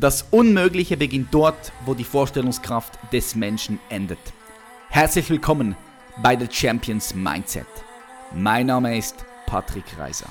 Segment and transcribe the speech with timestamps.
[0.00, 4.20] Das Unmögliche beginnt dort, wo die Vorstellungskraft des Menschen endet.
[4.90, 5.74] Herzlich willkommen
[6.22, 7.66] bei The Champions Mindset.
[8.32, 9.16] Mein Name ist
[9.46, 10.28] Patrick Reiser.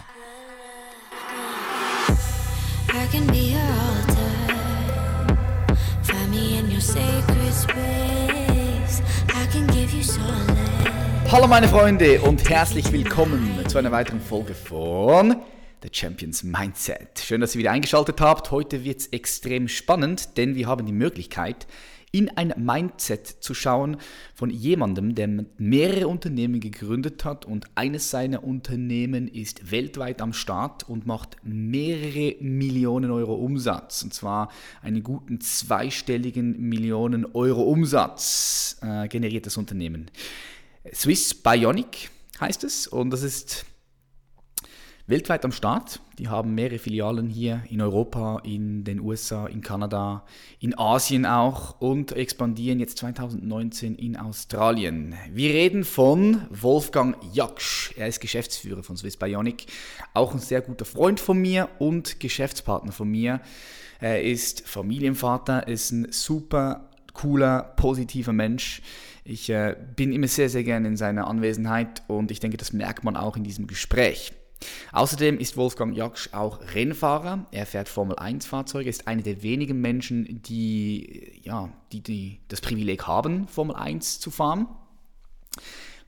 [11.29, 15.35] Hallo meine Freunde und herzlich willkommen zu einer weiteren Folge von
[15.83, 17.19] The Champions Mindset.
[17.19, 18.51] Schön, dass ihr wieder eingeschaltet habt.
[18.51, 21.67] Heute wird es extrem spannend, denn wir haben die Möglichkeit,
[22.11, 23.97] in ein Mindset zu schauen
[24.33, 25.27] von jemandem, der
[25.57, 32.35] mehrere Unternehmen gegründet hat und eines seiner Unternehmen ist weltweit am Start und macht mehrere
[32.39, 34.03] Millionen Euro Umsatz.
[34.03, 34.49] Und zwar
[34.81, 40.09] einen guten zweistelligen Millionen Euro Umsatz äh, generiert das Unternehmen.
[40.93, 43.65] Swiss Bionic heißt es und das ist
[45.07, 46.01] weltweit am Start.
[46.19, 50.25] Die haben mehrere Filialen hier in Europa, in den USA, in Kanada,
[50.59, 55.15] in Asien auch und expandieren jetzt 2019 in Australien.
[55.31, 57.93] Wir reden von Wolfgang Jaksch.
[57.95, 59.67] Er ist Geschäftsführer von Swiss Bionic,
[60.13, 63.39] auch ein sehr guter Freund von mir und Geschäftspartner von mir.
[63.99, 68.81] Er ist Familienvater, ist ein super cooler, positiver Mensch.
[69.23, 73.05] Ich äh, bin immer sehr, sehr gerne in seiner Anwesenheit und ich denke, das merkt
[73.05, 74.33] man auch in diesem Gespräch.
[74.91, 77.45] Außerdem ist Wolfgang Jaksch auch Rennfahrer.
[77.51, 82.61] Er fährt Formel 1 Fahrzeuge, ist einer der wenigen Menschen, die, ja, die, die das
[82.61, 84.67] Privileg haben, Formel 1 zu fahren.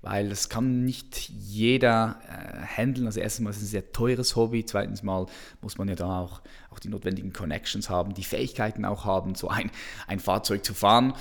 [0.01, 3.05] Weil das kann nicht jeder äh, handeln.
[3.05, 4.63] Also erstens mal ist es ein sehr teures Hobby.
[4.63, 5.25] Zweitens mal
[5.61, 9.49] muss man ja da auch, auch die notwendigen Connections haben, die Fähigkeiten auch haben, so
[9.49, 9.69] ein,
[10.07, 11.13] ein Fahrzeug zu fahren.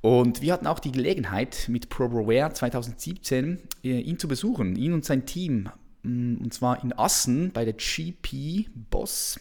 [0.00, 5.04] Und wir hatten auch die Gelegenheit, mit ProBroWare 2017 äh, ihn zu besuchen, ihn und
[5.04, 5.70] sein Team
[6.04, 9.40] und zwar in Assen bei der GP Boss.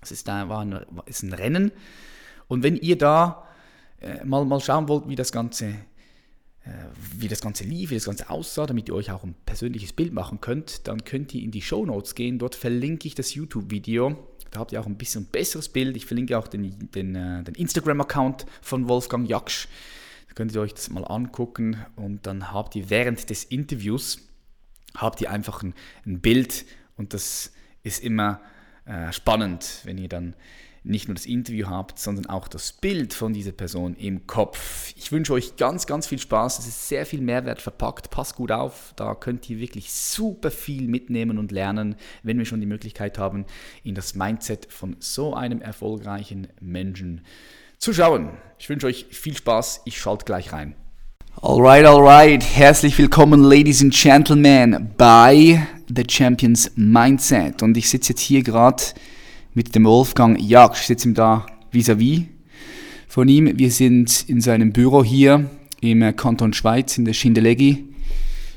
[0.00, 1.72] Das ist, da, war ein, ist ein Rennen.
[2.48, 3.46] Und wenn ihr da
[4.00, 5.74] äh, mal, mal schauen wollt, wie das Ganze
[6.64, 6.72] äh,
[7.16, 10.12] wie das Ganze lief, wie das Ganze aussah, damit ihr euch auch ein persönliches Bild
[10.12, 12.38] machen könnt, dann könnt ihr in die Show Notes gehen.
[12.38, 14.16] Dort verlinke ich das YouTube-Video.
[14.50, 15.96] Da habt ihr auch ein bisschen besseres Bild.
[15.96, 19.68] Ich verlinke auch den, den, äh, den Instagram-Account von Wolfgang Jaksch.
[20.28, 24.18] Da könnt ihr euch das mal angucken und dann habt ihr während des Interviews
[24.96, 25.74] habt ihr einfach ein,
[26.06, 26.64] ein Bild
[26.96, 27.52] und das
[27.82, 28.40] ist immer
[28.84, 30.34] äh, spannend, wenn ihr dann
[30.82, 34.94] nicht nur das Interview habt, sondern auch das Bild von dieser Person im Kopf.
[34.96, 36.58] Ich wünsche euch ganz, ganz viel Spaß.
[36.58, 38.10] Es ist sehr viel Mehrwert verpackt.
[38.10, 38.94] Passt gut auf.
[38.96, 43.44] Da könnt ihr wirklich super viel mitnehmen und lernen, wenn wir schon die Möglichkeit haben,
[43.84, 47.26] in das Mindset von so einem erfolgreichen Menschen
[47.78, 48.30] zu schauen.
[48.58, 49.82] Ich wünsche euch viel Spaß.
[49.84, 50.74] Ich schalte gleich rein.
[51.42, 52.44] Alright, alright.
[52.44, 57.62] Herzlich willkommen, Ladies and Gentlemen, bei The Champions Mindset.
[57.62, 58.82] Und ich sitze jetzt hier gerade
[59.54, 60.76] mit dem Wolfgang Jagd.
[60.76, 62.26] Ich sitze ihm da vis-à-vis -vis
[63.08, 63.58] von ihm.
[63.58, 65.48] Wir sind in seinem Büro hier
[65.80, 67.86] im Kanton Schweiz, in der Schindelegi.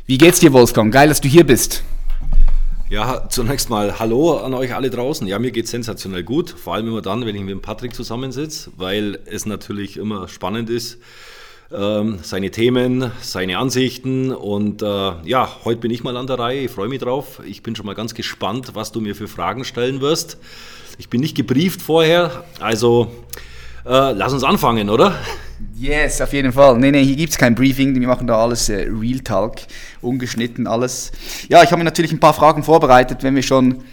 [0.05, 0.93] Wie geht's dir, Wolfgang?
[0.93, 1.85] Geil, dass du hier bist.
[2.89, 5.25] Ja, zunächst mal Hallo an euch alle draußen.
[5.25, 8.71] Ja, mir geht sensationell gut, vor allem immer dann, wenn ich mit dem Patrick zusammensitze,
[8.75, 10.97] weil es natürlich immer spannend ist,
[11.69, 14.31] seine Themen, seine Ansichten.
[14.31, 14.85] Und äh,
[15.23, 16.61] ja, heute bin ich mal an der Reihe.
[16.61, 17.41] Ich freue mich drauf.
[17.45, 20.37] Ich bin schon mal ganz gespannt, was du mir für Fragen stellen wirst.
[20.99, 23.11] Ich bin nicht gebrieft vorher, also
[23.85, 25.15] äh, lass uns anfangen, oder?
[25.75, 26.77] Yes, auf jeden Fall.
[26.77, 29.55] Nee, nee, hier gibt es kein Briefing, wir machen da alles äh, Real Talk,
[30.01, 31.11] ungeschnitten alles.
[31.49, 33.83] Ja, ich habe mir natürlich ein paar Fragen vorbereitet, wenn wir schon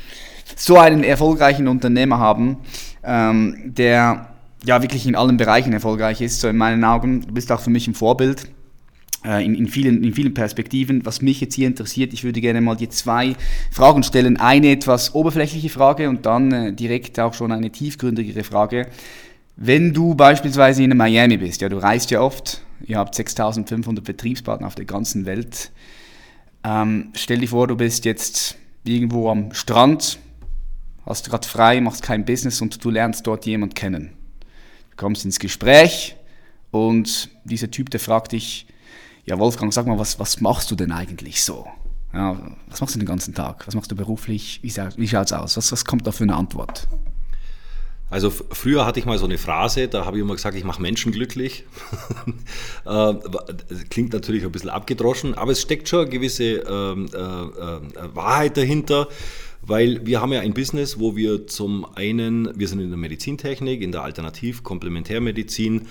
[0.56, 2.58] so einen erfolgreichen Unternehmer haben,
[3.02, 4.29] ähm, der
[4.64, 7.22] ja wirklich in allen Bereichen erfolgreich ist, so in meinen Augen.
[7.22, 8.48] Du bist auch für mich ein Vorbild.
[9.24, 11.04] Äh, in, in, vielen, in vielen Perspektiven.
[11.04, 13.36] Was mich jetzt hier interessiert, ich würde gerne mal dir zwei
[13.70, 14.38] Fragen stellen.
[14.38, 18.88] Eine etwas oberflächliche Frage und dann äh, direkt auch schon eine tiefgründigere Frage.
[19.56, 24.66] Wenn du beispielsweise in Miami bist, ja, du reist ja oft, ihr habt 6500 Betriebspartner
[24.66, 25.70] auf der ganzen Welt.
[26.64, 30.18] Ähm, stell dir vor, du bist jetzt irgendwo am Strand,
[31.04, 34.12] hast gerade frei, machst kein Business und du lernst dort jemand kennen
[35.00, 36.14] kommst ins Gespräch
[36.70, 38.66] und dieser Typ, der fragt dich,
[39.24, 41.66] ja Wolfgang, sag mal, was, was machst du denn eigentlich so?
[42.12, 42.38] Ja,
[42.68, 43.66] was machst du den ganzen Tag?
[43.66, 44.60] Was machst du beruflich?
[44.62, 45.56] Wie, wie schaut es aus?
[45.56, 46.86] Was, was kommt da für eine Antwort?
[48.10, 50.82] Also früher hatte ich mal so eine Phrase, da habe ich immer gesagt, ich mache
[50.82, 51.64] Menschen glücklich.
[52.86, 53.14] Äh,
[53.90, 58.56] klingt natürlich ein bisschen abgedroschen, aber es steckt schon eine gewisse ähm, äh, äh, Wahrheit
[58.56, 59.06] dahinter.
[59.62, 63.82] Weil wir haben ja ein Business, wo wir zum einen, wir sind in der Medizintechnik,
[63.82, 65.86] in der Alternativ-Komplementärmedizin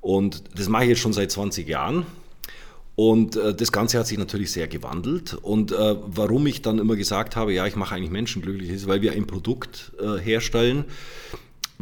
[0.00, 2.06] und das mache ich jetzt schon seit 20 Jahren.
[2.96, 5.34] Und äh, das Ganze hat sich natürlich sehr gewandelt.
[5.34, 8.88] Und äh, warum ich dann immer gesagt habe, ja, ich mache eigentlich Menschen glücklich, ist,
[8.88, 10.84] weil wir ein Produkt äh, herstellen,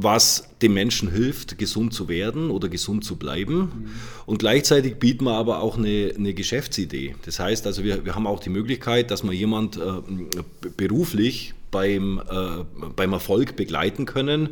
[0.01, 3.59] was dem Menschen hilft, gesund zu werden oder gesund zu bleiben.
[3.59, 3.91] Mhm.
[4.27, 7.17] Und gleichzeitig bieten wir aber auch eine, eine Geschäftsidee.
[7.25, 9.81] Das heißt also, wir, wir haben auch die Möglichkeit, dass wir jemand äh,
[10.77, 12.65] beruflich beim, äh,
[12.95, 14.51] beim Erfolg begleiten können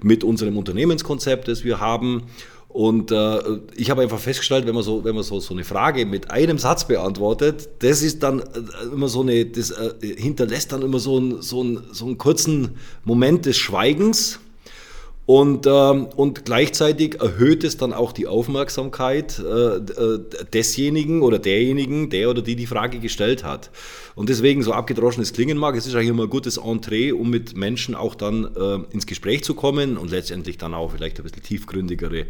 [0.00, 2.22] mit unserem Unternehmenskonzept, das wir haben.
[2.68, 3.38] Und äh,
[3.76, 6.58] ich habe einfach festgestellt, wenn man, so, wenn man so, so eine Frage mit einem
[6.58, 8.44] Satz beantwortet, das ist dann äh,
[8.92, 12.76] immer so eine, das äh, hinterlässt dann immer so, ein, so, ein, so einen kurzen
[13.04, 14.40] Moment des Schweigens
[15.26, 20.20] und, ähm, und gleichzeitig erhöht es dann auch die Aufmerksamkeit äh, äh,
[20.52, 23.70] desjenigen oder derjenigen, der oder die die Frage gestellt hat.
[24.14, 27.30] Und deswegen, so abgedroschen es klingen mag, es ist eigentlich immer ein gutes Entree, um
[27.30, 31.22] mit Menschen auch dann äh, ins Gespräch zu kommen und letztendlich dann auch vielleicht ein
[31.22, 32.26] bisschen tiefgründigere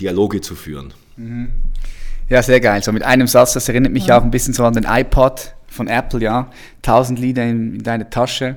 [0.00, 0.92] Dialoge zu führen.
[1.16, 1.52] Mhm.
[2.28, 2.82] Ja, sehr geil.
[2.82, 4.18] So mit einem Satz, das erinnert mich ja.
[4.18, 6.50] auch ein bisschen so an den iPod von Apple, ja.
[6.82, 8.56] Tausend Lieder in, in deine Tasche.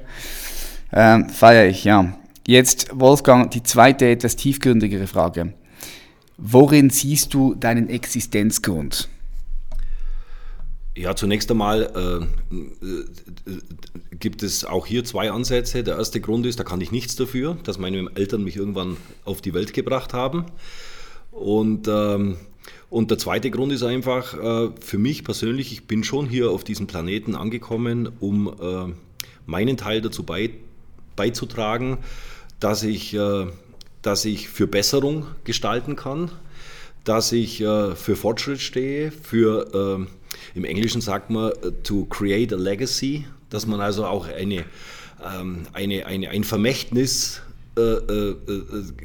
[0.91, 2.17] Ähm, feiere ich, ja.
[2.47, 5.55] Jetzt, Wolfgang, die zweite, etwas tiefgründigere Frage.
[6.37, 9.09] Worin siehst du deinen Existenzgrund?
[10.95, 12.55] Ja, zunächst einmal äh,
[12.85, 13.59] äh,
[14.19, 15.83] gibt es auch hier zwei Ansätze.
[15.83, 19.41] Der erste Grund ist, da kann ich nichts dafür, dass meine Eltern mich irgendwann auf
[19.41, 20.45] die Welt gebracht haben.
[21.31, 22.37] Und, ähm,
[22.91, 26.63] und der zweite Grund ist einfach, äh, für mich persönlich, ich bin schon hier auf
[26.63, 28.93] diesem Planeten angekommen, um äh,
[29.47, 30.51] meinen Teil dazu bei,
[31.15, 31.97] beizutragen,
[32.65, 33.45] dass ich, äh,
[34.01, 36.31] dass ich für Besserung gestalten kann,
[37.03, 40.07] dass ich äh, für Fortschritt stehe, für,
[40.55, 41.51] äh, im Englischen sagt man,
[41.83, 44.65] to create a legacy, dass man also auch eine,
[45.23, 47.41] ähm, eine, eine, ein Vermächtnis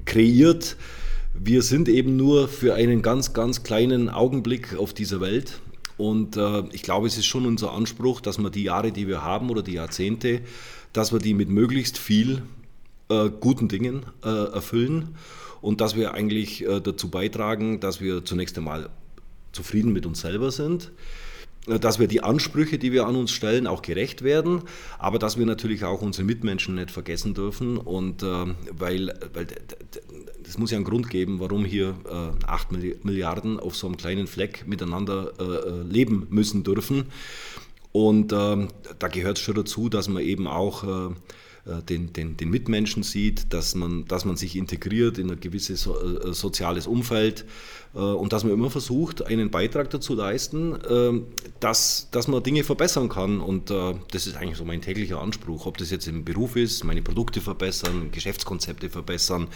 [0.06, 0.76] kreiert.
[1.34, 5.60] Wir sind eben nur für einen ganz, ganz kleinen Augenblick auf dieser Welt.
[5.98, 9.22] Und äh, ich glaube, es ist schon unser Anspruch, dass wir die Jahre, die wir
[9.22, 10.40] haben oder die Jahrzehnte,
[10.94, 12.42] dass wir die mit möglichst viel
[13.10, 15.16] äh, guten Dingen äh, erfüllen
[15.60, 18.90] und dass wir eigentlich äh, dazu beitragen, dass wir zunächst einmal
[19.52, 20.92] zufrieden mit uns selber sind,
[21.66, 24.62] äh, dass wir die Ansprüche, die wir an uns stellen, auch gerecht werden,
[24.98, 29.46] aber dass wir natürlich auch unsere Mitmenschen nicht vergessen dürfen und äh, weil, weil
[30.46, 32.72] es muss ja einen Grund geben, warum hier äh, 8
[33.04, 35.32] Milliarden auf so einem kleinen Fleck miteinander
[35.88, 37.04] leben müssen dürfen.
[37.92, 38.68] Und da
[39.12, 41.12] gehört es schon dazu, dass man eben auch
[41.88, 45.98] den, den, den Mitmenschen sieht, dass man, dass man sich integriert in ein gewisses so,
[46.00, 47.42] äh, soziales Umfeld.
[47.42, 47.44] äh,
[47.98, 51.20] und dass man immer versucht, einen Beitrag dazu leisten, äh,
[51.58, 53.40] dass, dass man Dinge verbessern kann.
[53.40, 56.84] Und äh, das ist eigentlich so mein täglicher Anspruch, ob das jetzt im Beruf ist,
[56.84, 59.48] meine Produkte verbessern, Geschäftskonzepte verbessern,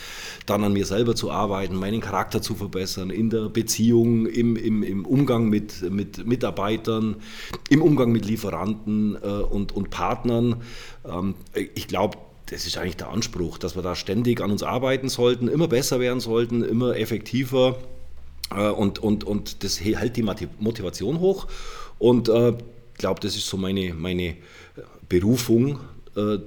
[0.46, 4.82] dann an mir selber zu arbeiten, meinen Charakter zu verbessern, in der Beziehung, im, im,
[4.82, 7.16] im Umgang mit, mit Mitarbeitern,
[7.70, 10.62] im Umgang mit Lieferanten äh, und, und Partnern.
[11.04, 15.08] Ähm, ich glaube, das ist eigentlich der Anspruch, dass wir da ständig an uns arbeiten
[15.08, 17.93] sollten, immer besser werden sollten, immer effektiver äh,
[18.60, 21.46] und, und, und das hält die Motivation hoch.
[21.98, 22.54] Und ich äh,
[22.98, 24.36] glaube, das ist so meine, meine
[25.08, 25.80] Berufung,
[26.16, 26.38] äh,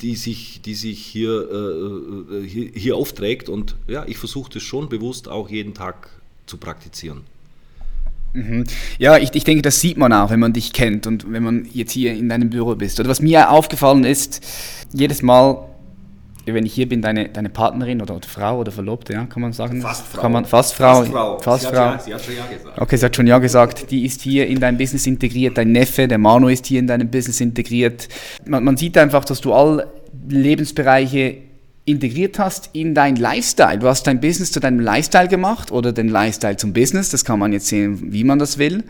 [0.00, 3.48] die sich, die sich hier, hier, hier aufträgt.
[3.48, 6.08] Und ja, ich versuche das schon bewusst auch jeden Tag
[6.46, 7.20] zu praktizieren.
[8.34, 8.64] Mhm.
[8.98, 11.68] Ja, ich, ich denke, das sieht man auch, wenn man dich kennt und wenn man
[11.72, 12.98] jetzt hier in deinem Büro bist.
[12.98, 14.40] Oder was mir aufgefallen ist,
[14.92, 15.68] jedes Mal,
[16.44, 19.52] wenn ich hier bin, deine, deine Partnerin oder, oder Frau oder Verlobte, ja, kann man
[19.52, 19.80] sagen?
[19.80, 20.22] Fast Frau.
[20.22, 20.94] Kann man, fast Frau.
[20.94, 21.38] Fast Frau.
[21.38, 21.84] Fast sie, Frau.
[21.84, 22.80] Hat, sie hat schon Ja gesagt.
[22.80, 23.90] Okay, sie hat schon Ja gesagt.
[23.90, 25.56] Die ist hier in dein Business integriert.
[25.56, 28.08] Dein Neffe, der Manu, ist hier in deinem Business integriert.
[28.44, 29.88] Man, man sieht einfach, dass du alle
[30.28, 31.36] Lebensbereiche
[31.84, 33.78] integriert hast in dein Lifestyle.
[33.78, 37.10] Du hast dein Business zu deinem Lifestyle gemacht oder den Lifestyle zum Business.
[37.10, 38.84] Das kann man jetzt sehen, wie man das will.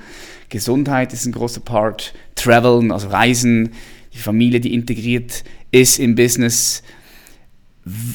[0.49, 2.13] Gesundheit ist ein großer Part.
[2.35, 3.71] Traveln, also Reisen,
[4.13, 6.83] die Familie, die integriert ist im Business.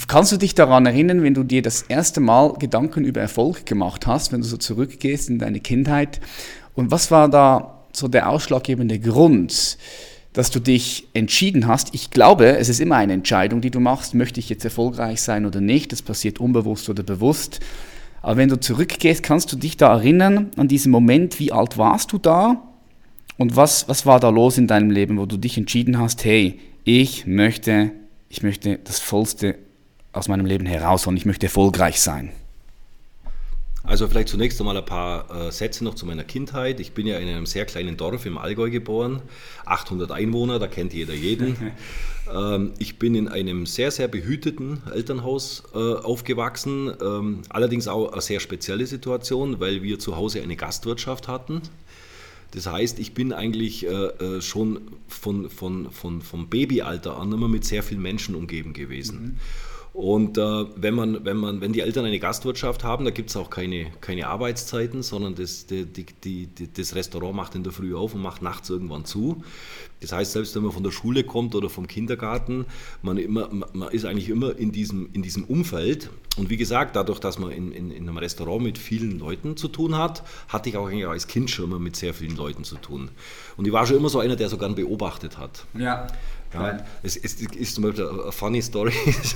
[0.08, 4.08] Kannst du dich daran erinnern, wenn du dir das erste Mal Gedanken über Erfolg gemacht
[4.08, 6.22] hast, wenn du so zurückgehst in deine Kindheit?
[6.74, 9.78] Und was war da so der ausschlaggebende Grund?
[10.38, 11.96] dass du dich entschieden hast.
[11.96, 14.14] Ich glaube, es ist immer eine Entscheidung, die du machst.
[14.14, 15.92] Möchte ich jetzt erfolgreich sein oder nicht?
[15.92, 17.60] Das passiert unbewusst oder bewusst.
[18.22, 22.12] Aber wenn du zurückgehst, kannst du dich da erinnern an diesen Moment, wie alt warst
[22.12, 22.62] du da?
[23.38, 26.60] Und was, was war da los in deinem Leben, wo du dich entschieden hast, hey,
[26.84, 27.92] ich möchte,
[28.30, 29.58] ich möchte das Vollste
[30.12, 32.32] aus meinem Leben herausholen, ich möchte erfolgreich sein?
[33.88, 36.82] Also vielleicht zunächst einmal ein paar äh, Sätze noch zu meiner Kindheit.
[36.82, 39.22] Ich bin ja in einem sehr kleinen Dorf im Allgäu geboren,
[39.66, 41.56] 800 Einwohner, da kennt jeder jeden.
[42.36, 48.22] ähm, ich bin in einem sehr, sehr behüteten Elternhaus äh, aufgewachsen, ähm, allerdings auch eine
[48.22, 51.62] sehr spezielle Situation, weil wir zu Hause eine Gastwirtschaft hatten.
[52.52, 57.48] Das heißt, ich bin eigentlich äh, äh schon von, von, von, vom Babyalter an immer
[57.48, 59.22] mit sehr vielen Menschen umgeben gewesen.
[59.22, 59.36] Mhm.
[59.98, 63.36] Und äh, wenn, man, wenn, man, wenn die Eltern eine Gastwirtschaft haben, da gibt es
[63.36, 66.06] auch keine, keine Arbeitszeiten, sondern das, die, die,
[66.46, 69.44] die, das Restaurant macht in der Früh auf und macht nachts irgendwann zu.
[70.00, 72.66] Das heißt, selbst wenn man von der Schule kommt oder vom Kindergarten,
[73.02, 76.12] man, immer, man ist eigentlich immer in diesem, in diesem Umfeld.
[76.38, 79.68] Und wie gesagt, dadurch, dass man in, in, in einem Restaurant mit vielen Leuten zu
[79.68, 82.78] tun hat, hatte ich auch eigentlich als Kind schon immer mit sehr vielen Leuten zu
[82.78, 83.10] tun.
[83.58, 85.66] Und ich war schon immer so einer, der so gern beobachtet hat.
[85.78, 86.08] Ja.
[86.54, 88.94] Ja, es, es, ist zum Beispiel eine funny Story.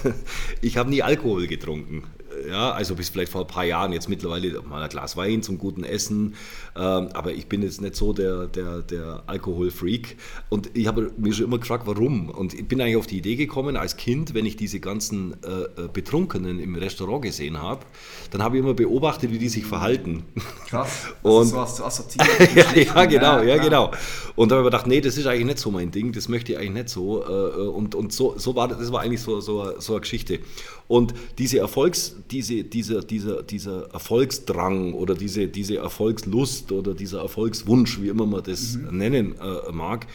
[0.62, 2.04] Ich habe nie Alkohol getrunken.
[2.48, 5.58] Ja, also bis vielleicht vor ein paar Jahren, jetzt mittlerweile mal ein Glas Wein zum
[5.58, 6.36] guten Essen.
[6.76, 10.18] Ähm, aber ich bin jetzt nicht so der, der, der Alkoholfreak.
[10.50, 12.30] Und ich habe mir schon immer gefragt, warum.
[12.30, 15.84] Und ich bin eigentlich auf die Idee gekommen, als Kind, wenn ich diese ganzen äh,
[15.84, 17.86] äh Betrunkenen im Restaurant gesehen habe,
[18.32, 20.24] dann habe ich immer beobachtet, wie die sich verhalten.
[20.68, 21.08] Krass.
[21.22, 22.28] Und so hast du assoziiert.
[22.56, 23.92] ja, ja, genau, ja, ja, genau.
[24.36, 26.54] Und da habe ich gedacht, nee, das ist eigentlich nicht so mein Ding, das möchte
[26.54, 27.24] ich eigentlich nicht so.
[27.24, 30.40] Äh, und und so, so war das war eigentlich so, so, so eine Geschichte.
[30.92, 38.02] Und diese Erfolgs, diese, dieser, dieser, dieser Erfolgsdrang oder diese, diese Erfolgslust oder dieser Erfolgswunsch,
[38.02, 38.98] wie immer man das mhm.
[38.98, 40.06] nennen äh, mag,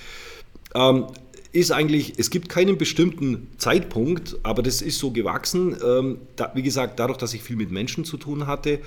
[0.74, 1.06] ähm,
[1.52, 5.74] ist eigentlich, es gibt keinen bestimmten Zeitpunkt, aber das ist so gewachsen.
[5.82, 8.80] Ähm, da, wie gesagt, dadurch, dass ich viel mit Menschen zu tun hatte,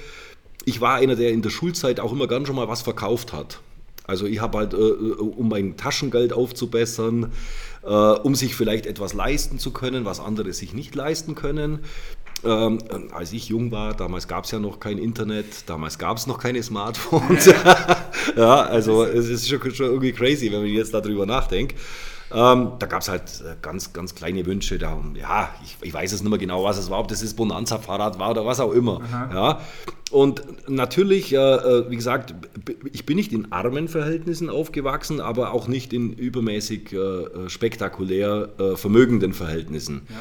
[0.66, 3.62] ich war einer, der in der Schulzeit auch immer gern schon mal was verkauft hat.
[4.06, 7.32] Also ich habe halt, äh, äh, um mein Taschengeld aufzubessern,
[7.84, 11.80] äh, um sich vielleicht etwas leisten zu können, was andere sich nicht leisten können.
[12.44, 12.80] Ähm,
[13.12, 16.40] als ich jung war, damals gab es ja noch kein Internet, damals gab es noch
[16.40, 17.48] keine Smartphones.
[18.36, 21.76] ja, also es ist schon, schon, irgendwie crazy, wenn man jetzt darüber nachdenkt.
[22.32, 24.78] Ähm, da gab es halt äh, ganz, ganz kleine Wünsche.
[24.78, 27.34] Da, ja, ich, ich, weiß es nicht mehr genau, was es war, ob das das
[27.34, 29.02] Bonanza-Fahrrad war oder was auch immer.
[29.12, 29.62] Ja.
[30.12, 32.36] Und natürlich, äh, äh, wie gesagt,
[32.92, 38.76] ich bin nicht in armen Verhältnissen aufgewachsen, aber auch nicht in übermäßig äh, spektakulär äh,
[38.76, 40.02] vermögenden Verhältnissen.
[40.10, 40.16] Ja.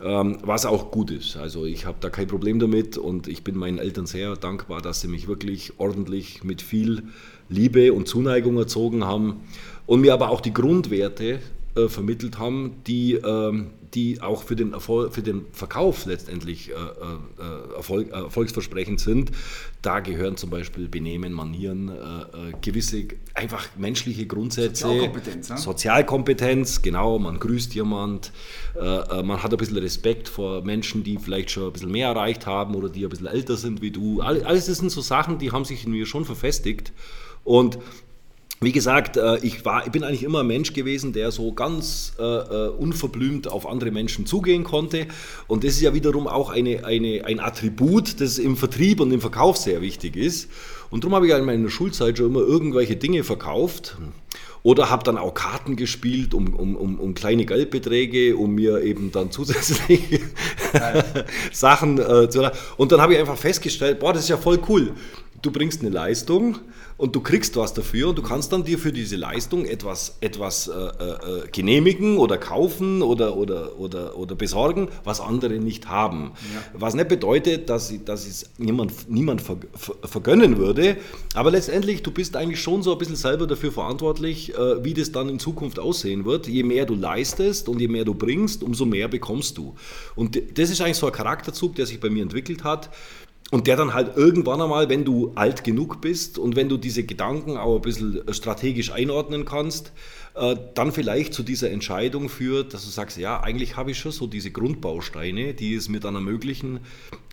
[0.00, 1.36] Ähm, was auch gut ist.
[1.36, 5.00] Also ich habe da kein Problem damit und ich bin meinen Eltern sehr dankbar, dass
[5.00, 7.02] sie mich wirklich ordentlich mit viel
[7.48, 9.40] Liebe und Zuneigung erzogen haben
[9.88, 11.40] und mir aber auch die Grundwerte
[11.74, 16.74] äh, vermittelt haben, die, ähm, die auch für den, Erfolg, für den Verkauf letztendlich äh,
[16.74, 19.30] äh, Erfolg, äh, erfolgsversprechend sind.
[19.80, 24.88] Da gehören zum Beispiel Benehmen, Manieren, äh, äh, gewisse einfach menschliche Grundsätze.
[24.88, 25.48] Sozialkompetenz.
[25.48, 25.56] Ja?
[25.56, 28.32] Sozialkompetenz, genau, man grüßt jemand,
[28.74, 32.74] man hat ein bisschen Respekt vor Menschen, die vielleicht schon ein bisschen mehr erreicht haben
[32.74, 34.20] oder die ein bisschen älter sind wie du.
[34.20, 36.92] Alles das sind so Sachen, die haben sich in mir schon verfestigt.
[37.42, 37.78] Und
[38.60, 42.14] wie gesagt, äh, ich, war, ich bin eigentlich immer ein Mensch gewesen, der so ganz
[42.18, 45.06] äh, äh, unverblümt auf andere Menschen zugehen konnte.
[45.46, 49.20] Und das ist ja wiederum auch eine, eine, ein Attribut, das im Vertrieb und im
[49.20, 50.50] Verkauf sehr wichtig ist.
[50.90, 53.96] Und darum habe ich in meiner Schulzeit schon immer irgendwelche Dinge verkauft.
[54.64, 59.12] Oder habe dann auch Karten gespielt um, um, um, um kleine Geldbeträge, um mir eben
[59.12, 60.20] dann zusätzliche
[61.52, 62.50] Sachen äh, zu.
[62.76, 64.94] Und dann habe ich einfach festgestellt, boah, das ist ja voll cool.
[65.42, 66.58] Du bringst eine Leistung
[66.98, 70.66] und du kriegst was dafür und du kannst dann dir für diese Leistung etwas, etwas
[70.66, 76.32] äh, äh, genehmigen oder kaufen oder, oder, oder, oder besorgen, was andere nicht haben.
[76.52, 76.80] Ja.
[76.80, 80.96] Was nicht bedeutet, dass, dass es niemand, niemand ver, ver, vergönnen würde,
[81.34, 85.12] aber letztendlich, du bist eigentlich schon so ein bisschen selber dafür verantwortlich, äh, wie das
[85.12, 86.48] dann in Zukunft aussehen wird.
[86.48, 89.76] Je mehr du leistest und je mehr du bringst, umso mehr bekommst du.
[90.16, 92.90] Und das ist eigentlich so ein Charakterzug, der sich bei mir entwickelt hat
[93.50, 97.04] und der dann halt irgendwann einmal, wenn du alt genug bist und wenn du diese
[97.04, 99.92] Gedanken auch ein bisschen strategisch einordnen kannst,
[100.34, 104.12] äh, dann vielleicht zu dieser Entscheidung führt, dass du sagst, ja, eigentlich habe ich schon
[104.12, 106.80] so diese Grundbausteine, die es mir dann ermöglichen,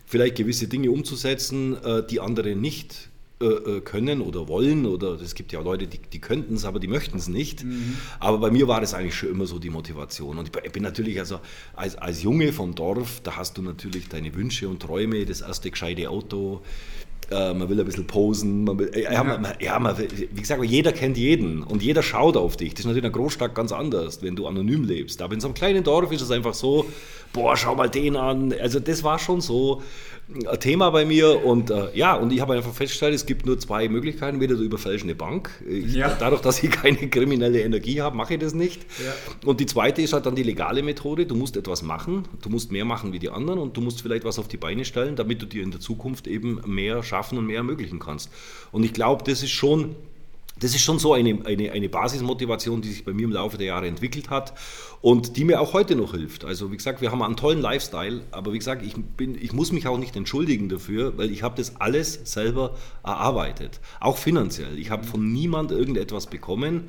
[0.06, 5.34] vielleicht gewisse Dinge umzusetzen, äh, die andere nicht äh, äh, können oder wollen oder es
[5.34, 7.64] gibt ja Leute, die, die könnten es, aber die möchten es nicht.
[7.64, 7.98] Mhm.
[8.18, 10.38] Aber bei mir war das eigentlich schon immer so die Motivation.
[10.38, 11.40] Und ich bin natürlich also
[11.74, 15.70] als, als Junge vom Dorf, da hast du natürlich deine Wünsche und Träume, das erste
[15.70, 16.62] gescheite Auto,
[17.30, 20.64] äh, man will ein bisschen posen, man will, äh, ja, man, ja man, wie gesagt,
[20.64, 22.72] jeder kennt jeden und jeder schaut auf dich.
[22.72, 25.20] Das ist natürlich in einer Großstadt ganz anders, wenn du anonym lebst.
[25.20, 26.86] Aber in so einem kleinen Dorf ist es einfach so,
[27.32, 28.54] boah, schau mal den an.
[28.58, 29.82] Also das war schon so,
[30.58, 33.88] Thema bei mir und äh, ja, und ich habe einfach festgestellt, es gibt nur zwei
[33.88, 34.40] Möglichkeiten.
[34.40, 36.16] Weder du überfällst eine Bank, ich, ja.
[36.18, 38.82] dadurch, dass ich keine kriminelle Energie habe, mache ich das nicht.
[39.04, 39.12] Ja.
[39.44, 42.72] Und die zweite ist halt dann die legale Methode, du musst etwas machen, du musst
[42.72, 45.42] mehr machen wie die anderen und du musst vielleicht was auf die Beine stellen, damit
[45.42, 48.30] du dir in der Zukunft eben mehr schaffen und mehr ermöglichen kannst.
[48.72, 49.94] Und ich glaube, das ist schon
[50.58, 53.66] das ist schon so eine, eine, eine Basismotivation, die sich bei mir im Laufe der
[53.66, 54.54] Jahre entwickelt hat
[55.02, 56.44] und die mir auch heute noch hilft.
[56.44, 59.70] Also wie gesagt, wir haben einen tollen Lifestyle, aber wie gesagt, ich, bin, ich muss
[59.72, 64.78] mich auch nicht entschuldigen dafür, weil ich habe das alles selber erarbeitet, auch finanziell.
[64.78, 66.88] Ich habe von niemand irgendetwas bekommen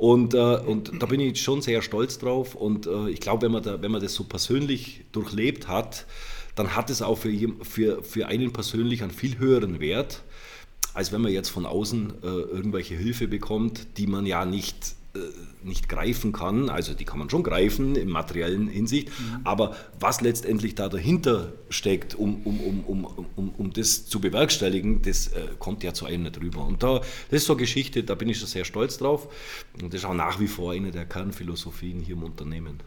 [0.00, 2.54] Und, äh, und da bin ich schon sehr stolz drauf.
[2.54, 6.06] Und äh, ich glaube, wenn, man wenn man das so persönlich durchlebt hat,
[6.54, 7.30] dann hat es auch für,
[7.62, 10.22] für, für einen persönlich einen viel höheren Wert,
[10.94, 15.18] als wenn man jetzt von außen äh, irgendwelche Hilfe bekommt, die man ja nicht äh,
[15.62, 19.40] nicht greifen kann, also die kann man schon greifen in materiellen Hinsicht, mhm.
[19.44, 25.02] aber was letztendlich da dahinter steckt, um, um, um, um, um, um das zu bewerkstelligen,
[25.02, 26.64] das äh, kommt ja zu einem nicht rüber.
[26.64, 29.28] Und da, das ist so eine Geschichte, da bin ich schon sehr stolz drauf
[29.82, 32.80] und das ist auch nach wie vor eine der Kernphilosophien hier im Unternehmen.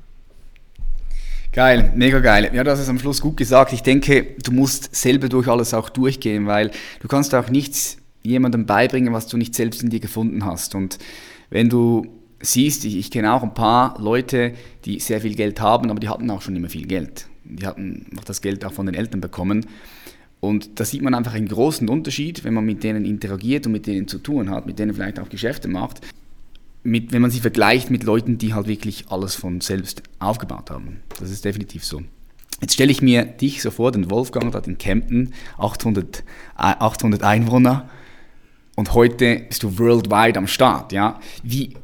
[1.54, 2.50] Geil, mega geil.
[2.52, 3.74] Ja, hast es am Schluss gut gesagt.
[3.74, 8.66] Ich denke, du musst selber durch alles auch durchgehen, weil du kannst auch nichts jemandem
[8.66, 10.74] beibringen, was du nicht selbst in dir gefunden hast.
[10.74, 10.98] Und
[11.52, 12.08] wenn du
[12.42, 14.54] siehst, ich, ich kenne auch ein paar Leute,
[14.86, 17.28] die sehr viel Geld haben, aber die hatten auch schon immer viel Geld.
[17.44, 19.68] Die hatten noch das Geld auch von den Eltern bekommen.
[20.40, 23.86] Und da sieht man einfach einen großen Unterschied, wenn man mit denen interagiert und mit
[23.86, 26.02] denen zu tun hat, mit denen vielleicht auch Geschäfte macht,
[26.84, 31.02] mit, wenn man sie vergleicht mit Leuten, die halt wirklich alles von selbst aufgebaut haben.
[31.20, 32.02] Das ist definitiv so.
[32.62, 36.24] Jetzt stelle ich mir dich so vor, den Wolfgang dort in Kempten, 800,
[36.56, 37.90] 800 Einwohner,
[38.76, 40.92] und heute bist du worldwide am Start.
[40.92, 41.20] Ja?
[41.44, 41.76] Wie,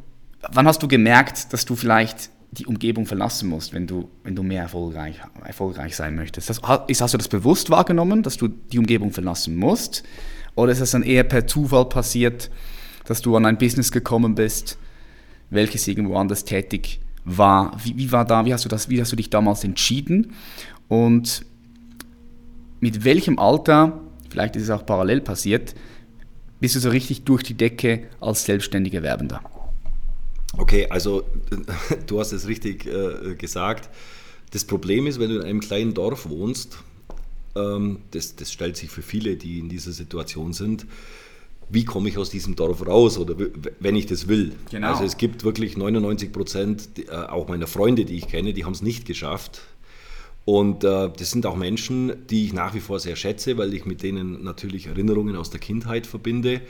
[0.52, 4.42] wann hast du gemerkt, dass du vielleicht die Umgebung verlassen musst, wenn du, wenn du
[4.42, 6.50] mehr erfolgreich, erfolgreich sein möchtest?
[6.50, 10.04] Das, ist, hast du das bewusst wahrgenommen, dass du die Umgebung verlassen musst?
[10.56, 12.50] Oder ist das dann eher per Zufall passiert,
[13.06, 14.78] dass du an ein Business gekommen bist,
[15.50, 17.78] welches irgendwo anders tätig war?
[17.84, 20.34] Wie, wie war da, wie hast, du das, wie hast du dich damals entschieden?
[20.88, 21.46] Und
[22.80, 25.76] mit welchem Alter, vielleicht ist es auch parallel passiert,
[26.60, 29.42] bist du so richtig durch die Decke als selbstständiger Werbender?
[30.58, 31.24] Okay, also
[32.08, 33.90] du hast es richtig äh, gesagt.
[34.52, 36.80] Das Problem ist, wenn du in einem kleinen Dorf wohnst,
[37.56, 40.86] ähm, das, das stellt sich für viele, die in dieser Situation sind,
[41.70, 43.36] wie komme ich aus diesem Dorf raus oder
[43.80, 44.54] wenn ich das will.
[44.72, 44.88] Genau.
[44.88, 48.74] Also es gibt wirklich 99 Prozent, äh, auch meiner Freunde, die ich kenne, die haben
[48.74, 49.62] es nicht geschafft.
[50.46, 53.86] Und äh, das sind auch Menschen, die ich nach wie vor sehr schätze, weil ich
[53.86, 56.62] mit denen natürlich Erinnerungen aus der Kindheit verbinde.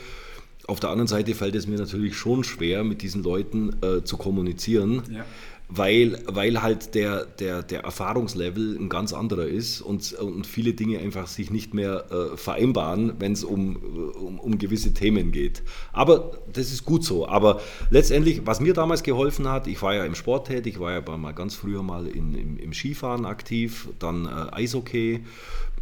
[0.67, 4.17] Auf der anderen Seite fällt es mir natürlich schon schwer, mit diesen Leuten äh, zu
[4.17, 5.25] kommunizieren, ja
[5.71, 10.97] weil, weil halt der, der, der Erfahrungslevel ein ganz anderer ist und, und viele Dinge
[10.97, 15.62] einfach sich nicht mehr äh, vereinbaren, wenn es um, um, um gewisse Themen geht.
[15.93, 17.27] Aber das ist gut so.
[17.27, 21.17] Aber letztendlich, was mir damals geholfen hat, ich war ja im Sport tätig, war ja
[21.17, 25.23] mal ganz früher mal in, im, im Skifahren aktiv, dann äh, Eishockey.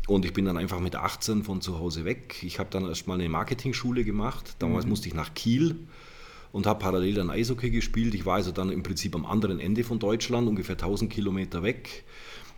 [0.07, 2.41] Und ich bin dann einfach mit 18 von zu Hause weg.
[2.41, 4.57] Ich habe dann erstmal eine Marketingschule gemacht.
[4.59, 4.89] Damals mhm.
[4.89, 5.77] musste ich nach Kiel
[6.57, 8.15] und habe parallel dann Eishockey gespielt.
[8.15, 12.03] Ich war also dann im Prinzip am anderen Ende von Deutschland, ungefähr 1000 Kilometer weg.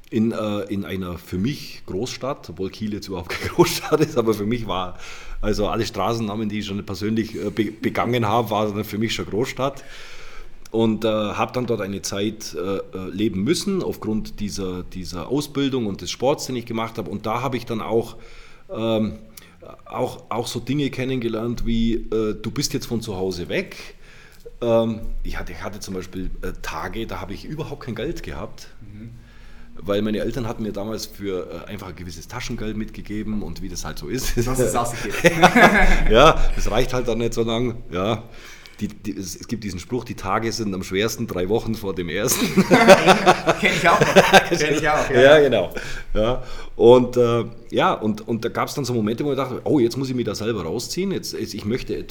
[0.10, 4.34] In, äh, in einer für mich Großstadt, obwohl Kiel jetzt überhaupt keine Großstadt ist, aber
[4.34, 4.98] für mich war,
[5.42, 9.26] also alle Straßennamen, die ich schon persönlich äh, be begangen habe, waren für mich schon
[9.26, 9.84] Großstadt
[10.72, 15.88] und äh, habe dann dort eine Zeit äh, äh, leben müssen aufgrund dieser, dieser Ausbildung
[15.88, 17.12] und des Sports, den ich gemacht habe.
[17.12, 18.16] Und da habe ich dann auch
[18.72, 19.18] ähm,
[19.86, 23.95] auch, auch so Dinge kennengelernt wie, äh, du bist jetzt von zu Hause weg.
[24.62, 28.24] Ähm, ich, hatte, ich hatte zum Beispiel äh, Tage, da habe ich überhaupt kein Geld
[28.24, 28.67] gehabt.
[28.82, 29.12] Mhm.
[29.82, 33.69] Weil meine Eltern hatten mir damals für äh, einfach ein gewisses Taschengeld mitgegeben und wie
[33.69, 34.36] das halt so ist.
[34.36, 34.76] Das ist
[36.12, 37.84] ja, das reicht halt dann nicht so lang.
[37.91, 38.24] Ja
[38.80, 42.10] die, die, es, gibt diesen Spruch, die Tage sind am schwersten drei Wochen vor dem
[42.10, 42.46] ersten.
[43.60, 44.00] Kenne ich auch.
[44.50, 45.22] Kenn ich auch ja.
[45.22, 45.74] ja, genau.
[46.13, 46.44] Ja.
[46.76, 49.80] Und äh, ja, und, und da gab es dann so Momente, wo ich dachte, oh,
[49.80, 51.12] jetzt muss ich mich da selber rausziehen.
[51.12, 52.06] Jetzt, jetzt ich möchte,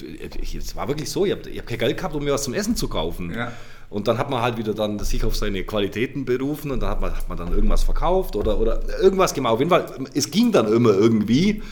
[0.56, 2.76] es war wirklich so, ich habe hab kein Geld gehabt, um mir was zum Essen
[2.76, 3.32] zu kaufen.
[3.34, 3.52] Ja.
[3.90, 7.00] Und dann hat man halt wieder dann sich auf seine Qualitäten berufen und dann hat
[7.00, 9.54] man, hat man dann irgendwas verkauft oder, oder irgendwas gemacht.
[9.54, 11.62] Auf jeden Fall, es ging dann immer irgendwie.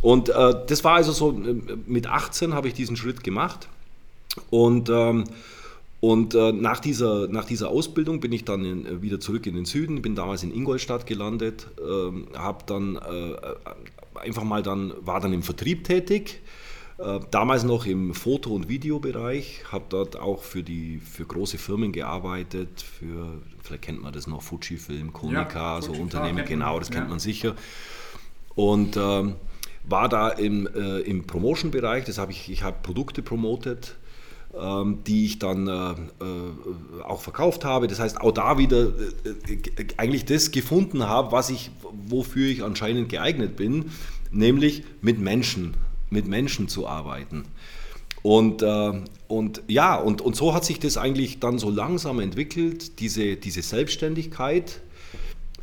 [0.00, 3.68] Und äh, das war also so, äh, mit 18 habe ich diesen Schritt gemacht
[4.50, 5.24] und, ähm,
[6.00, 9.54] und äh, nach, dieser, nach dieser Ausbildung bin ich dann in, äh, wieder zurück in
[9.54, 15.20] den Süden, bin damals in Ingolstadt gelandet, ähm, habe dann äh, einfach mal dann, war
[15.20, 16.40] dann im Vertrieb tätig.
[16.98, 21.90] Äh, damals noch im Foto- und Videobereich, habe dort auch für, die, für große Firmen
[21.90, 27.04] gearbeitet, für, vielleicht kennt man das noch, Fujifilm, Konica, ja, so Unternehmen, genau, das kennt
[27.04, 27.10] ja.
[27.10, 27.54] man sicher.
[28.54, 29.34] Und ähm,
[29.84, 33.96] war da im, äh, im Promotion-Bereich, das habe ich, ich habe Produkte promotet,
[35.06, 37.88] die ich dann äh, äh, auch verkauft habe.
[37.88, 41.70] Das heißt, auch da wieder äh, eigentlich das gefunden habe, was ich,
[42.06, 43.86] wofür ich anscheinend geeignet bin,
[44.30, 45.74] nämlich mit Menschen,
[46.10, 47.44] mit Menschen zu arbeiten.
[48.22, 48.62] Und,
[49.26, 53.62] und ja, und, und so hat sich das eigentlich dann so langsam entwickelt, diese, diese
[53.62, 54.80] Selbstständigkeit,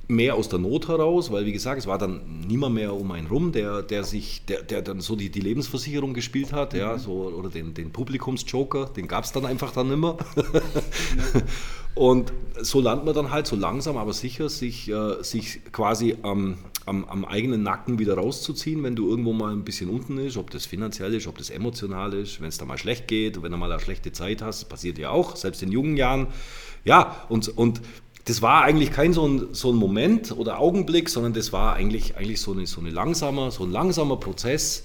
[0.09, 3.27] mehr aus der Not heraus, weil wie gesagt, es war dann niemand mehr um einen
[3.27, 7.11] rum, der, der sich, der, der dann so die, die Lebensversicherung gespielt hat, ja, so,
[7.11, 10.17] oder den, den Publikumsjoker, den gab es dann einfach dann immer.
[11.95, 16.57] Und so lernt man dann halt so langsam, aber sicher, sich, äh, sich quasi am,
[16.87, 20.49] am, am, eigenen Nacken wieder rauszuziehen, wenn du irgendwo mal ein bisschen unten ist, ob
[20.49, 23.57] das finanziell ist, ob das emotional ist, wenn es da mal schlecht geht, wenn du
[23.57, 26.27] mal eine schlechte Zeit hast, passiert ja auch, selbst in jungen Jahren.
[26.85, 27.81] Ja, und, und
[28.29, 32.15] das war eigentlich kein so ein, so ein Moment oder Augenblick, sondern das war eigentlich,
[32.15, 34.83] eigentlich so, eine, so, eine langsamer, so ein langsamer Prozess,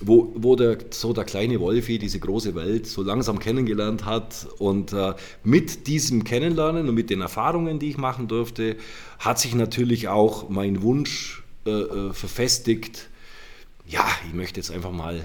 [0.00, 4.48] wo, wo der, so der kleine Wolfi diese große Welt so langsam kennengelernt hat.
[4.58, 8.76] Und äh, mit diesem Kennenlernen und mit den Erfahrungen, die ich machen durfte,
[9.20, 13.08] hat sich natürlich auch mein Wunsch äh, äh verfestigt,
[13.86, 15.20] ja, ich möchte jetzt einfach mal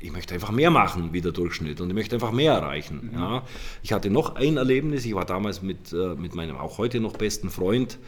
[0.00, 3.10] ich möchte einfach mehr machen wie der Durchschnitt und ich möchte einfach mehr erreichen.
[3.12, 3.18] Mhm.
[3.18, 3.42] Ja.
[3.82, 7.16] Ich hatte noch ein Erlebnis, ich war damals mit, äh, mit meinem auch heute noch
[7.16, 7.98] besten Freund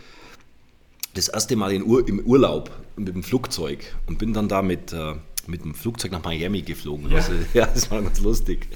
[1.14, 5.14] das erste Mal Ur, im Urlaub mit dem Flugzeug und bin dann da mit, äh,
[5.46, 7.10] mit dem Flugzeug nach Miami geflogen.
[7.10, 7.16] Ja.
[7.16, 8.68] Also, ja, das war ganz lustig.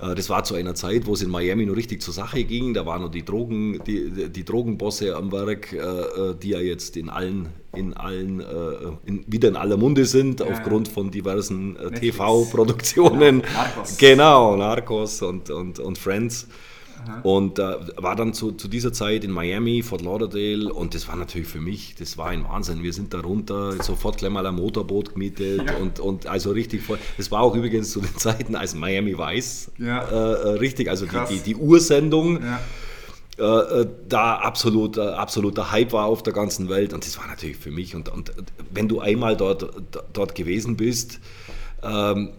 [0.00, 2.74] Äh, das war zu einer Zeit, wo es in Miami noch richtig zur Sache ging.
[2.74, 6.96] Da waren noch die, Drogen, die, die Drogenbosse am Werk, äh, äh, die ja jetzt
[6.96, 8.42] in allen, in allen
[9.04, 13.38] in, wieder in aller Munde sind, ja, aufgrund von diversen TV-Produktionen.
[13.54, 13.98] Narcos.
[13.98, 16.48] Genau, Narcos und, und, und Friends.
[17.22, 21.16] Und äh, war dann zu, zu, dieser Zeit in Miami, Fort Lauderdale und das war
[21.16, 22.82] natürlich für mich, das war ein Wahnsinn.
[22.82, 25.76] Wir sind da runter, sofort gleich mal ein Motorboot gemietet ja.
[25.76, 26.98] und, und also richtig voll.
[27.16, 30.02] Das war auch übrigens zu den Zeiten, als Miami Weiß ja.
[30.02, 32.42] äh, äh richtig, also die, die, die, Ursendung.
[32.42, 32.60] Ja.
[33.38, 37.56] Äh, äh, da absolut, absoluter Hype war auf der ganzen Welt und das war natürlich
[37.56, 38.32] für mich und, und
[38.70, 39.70] wenn du einmal dort,
[40.12, 41.20] dort gewesen bist,
[41.84, 42.30] ähm,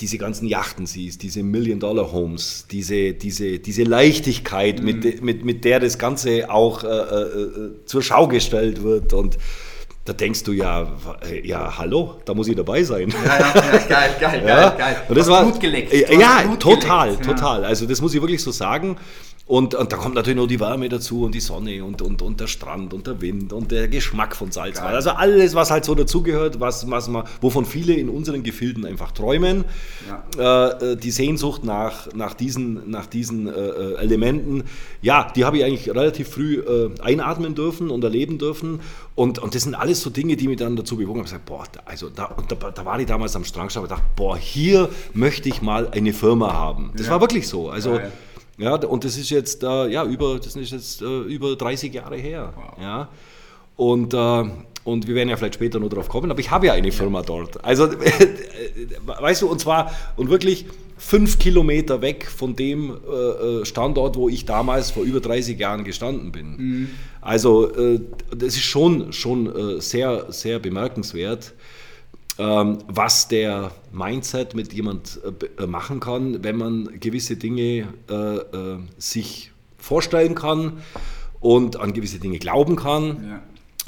[0.00, 4.84] diese ganzen Yachten siehst, diese Million-Dollar-Homes, diese, diese, diese Leichtigkeit, mhm.
[4.84, 9.38] mit, mit, mit der das Ganze auch äh, äh, zur Schau gestellt wird und
[10.04, 10.92] da denkst du ja,
[11.44, 13.08] ja, hallo, da muss ich dabei sein.
[13.24, 14.70] Ja, ja, ja geil, geil, ja?
[14.70, 14.96] geil, geil.
[15.08, 15.92] Und das war, Blut geleckt.
[15.92, 17.24] Ja, total, geleckt.
[17.26, 17.64] total.
[17.64, 18.96] Also das muss ich wirklich so sagen.
[19.44, 22.40] Und, und, da kommt natürlich noch die Wärme dazu und die Sonne und, und, und
[22.40, 24.94] der Strand und der Wind und der Geschmack von Salzwasser.
[24.94, 29.10] Also alles, was halt so dazugehört, was, was man, wovon viele in unseren Gefilden einfach
[29.10, 29.64] träumen.
[30.38, 30.68] Ja.
[30.68, 34.62] Äh, die Sehnsucht nach, nach diesen, nach diesen äh, äh, Elementen,
[35.02, 38.80] ja, die habe ich eigentlich relativ früh äh, einatmen dürfen und erleben dürfen.
[39.16, 41.26] Und, und das sind alles so Dinge, die mich dann dazu bewogen haben.
[41.26, 44.04] Ich gesagt, boah, also da, und da, da war ich damals am Strand und dachte,
[44.14, 46.92] boah, hier möchte ich mal eine Firma haben.
[46.96, 47.12] Das ja.
[47.12, 47.68] war wirklich so.
[47.68, 48.10] Also, ja,
[48.62, 52.16] ja, und das ist jetzt, äh, ja, über, das ist jetzt äh, über 30 Jahre
[52.16, 52.52] her.
[52.54, 52.80] Wow.
[52.80, 53.08] Ja.
[53.76, 54.50] Und, äh,
[54.84, 57.22] und wir werden ja vielleicht später noch drauf kommen, aber ich habe ja eine Firma
[57.22, 57.64] dort.
[57.64, 57.88] Also,
[59.06, 64.28] weißt du, und zwar, und wirklich fünf Kilometer weg von dem äh, äh, Standort, wo
[64.28, 66.56] ich damals vor über 30 Jahren gestanden bin.
[66.56, 66.88] Mhm.
[67.20, 71.54] Also, äh, das ist schon, schon sehr, sehr bemerkenswert.
[72.38, 75.20] Ähm, was der Mindset mit jemand
[75.58, 80.78] äh, machen kann, wenn man gewisse Dinge äh, äh, sich vorstellen kann
[81.40, 83.28] und an gewisse Dinge glauben kann.
[83.28, 83.42] Ja.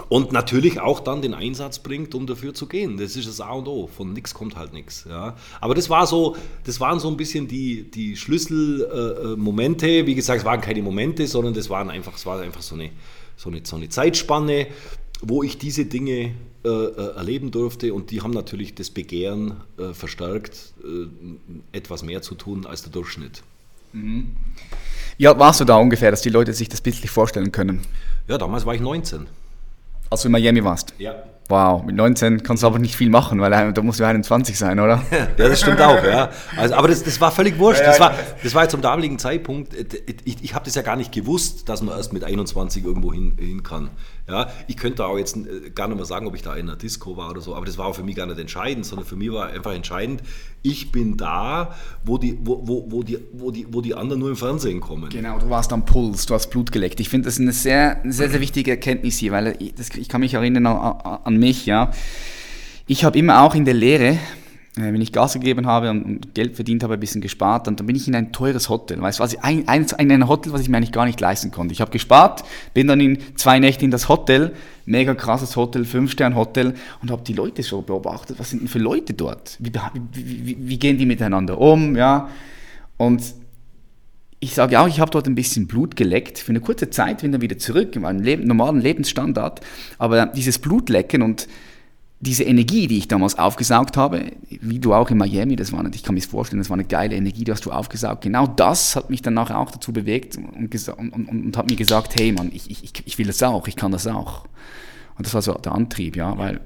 [0.09, 2.97] Und natürlich auch dann den Einsatz bringt, um dafür zu gehen.
[2.99, 3.87] Das ist das A und O.
[3.87, 5.07] Von nichts kommt halt nichts.
[5.09, 5.37] Ja.
[5.61, 9.89] Aber das war so, das waren so ein bisschen die, die Schlüsselmomente.
[9.89, 12.75] Äh, Wie gesagt, es waren keine Momente, sondern das waren einfach, es war einfach so
[12.75, 12.91] eine,
[13.37, 14.67] so eine, so eine Zeitspanne,
[15.23, 16.33] wo ich diese Dinge äh,
[16.65, 22.35] äh, erleben durfte und die haben natürlich das Begehren äh, verstärkt, äh, etwas mehr zu
[22.35, 23.43] tun als der Durchschnitt.
[23.93, 24.35] Mhm.
[25.19, 27.81] Ja, warst du da ungefähr, dass die Leute sich das bildlich vorstellen können?
[28.29, 29.27] Ja, damals war ich 19.
[30.11, 30.95] Als du in Miami warst?
[30.99, 31.15] Ja.
[31.49, 34.81] Wow, mit 19 kannst du aber nicht viel machen, weil da musst du 21 sein,
[34.81, 35.03] oder?
[35.11, 36.31] ja, das stimmt auch, ja.
[36.57, 37.83] Also, aber das, das war völlig wurscht.
[37.83, 39.75] Das war, das war zum damaligen Zeitpunkt,
[40.25, 43.35] ich, ich habe das ja gar nicht gewusst, dass man erst mit 21 irgendwo hin,
[43.39, 43.91] hin kann.
[44.27, 46.77] Ja, ich könnte auch jetzt äh, gar nicht mehr sagen, ob ich da in einer
[46.77, 49.17] Disco war oder so, aber das war auch für mich gar nicht entscheidend, sondern für
[49.17, 50.23] mich war einfach entscheidend,
[50.63, 54.31] ich bin da, wo die, wo, wo, wo die, wo die, wo die anderen nur
[54.31, 55.11] im Fernsehen kommen.
[55.11, 57.01] Genau, du warst am Puls, du hast Blut geleckt.
[57.01, 60.23] Ich finde das eine sehr, sehr, sehr wichtige Erkenntnis hier, weil ich, das, ich kann
[60.23, 61.91] mich erinnern an, an mich, ja.
[62.87, 64.19] Ich habe immer auch in der Lehre, äh,
[64.77, 67.95] wenn ich Gas gegeben habe und Geld verdient habe, ein bisschen gespart, dann, dann bin
[67.95, 69.01] ich in ein teures Hotel.
[69.01, 71.73] Weißt du, ein, ein, ein Hotel, was ich mir eigentlich gar nicht leisten konnte.
[71.73, 74.53] Ich habe gespart, bin dann in zwei Nächte in das Hotel,
[74.85, 79.15] mega krasses Hotel, Fünf-Stern-Hotel und habe die Leute so beobachtet, was sind denn für Leute
[79.15, 79.57] dort?
[79.61, 79.73] Wie,
[80.13, 81.95] wie, wie, wie gehen die miteinander um?
[81.95, 82.29] Ja?
[82.97, 83.23] Und
[84.41, 86.39] ich sage auch, ich habe dort ein bisschen Blut geleckt.
[86.39, 89.61] Für eine kurze Zeit bin dann wieder zurück in meinem Leben, normalen Lebensstandard.
[89.99, 91.47] Aber dieses Blutlecken und
[92.25, 96.03] diese Energie, die ich damals aufgesaugt habe, wie du auch in Miami, das war, ich
[96.03, 98.23] kann mir das vorstellen, das war eine geile Energie, die hast du aufgesaugt.
[98.23, 101.77] Genau das hat mich dann nachher auch dazu bewegt und, und, und, und hat mir
[101.77, 104.45] gesagt, hey Mann, ich, ich, ich will das auch, ich kann das auch.
[105.17, 106.61] Und das war so der Antrieb, ja, weil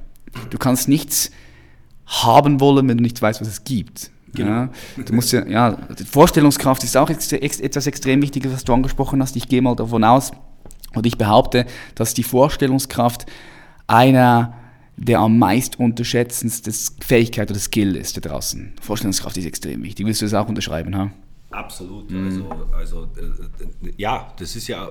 [0.50, 1.30] du kannst nichts
[2.06, 4.10] haben wollen, wenn du nicht weißt, was es gibt.
[4.34, 4.50] Genau.
[4.50, 4.70] Ja,
[5.04, 5.78] du musst ja, ja,
[6.10, 9.36] Vorstellungskraft ist auch etwas extrem Wichtiges, was du angesprochen hast.
[9.36, 10.32] Ich gehe mal davon aus,
[10.94, 13.26] und ich behaupte, dass die Vorstellungskraft
[13.86, 14.54] einer
[14.98, 18.74] der am meist unterschätzendsten Fähigkeit oder Skill ist da draußen.
[18.80, 20.04] Vorstellungskraft ist extrem wichtig.
[20.04, 20.96] Willst du das auch unterschreiben?
[20.96, 21.12] Ha?
[21.50, 22.10] Absolut.
[22.10, 22.26] Mhm.
[22.26, 24.90] Also, also äh, ja, das ist ja,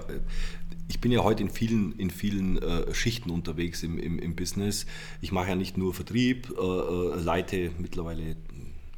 [0.88, 4.86] ich bin ja heute in vielen, in vielen äh, Schichten unterwegs im, im, im, Business.
[5.22, 8.38] Ich mache ja nicht nur Vertrieb, äh, äh leite mittlerweile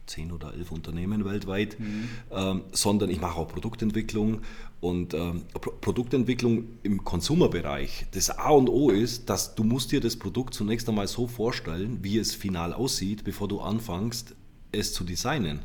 [0.10, 2.10] zehn oder elf Unternehmen weltweit, mhm.
[2.32, 4.42] ähm, sondern ich mache auch Produktentwicklung
[4.82, 8.06] und ähm, Pro Produktentwicklung im Konsumerbereich.
[8.12, 12.00] Das A und O ist, dass du musst dir das Produkt zunächst einmal so vorstellen,
[12.02, 14.36] wie es final aussieht, bevor du anfängst,
[14.72, 15.60] es zu designen.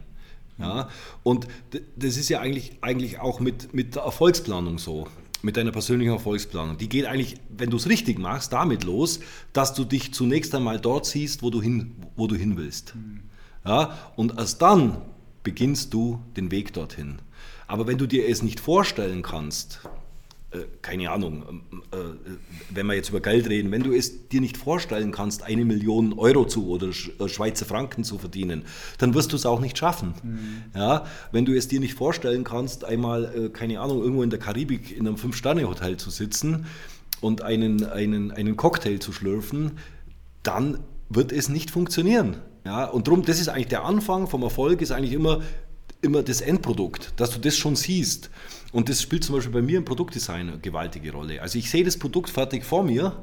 [0.58, 0.88] Ja?
[1.22, 1.48] Und
[1.96, 5.08] das ist ja eigentlich, eigentlich auch mit, mit der Erfolgsplanung so
[5.42, 6.78] mit deiner persönlichen Erfolgsplanung.
[6.78, 9.20] Die geht eigentlich, wenn du es richtig machst, damit los,
[9.52, 12.94] dass du dich zunächst einmal dort siehst, wo du hin, wo du hin willst.
[12.94, 13.23] Mhm.
[13.64, 13.98] Ja?
[14.16, 14.98] Und erst dann
[15.42, 17.18] beginnst du den Weg dorthin.
[17.66, 19.80] Aber wenn du dir es nicht vorstellen kannst,
[20.54, 21.96] äh, keine Ahnung, ähm, äh,
[22.70, 26.12] wenn wir jetzt über Geld reden, wenn du es dir nicht vorstellen kannst, eine Million
[26.18, 28.62] Euro zu oder äh, Schweizer Franken zu verdienen,
[28.98, 30.14] dann wirst du es auch nicht schaffen.
[30.22, 30.78] Mhm.
[30.78, 34.96] Ja, wenn du es dir nicht vorstellen kannst, einmal, keine Ahnung, irgendwo in der Karibik
[34.96, 36.66] in einem Fünf-Sterne-Hotel zu sitzen
[37.20, 39.72] und einen, einen, einen Cocktail zu schlürfen,
[40.42, 42.36] dann wird es nicht funktionieren.
[42.64, 45.42] Ja, und darum, das ist eigentlich der Anfang vom Erfolg, ist eigentlich immer,
[46.00, 48.30] immer das Endprodukt, dass du das schon siehst.
[48.72, 51.42] Und das spielt zum Beispiel bei mir im Produktdesign eine gewaltige Rolle.
[51.42, 53.22] Also ich sehe das Produkt fertig vor mir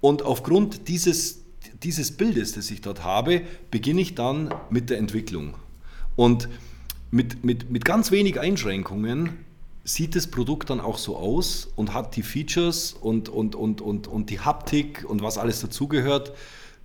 [0.00, 1.40] und aufgrund dieses,
[1.82, 5.54] dieses Bildes, das ich dort habe, beginne ich dann mit der Entwicklung.
[6.14, 6.48] Und
[7.10, 9.38] mit, mit, mit ganz wenig Einschränkungen
[9.84, 14.06] sieht das Produkt dann auch so aus und hat die Features und, und, und, und,
[14.06, 16.32] und die Haptik und was alles dazugehört,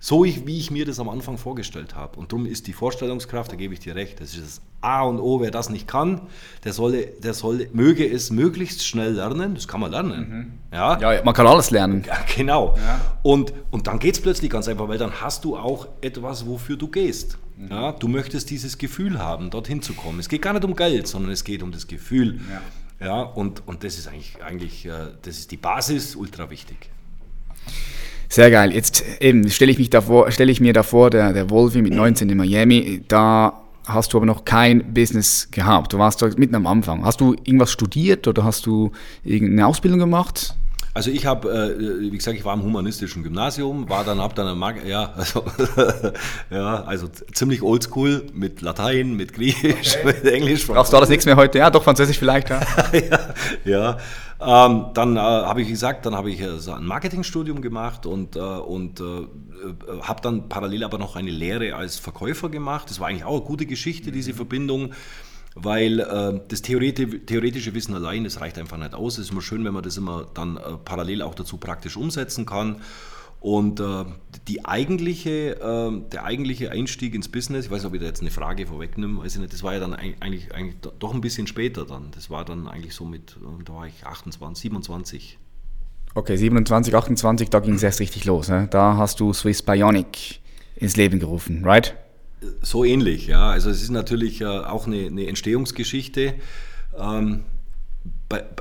[0.00, 2.18] so ich, wie ich mir das am Anfang vorgestellt habe.
[2.18, 5.18] Und darum ist die Vorstellungskraft, da gebe ich dir recht, das ist das A und
[5.18, 5.40] O.
[5.40, 6.20] Wer das nicht kann,
[6.62, 9.54] der, solle, der solle, möge es möglichst schnell lernen.
[9.54, 10.60] Das kann man lernen.
[10.70, 10.76] Mhm.
[10.76, 10.98] Ja?
[11.00, 12.04] ja, man kann alles lernen.
[12.06, 12.76] Ja, genau.
[12.76, 13.00] Ja.
[13.22, 16.76] Und, und dann geht es plötzlich ganz einfach, weil dann hast du auch etwas, wofür
[16.76, 17.38] du gehst.
[17.56, 17.68] Mhm.
[17.68, 20.20] Ja, du möchtest dieses Gefühl haben, dorthin zu kommen.
[20.20, 22.40] Es geht gar nicht um Geld, sondern es geht um das Gefühl.
[23.00, 24.90] Ja, und, und das ist eigentlich, eigentlich äh,
[25.22, 26.90] das ist die Basis, ultra wichtig.
[28.28, 28.72] Sehr geil.
[28.72, 32.28] Jetzt eben stelle ich, mich davor, stelle ich mir davor, der, der Wolfi mit 19
[32.28, 35.92] in Miami, da hast du aber noch kein Business gehabt.
[35.92, 37.04] Du warst mitten am Anfang.
[37.04, 38.92] Hast du irgendwas studiert oder hast du
[39.24, 40.54] irgendeine Ausbildung gemacht?
[40.98, 44.58] Also ich habe, äh, wie gesagt, ich war im humanistischen Gymnasium, war dann, hab dann,
[44.58, 45.44] Mag ja, also,
[46.50, 50.06] ja, also ziemlich oldschool mit Latein, mit Griechisch, okay.
[50.06, 50.66] mit Englisch.
[50.66, 51.58] Brauchst du alles nichts mehr heute?
[51.58, 52.60] Ja, doch Französisch vielleicht, ja.
[52.92, 53.20] ja,
[53.64, 53.98] ja.
[54.40, 58.36] Ähm, dann äh, habe ich gesagt, dann habe ich äh, so ein Marketingstudium gemacht und,
[58.36, 59.26] äh, und äh, äh,
[60.02, 62.88] habe dann parallel aber noch eine Lehre als Verkäufer gemacht.
[62.88, 64.92] Das war eigentlich auch eine gute Geschichte, diese Verbindung
[65.60, 69.14] weil äh, das theoretische, theoretische Wissen allein, das reicht einfach nicht aus.
[69.14, 72.46] Es ist immer schön, wenn man das immer dann äh, parallel auch dazu praktisch umsetzen
[72.46, 72.80] kann.
[73.40, 74.04] Und äh,
[74.48, 78.20] die eigentliche, äh, der eigentliche Einstieg ins Business, ich weiß nicht, ob ich da jetzt
[78.20, 81.46] eine Frage vorwegnehme, weiß ich nicht, das war ja dann eigentlich, eigentlich doch ein bisschen
[81.46, 82.10] später dann.
[82.12, 85.38] Das war dann eigentlich so mit, äh, da war ich 28, 27.
[86.14, 88.48] Okay, 27, 28, da ging es erst richtig los.
[88.48, 88.66] Ne?
[88.70, 90.40] Da hast du Swiss Bionic
[90.74, 91.94] ins Leben gerufen, right?
[92.62, 93.50] So ähnlich, ja.
[93.50, 96.34] Also es ist natürlich äh, auch eine, eine Entstehungsgeschichte.
[96.98, 97.44] Ähm,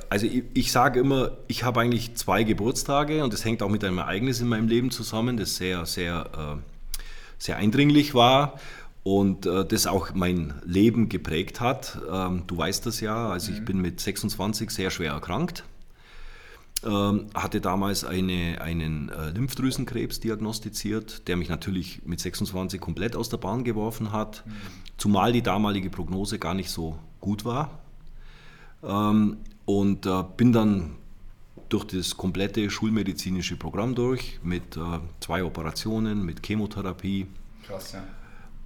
[0.10, 3.84] also ich, ich, sage immer, ich habe eigentlich zwei Geburtstage und das hängt auch mit
[3.84, 7.02] einem Ereignis in meinem Leben zusammen, das sehr, sehr, äh,
[7.38, 8.60] sehr eindringlich war
[9.04, 12.00] und äh, das auch mein Leben geprägt hat.
[12.12, 13.66] Ähm, du weißt das ja, also ich mhm.
[13.66, 15.64] bin mit 26 sehr schwer erkrankt
[16.86, 23.30] ähm, hatte damals eine, einen äh, Lymphdrüsenkrebs diagnostiziert, der mich natürlich mit 26 komplett aus
[23.30, 24.52] der Bahn geworfen hat, mhm.
[24.98, 27.80] zumal die damalige Prognose gar nicht so gut war.
[28.84, 30.96] Ähm, und äh, bin dann
[31.70, 34.80] durch das komplette schulmedizinische Programm durch mit äh,
[35.20, 37.28] zwei Operationen, mit Chemotherapie.
[37.64, 38.04] Krass, ja.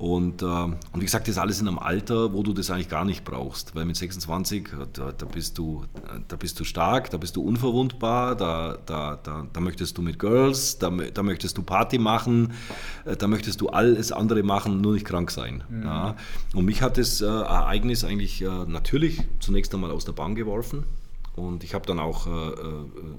[0.01, 3.05] Und, äh, und wie gesagt, das alles in einem Alter, wo du das eigentlich gar
[3.05, 3.75] nicht brauchst.
[3.75, 5.85] Weil mit 26, da, da, bist, du,
[6.27, 10.17] da bist du stark, da bist du unverwundbar, da, da, da, da möchtest du mit
[10.17, 12.53] Girls, da, da möchtest du Party machen,
[13.05, 15.63] äh, da möchtest du alles andere machen, nur nicht krank sein.
[15.69, 15.83] Mhm.
[15.83, 16.15] Ja.
[16.55, 20.83] Und mich hat das äh, Ereignis eigentlich äh, natürlich zunächst einmal aus der Bahn geworfen.
[21.35, 22.53] Und ich habe dann auch äh, äh,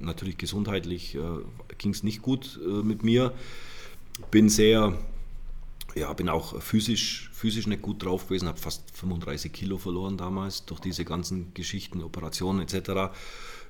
[0.00, 1.16] natürlich gesundheitlich
[1.78, 3.32] ging es nicht gut mit mir.
[4.32, 4.94] bin sehr,
[5.94, 10.64] ja, bin auch physisch, physisch nicht gut drauf gewesen, habe fast 35 Kilo verloren damals
[10.64, 13.12] durch diese ganzen Geschichten, Operationen etc.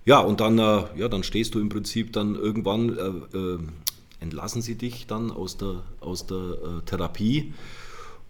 [0.05, 3.59] Ja, und dann, äh, ja, dann stehst du im Prinzip dann irgendwann, äh, äh,
[4.21, 7.53] entlassen sie dich dann aus der, aus der äh, Therapie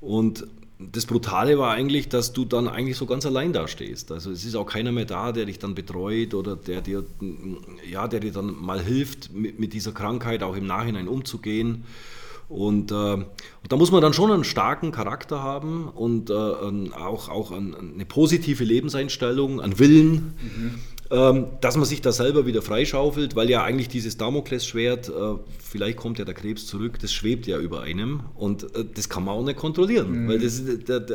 [0.00, 0.46] und
[0.90, 4.10] das Brutale war eigentlich, dass du dann eigentlich so ganz allein da stehst.
[4.10, 7.04] Also es ist auch keiner mehr da, der dich dann betreut oder der dir,
[7.88, 11.84] ja, der dir dann mal hilft, mit, mit dieser Krankheit auch im Nachhinein umzugehen.
[12.48, 13.26] Und, äh, und,
[13.68, 18.64] da muss man dann schon einen starken Charakter haben und äh, auch, auch eine positive
[18.64, 20.34] Lebenseinstellung, einen Willen.
[20.42, 20.80] Mhm.
[21.60, 25.12] Dass man sich da selber wieder freischaufelt, weil ja eigentlich dieses Damoklesschwert, äh,
[25.62, 29.24] vielleicht kommt ja der Krebs zurück, das schwebt ja über einem und äh, das kann
[29.24, 30.24] man auch nicht kontrollieren.
[30.24, 30.28] Mhm.
[30.28, 30.62] Weil das,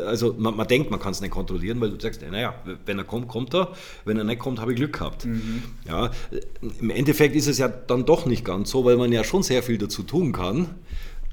[0.06, 2.54] also man, man denkt, man kann es nicht kontrollieren, weil du sagst, naja,
[2.86, 3.74] wenn er kommt, kommt er,
[4.06, 5.26] wenn er nicht kommt, habe ich Glück gehabt.
[5.26, 5.64] Mhm.
[5.88, 6.12] Ja,
[6.80, 9.64] Im Endeffekt ist es ja dann doch nicht ganz so, weil man ja schon sehr
[9.64, 10.76] viel dazu tun kann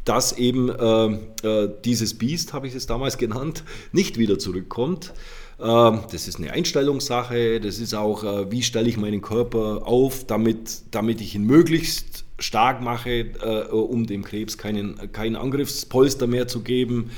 [0.04, 5.12] dass eben äh, äh, dieses Biest, habe ich es damals genannt, nicht wieder zurückkommt.
[5.60, 10.26] Ähm, das ist eine Einstellungssache, das ist auch, äh, wie stelle ich meinen Körper auf,
[10.26, 16.48] damit, damit ich ihn möglichst stark mache, äh, um dem Krebs keinen, kein Angriffspolster mehr
[16.48, 17.10] zu geben.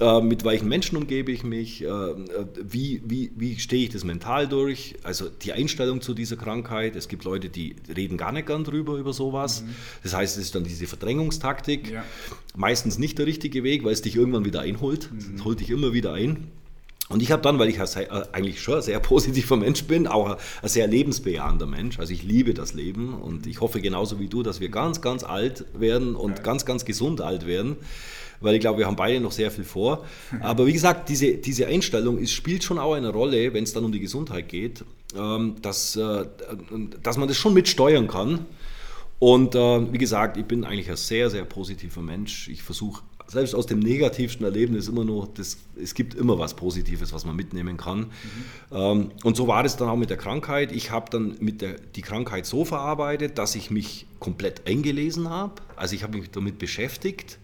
[0.00, 1.82] Äh, mit welchen Menschen umgebe ich mich?
[1.82, 4.94] Wie, wie, wie stehe ich das mental durch?
[5.02, 6.96] Also die Einstellung zu dieser Krankheit.
[6.96, 9.62] Es gibt Leute, die reden gar nicht gern drüber, über sowas.
[9.62, 9.74] Mhm.
[10.02, 11.90] Das heißt, es ist dann diese Verdrängungstaktik.
[11.90, 12.04] Ja.
[12.56, 15.10] Meistens nicht der richtige Weg, weil es dich irgendwann wieder einholt.
[15.12, 15.36] Mhm.
[15.36, 16.48] Es holt dich immer wieder ein.
[17.10, 20.38] Und ich habe dann, weil ich äh, eigentlich schon ein sehr positiver Mensch bin, auch
[20.62, 21.98] ein sehr lebensbejahender Mensch.
[21.98, 25.24] Also ich liebe das Leben und ich hoffe genauso wie du, dass wir ganz, ganz
[25.24, 26.42] alt werden und ja.
[26.42, 27.76] ganz, ganz gesund alt werden.
[28.40, 30.04] Weil ich glaube, wir haben beide noch sehr viel vor.
[30.40, 33.84] Aber wie gesagt, diese, diese Einstellung ist, spielt schon auch eine Rolle, wenn es dann
[33.84, 34.84] um die Gesundheit geht,
[35.16, 36.24] ähm, dass, äh,
[37.02, 38.46] dass man das schon mitsteuern kann.
[39.18, 42.48] Und äh, wie gesagt, ich bin eigentlich ein sehr, sehr positiver Mensch.
[42.48, 47.12] Ich versuche selbst aus dem negativsten Erlebnis immer nur, das, es gibt immer was Positives,
[47.12, 47.98] was man mitnehmen kann.
[48.00, 48.06] Mhm.
[48.72, 50.72] Ähm, und so war es dann auch mit der Krankheit.
[50.72, 55.54] Ich habe dann mit der, die Krankheit so verarbeitet, dass ich mich komplett eingelesen habe.
[55.76, 57.38] Also ich habe mich damit beschäftigt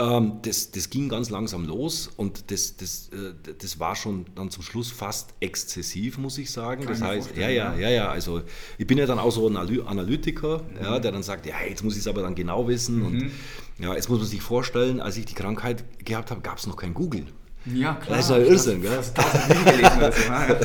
[0.00, 4.50] ähm, das, das ging ganz langsam los und das, das, äh, das war schon dann
[4.50, 6.84] zum Schluss fast exzessiv, muss ich sagen.
[6.84, 8.40] Kann das heißt, ja, ja, ja, ja, also
[8.78, 10.82] ich bin ja dann auch so ein Analytiker, mhm.
[10.82, 13.06] ja, der dann sagt, ja, jetzt muss ich es aber dann genau wissen mhm.
[13.06, 13.30] und
[13.78, 16.76] ja, jetzt muss man sich vorstellen, als ich die Krankheit gehabt habe, gab es noch
[16.76, 17.26] kein Google.
[17.66, 18.16] Ja, klar.
[18.16, 18.96] Das ist ein Irrsinn, gell?
[18.96, 20.56] Das, das gelesen, also, ja,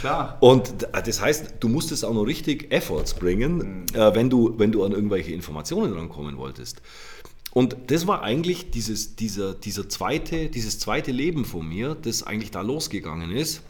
[0.00, 0.36] klar.
[0.40, 3.94] Und das heißt, du musstest auch noch richtig Efforts bringen, mhm.
[3.94, 6.80] äh, wenn, du, wenn du an irgendwelche Informationen rankommen wolltest.
[7.52, 12.50] Und das war eigentlich dieses, dieser, dieser zweite, dieses zweite Leben von mir, das eigentlich
[12.50, 13.62] da losgegangen ist.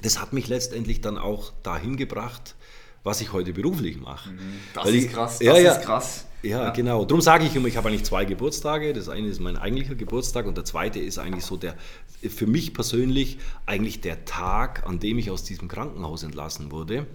[0.00, 2.56] Das hat mich letztendlich dann auch dahin gebracht,
[3.04, 4.30] was ich heute beruflich mache.
[4.30, 4.38] Mhm.
[4.74, 6.26] Das Weil ist ich, krass, das ja, ja, ist krass.
[6.42, 6.70] Ja, ja.
[6.70, 7.04] genau.
[7.04, 8.92] Darum sage ich immer, ich habe eigentlich zwei Geburtstage.
[8.92, 11.76] Das eine ist mein eigentlicher Geburtstag und der zweite ist eigentlich so der,
[12.28, 17.06] für mich persönlich, eigentlich der Tag, an dem ich aus diesem Krankenhaus entlassen wurde.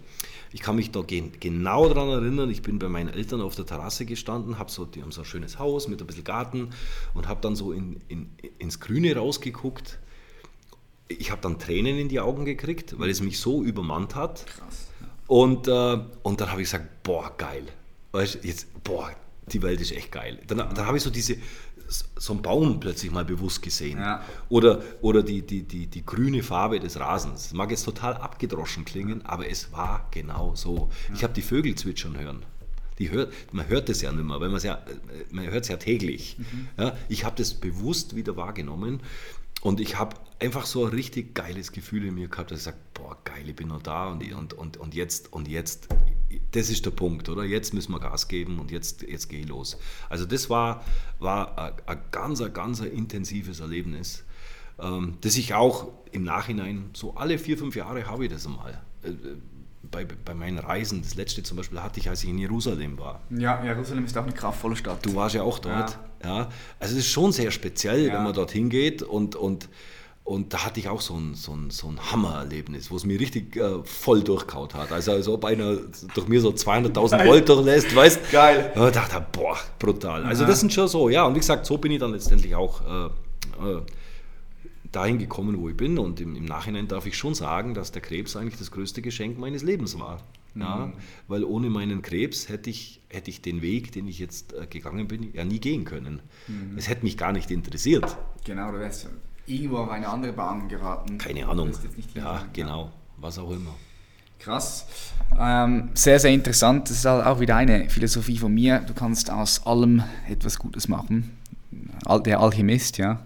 [0.52, 4.06] Ich kann mich da genau daran erinnern, ich bin bei meinen Eltern auf der Terrasse
[4.06, 6.70] gestanden, hab so, die haben so ein schönes Haus mit ein bisschen Garten
[7.14, 8.30] und habe dann so in, in,
[8.60, 10.00] ins Grüne rausgeguckt.
[11.10, 14.46] Ich habe dann Tränen in die Augen gekriegt, weil es mich so übermannt hat.
[14.46, 14.88] Krass.
[15.28, 17.64] Und, äh, und dann habe ich gesagt, boah, geil.
[18.14, 19.12] Weißt, jetzt, boah,
[19.52, 20.40] die Welt ist echt geil.
[20.48, 21.38] Dann, dann habe ich so diese,
[21.88, 24.00] so einen Baum plötzlich mal bewusst gesehen.
[24.00, 24.24] Ja.
[24.50, 27.44] Oder, oder die, die, die, die grüne Farbe des Rasens.
[27.44, 30.90] Das mag jetzt total abgedroschen klingen, aber es war genau so.
[31.08, 31.16] Ja.
[31.16, 32.44] Ich habe die Vögel zwitschern hören.
[33.00, 34.82] Die hört, man hört es ja nicht mehr, weil man es ja,
[35.30, 36.38] man hört es ja täglich.
[36.40, 36.68] Mhm.
[36.78, 39.02] Ja, ich habe das bewusst wieder wahrgenommen
[39.62, 42.78] und ich habe einfach so ein richtig geiles Gefühl in mir gehabt, dass ich sage,
[42.94, 45.88] boah, geil, ich bin noch da und, und, und, und jetzt, und jetzt,
[46.52, 47.44] das ist der Punkt, oder?
[47.44, 49.78] Jetzt müssen wir Gas geben und jetzt, jetzt gehe ich los.
[50.10, 50.84] Also das war,
[51.20, 54.24] war ein, ein ganz, ganz intensives Erlebnis,
[54.80, 58.82] ähm, das ich auch im Nachhinein, so alle vier, fünf Jahre habe ich das einmal.
[59.04, 59.12] Äh,
[59.90, 63.22] bei, bei meinen Reisen, das letzte zum Beispiel hatte ich, als ich in Jerusalem war.
[63.30, 65.06] Ja, Jerusalem ist auch eine kraftvolle Stadt.
[65.06, 65.98] Du warst ja auch dort.
[66.24, 66.40] Ja.
[66.40, 66.50] ja.
[66.80, 68.14] Also es ist schon sehr speziell, ja.
[68.14, 69.70] wenn man dorthin geht und, und
[70.28, 73.18] und da hatte ich auch so ein, so ein, so ein Hammererlebnis, wo es mir
[73.18, 74.92] richtig äh, voll durchkaut hat.
[74.92, 75.78] Also als ob einer
[76.14, 78.74] durch mir so 200.000 Volt durchlässt, weißt Geil.
[78.76, 80.26] Da dachte ich, boah, brutal.
[80.26, 80.50] Also ja.
[80.50, 81.24] das sind schon so, ja.
[81.24, 83.82] Und wie gesagt, so bin ich dann letztendlich auch äh, äh,
[84.92, 85.98] dahin gekommen, wo ich bin.
[85.98, 89.40] Und im, im, Nachhinein darf ich schon sagen, dass der Krebs eigentlich das größte Geschenk
[89.40, 90.18] meines Lebens war.
[90.56, 90.62] Mhm.
[90.62, 90.92] Ja,
[91.30, 95.08] weil ohne meinen Krebs hätte ich, hätte ich den Weg, den ich jetzt äh, gegangen
[95.08, 96.20] bin, ja nie gehen können.
[96.50, 96.78] Mhm.
[96.78, 98.18] Es hätte mich gar nicht interessiert.
[98.44, 99.08] Genau, du wärst
[99.48, 101.18] irgendwo auf eine andere Bahn geraten.
[101.18, 101.72] Keine Ahnung.
[102.14, 102.92] Ja, genau.
[103.18, 103.74] Was auch immer.
[104.40, 104.86] Krass.
[105.40, 106.90] Ähm, sehr, sehr interessant.
[106.90, 108.80] Das ist halt auch wieder eine Philosophie von mir.
[108.80, 111.38] Du kannst aus allem etwas Gutes machen.
[112.26, 113.26] Der Alchemist, ja.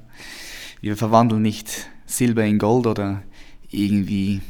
[0.79, 3.21] Wir verwandeln nicht Silber in Gold oder
[3.69, 4.41] irgendwie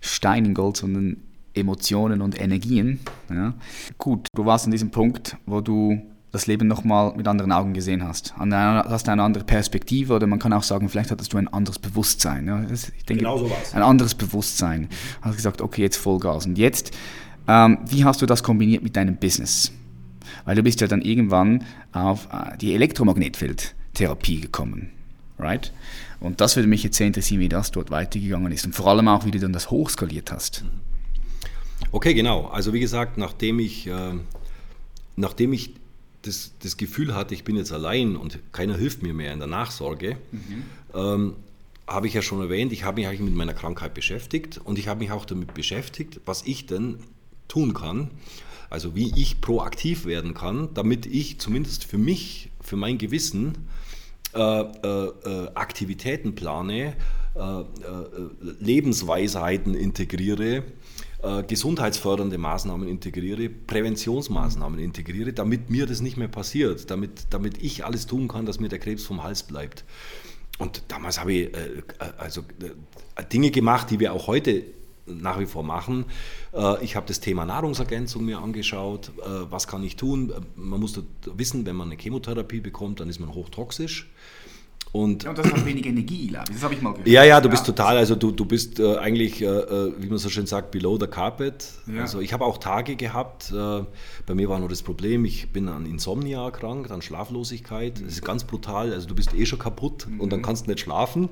[0.00, 1.16] Stein in Gold, sondern
[1.54, 3.00] Emotionen und Energien.
[3.30, 3.54] Ja.
[3.98, 6.02] Gut, du warst an diesem Punkt, wo du
[6.34, 8.34] das Leben nochmal mit anderen Augen gesehen hast.
[8.36, 12.48] Hast eine andere Perspektive oder man kann auch sagen, vielleicht hattest du ein anderes Bewusstsein.
[12.48, 13.72] Ja, ich denke, genau so was.
[13.72, 14.88] Ein anderes Bewusstsein.
[15.22, 16.44] Hast gesagt, okay, jetzt Vollgas.
[16.46, 16.90] Und jetzt,
[17.46, 19.70] ähm, wie hast du das kombiniert mit deinem Business?
[20.44, 21.62] Weil du bist ja dann irgendwann
[21.92, 24.90] auf äh, die Elektromagnetfeldtherapie gekommen.
[25.38, 25.72] Right?
[26.18, 29.06] Und das würde mich jetzt sehr interessieren, wie das dort weitergegangen ist und vor allem
[29.06, 30.64] auch, wie du dann das hochskaliert hast.
[31.92, 32.46] Okay, genau.
[32.46, 34.14] Also wie gesagt, nachdem ich, äh,
[35.16, 35.74] nachdem ich
[36.26, 39.48] das, das Gefühl hatte, ich bin jetzt allein und keiner hilft mir mehr in der
[39.48, 40.64] Nachsorge, mhm.
[40.94, 41.36] ähm,
[41.86, 44.88] habe ich ja schon erwähnt, ich habe mich eigentlich mit meiner Krankheit beschäftigt und ich
[44.88, 46.98] habe mich auch damit beschäftigt, was ich denn
[47.48, 48.10] tun kann,
[48.70, 53.68] also wie ich proaktiv werden kann, damit ich zumindest für mich, für mein Gewissen,
[54.34, 56.96] äh, äh, äh Aktivitäten plane,
[57.36, 57.64] äh, äh,
[58.60, 60.62] Lebensweisheiten integriere,
[61.24, 67.84] äh, gesundheitsfördernde Maßnahmen integriere, Präventionsmaßnahmen integriere, damit mir das nicht mehr passiert, damit, damit ich
[67.84, 69.84] alles tun kann, dass mir der Krebs vom Hals bleibt.
[70.58, 71.82] Und damals habe ich äh,
[72.18, 74.64] also äh, Dinge gemacht, die wir auch heute
[75.06, 76.06] nach wie vor machen.
[76.52, 79.10] Äh, ich habe das Thema Nahrungsergänzung mir angeschaut.
[79.18, 80.32] Äh, was kann ich tun?
[80.56, 84.10] Man muss wissen, wenn man eine Chemotherapie bekommt, dann ist man hochtoxisch.
[84.94, 86.54] Und, ja, und das hat wenig Energie, glaube ich.
[86.54, 87.08] Das habe ich mal gehört.
[87.08, 90.18] Ja, ja, du bist total, also du, du bist äh, eigentlich, äh, äh, wie man
[90.18, 91.68] so schön sagt, below the carpet.
[91.92, 92.02] Ja.
[92.02, 93.82] Also ich habe auch Tage gehabt, äh,
[94.24, 98.00] bei mir war nur das Problem, ich bin an Insomnia erkrankt, an Schlaflosigkeit.
[98.00, 100.20] Das ist ganz brutal, also du bist eh schon kaputt mhm.
[100.20, 101.28] und dann kannst du nicht schlafen.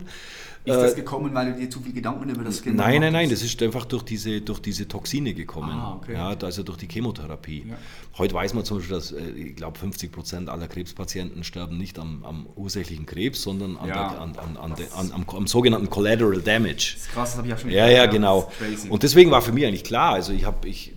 [0.64, 3.12] Ist das äh, gekommen, weil du dir zu viel Gedanken über das Kind Nein, nein,
[3.12, 5.72] nein, das ist einfach durch diese, durch diese Toxine gekommen.
[5.72, 6.12] Ah, okay.
[6.12, 7.66] ja, also durch die Chemotherapie.
[7.68, 7.76] Ja.
[8.16, 11.98] Heute weiß man zum Beispiel, dass äh, ich glaube 50 Prozent aller Krebspatienten sterben nicht
[11.98, 14.10] am, am ursächlichen Krebs, sondern an ja.
[14.10, 14.74] der, an, an,
[15.12, 16.92] am, am, sogenannten Collateral Damage.
[16.94, 18.52] Das ist krass, das habe ich auch schon Ja, ja, genau.
[18.88, 20.92] Und deswegen war für mich eigentlich klar, also ich habe, ich,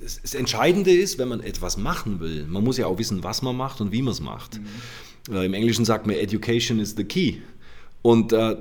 [0.00, 3.56] das Entscheidende ist, wenn man etwas machen will, man muss ja auch wissen, was man
[3.56, 4.60] macht und wie man es macht.
[4.60, 5.34] Mhm.
[5.34, 7.38] Äh, Im Englischen sagt man, Education is the key.
[8.08, 8.56] Und äh,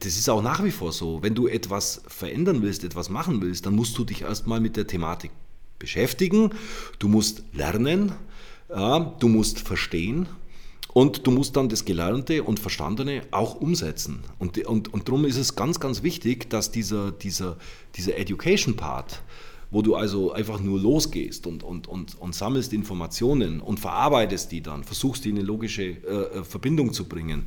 [0.00, 1.22] das ist auch nach wie vor so.
[1.22, 4.88] Wenn du etwas verändern willst, etwas machen willst, dann musst du dich erstmal mit der
[4.88, 5.30] Thematik
[5.78, 6.50] beschäftigen.
[6.98, 8.10] Du musst lernen,
[8.68, 10.28] ja, du musst verstehen
[10.92, 14.24] und du musst dann das Gelernte und Verstandene auch umsetzen.
[14.40, 17.58] Und, und, und darum ist es ganz, ganz wichtig, dass dieser, dieser,
[17.94, 19.22] dieser Education-Part,
[19.70, 24.62] wo du also einfach nur losgehst und, und, und, und sammelst Informationen und verarbeitest die
[24.62, 27.44] dann, versuchst die in eine logische äh, äh Verbindung zu bringen,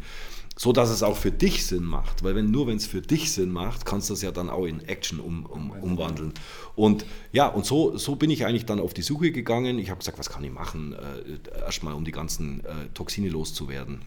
[0.55, 2.23] so dass es auch für dich Sinn macht.
[2.23, 4.65] Weil wenn nur wenn es für dich Sinn macht, kannst du das ja dann auch
[4.65, 6.33] in Action um, um, umwandeln.
[6.75, 9.79] Und ja, und so, so bin ich eigentlich dann auf die Suche gegangen.
[9.79, 14.01] Ich habe gesagt, was kann ich machen, äh, erstmal um die ganzen äh, Toxine loszuwerden.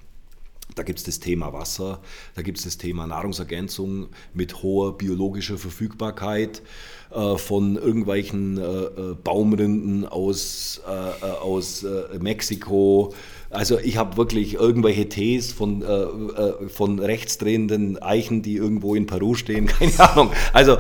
[0.75, 2.01] Da gibt es das Thema Wasser,
[2.35, 6.61] da gibt es das Thema Nahrungsergänzung mit hoher biologischer Verfügbarkeit
[7.11, 13.15] äh, von irgendwelchen äh, äh Baumrinden aus, äh, äh, aus äh, Mexiko.
[13.49, 15.85] Also ich habe wirklich irgendwelche Tees von,
[16.69, 20.33] von rechtsdrehenden Eichen, die irgendwo in Peru stehen, keine Ahnung.
[20.53, 20.77] Also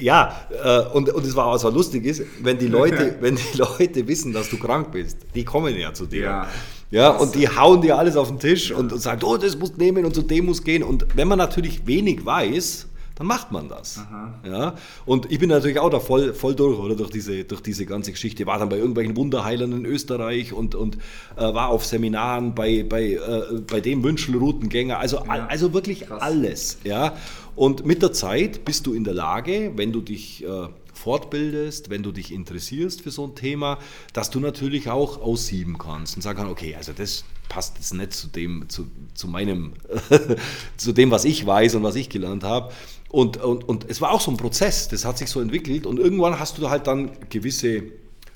[0.00, 0.46] ja,
[0.92, 4.50] und, und es war was lustig ist, wenn die Leute, wenn die Leute wissen, dass
[4.50, 6.22] du krank bist, die kommen ja zu dir.
[6.22, 6.48] Ja.
[6.90, 9.76] Ja, und die hauen dir alles auf den Tisch und, und sagen, oh, das musst
[9.78, 10.82] nehmen und zu dem muss gehen.
[10.82, 14.00] Und wenn man natürlich wenig weiß, dann macht man das.
[14.44, 14.74] Ja?
[15.06, 18.12] Und ich bin natürlich auch da voll, voll durch, oder durch diese, durch diese ganze
[18.12, 18.46] Geschichte.
[18.46, 20.96] War dann bei irgendwelchen Wunderheilern in Österreich und, und
[21.36, 24.98] äh, war auf Seminaren bei, bei, äh, bei dem Wünschelroutengänger.
[24.98, 25.46] Also, ja.
[25.48, 26.20] also wirklich Krass.
[26.20, 26.78] alles.
[26.84, 27.16] Ja?
[27.56, 32.02] Und mit der Zeit bist du in der Lage, wenn du dich äh, fortbildest, wenn
[32.02, 33.78] du dich interessierst für so ein Thema,
[34.12, 38.12] dass du natürlich auch aussieben kannst und sagen kannst, okay, also das passt jetzt nicht
[38.12, 39.74] zu dem, zu, zu meinem,
[40.76, 42.72] zu dem, was ich weiß und was ich gelernt habe.
[43.08, 45.98] Und, und, und es war auch so ein Prozess, das hat sich so entwickelt und
[45.98, 47.84] irgendwann hast du halt dann gewisse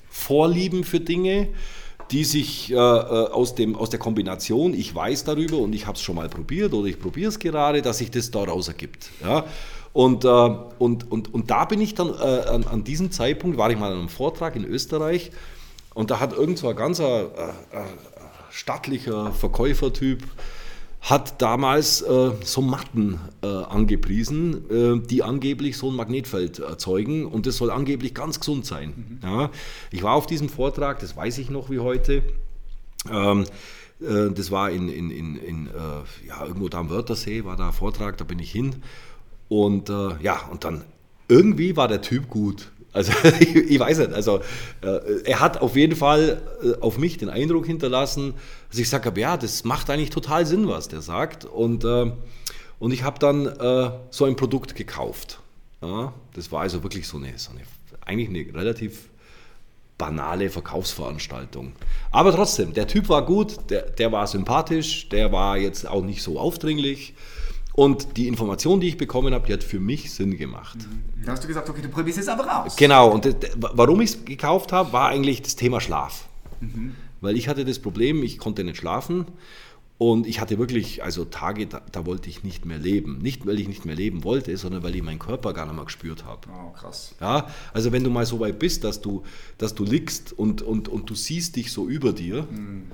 [0.09, 1.49] Vorlieben für Dinge,
[2.11, 5.95] die sich äh, äh aus, dem, aus der Kombination, ich weiß darüber und ich habe
[5.95, 9.09] es schon mal probiert oder ich probiere es gerade, dass sich das daraus ergibt.
[9.21, 9.45] Ja?
[9.93, 10.27] Und, äh,
[10.79, 13.91] und, und, und da bin ich dann äh, an, an, diesem Zeitpunkt, war ich mal
[13.91, 15.31] an einem Vortrag in Österreich
[15.93, 17.83] und da hat irgend so ein ganzer äh, äh,
[18.49, 20.23] stattlicher Verkäufertyp
[21.01, 27.57] hat damals äh, so Matten äh, angepriesen, die angeblich so ein Magnetfeld erzeugen und das
[27.57, 29.19] soll angeblich ganz gesund sein.
[29.23, 29.27] Mhm.
[29.27, 29.49] Ja,
[29.89, 32.21] ich war auf diesem Vortrag, das weiß ich noch wie heute.
[33.11, 33.45] Ähm,
[33.99, 35.69] äh, das war in, in, in, in
[36.27, 38.75] ja, irgendwo da am Wörthersee, war da ein Vortrag, da bin ich hin
[39.51, 40.85] und äh, ja, und dann
[41.27, 42.71] irgendwie war der Typ gut.
[42.93, 44.39] Also ich, ich weiß nicht, also
[44.81, 48.33] äh, er hat auf jeden Fall äh, auf mich den Eindruck hinterlassen,
[48.69, 51.43] dass ich sage, ja, das macht eigentlich total Sinn, was der sagt.
[51.43, 52.13] Und, äh,
[52.79, 55.41] und ich habe dann äh, so ein Produkt gekauft.
[55.81, 57.59] Ja, das war also wirklich so eine, so eine
[58.05, 59.09] eigentlich eine relativ
[59.97, 61.73] banale Verkaufsveranstaltung.
[62.09, 66.23] Aber trotzdem, der Typ war gut, der, der war sympathisch, der war jetzt auch nicht
[66.23, 67.15] so aufdringlich.
[67.73, 70.77] Und die Information, die ich bekommen habe, die hat für mich Sinn gemacht.
[71.25, 72.75] Da hast du gesagt, okay, du probierst es aber raus.
[72.75, 76.27] Genau, und warum ich es gekauft habe, war eigentlich das Thema Schlaf.
[76.59, 76.95] Mhm.
[77.21, 79.25] Weil ich hatte das Problem, ich konnte nicht schlafen
[80.01, 83.19] und ich hatte wirklich, also Tage, da, da, wollte ich nicht mehr leben.
[83.19, 85.85] Nicht, weil ich nicht mehr leben wollte, sondern weil ich meinen Körper gar nicht mehr
[85.85, 86.47] gespürt habe.
[86.49, 87.13] Oh, krass.
[87.21, 89.21] Ja, also wenn du mal so weit bist, dass du,
[89.59, 92.87] dass du liegst und, und, und du siehst dich so über dir mhm.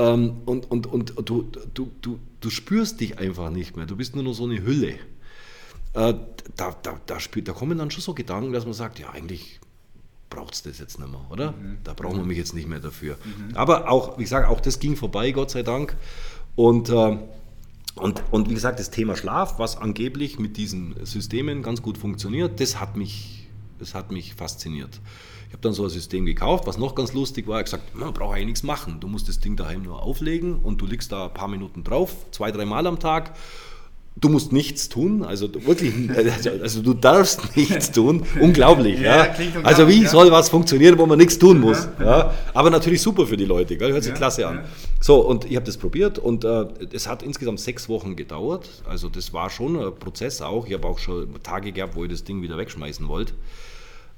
[0.00, 1.42] Ähm, und, und, und du,
[1.74, 3.86] du, du, du spürst dich einfach nicht mehr.
[3.86, 4.94] Du bist nur noch so eine Hülle.
[5.92, 6.14] Äh,
[6.56, 9.60] da, da, da, spürt, da kommen dann schon so Gedanken, dass man sagt, ja eigentlich
[10.30, 11.52] braucht es das jetzt nicht mehr, oder?
[11.52, 11.78] Mhm.
[11.84, 13.16] Da brauchen wir mich jetzt nicht mehr dafür.
[13.24, 13.56] Mhm.
[13.56, 15.96] Aber auch, wie gesagt, auch das ging vorbei, Gott sei Dank.
[16.54, 17.18] Und, äh,
[17.96, 22.60] und, und wie gesagt, das Thema Schlaf, was angeblich mit diesen Systemen ganz gut funktioniert,
[22.60, 23.48] das hat mich,
[23.78, 25.00] das hat mich fasziniert.
[25.50, 27.58] Ich habe dann so ein System gekauft, was noch ganz lustig war.
[27.58, 29.00] Ich gesagt, man braucht eigentlich nichts machen.
[29.00, 32.14] Du musst das Ding daheim nur auflegen und du liegst da ein paar Minuten drauf,
[32.30, 33.34] zwei, dreimal am Tag
[34.16, 38.24] Du musst nichts tun, also wirklich, also, also du darfst nichts tun.
[38.40, 39.16] Unglaublich, ja.
[39.16, 39.30] ja.
[39.30, 40.08] Unglaublich, also wie ja.
[40.08, 41.88] soll was funktionieren, wo man nichts tun muss?
[41.98, 42.34] Ja.
[42.52, 43.92] Aber natürlich super für die Leute, gell?
[43.92, 44.64] hört sich klasse an.
[45.00, 48.68] So, und ich habe das probiert und äh, es hat insgesamt sechs Wochen gedauert.
[48.86, 50.66] Also das war schon ein Prozess auch.
[50.66, 53.32] Ich habe auch schon Tage gehabt, wo ich das Ding wieder wegschmeißen wollte.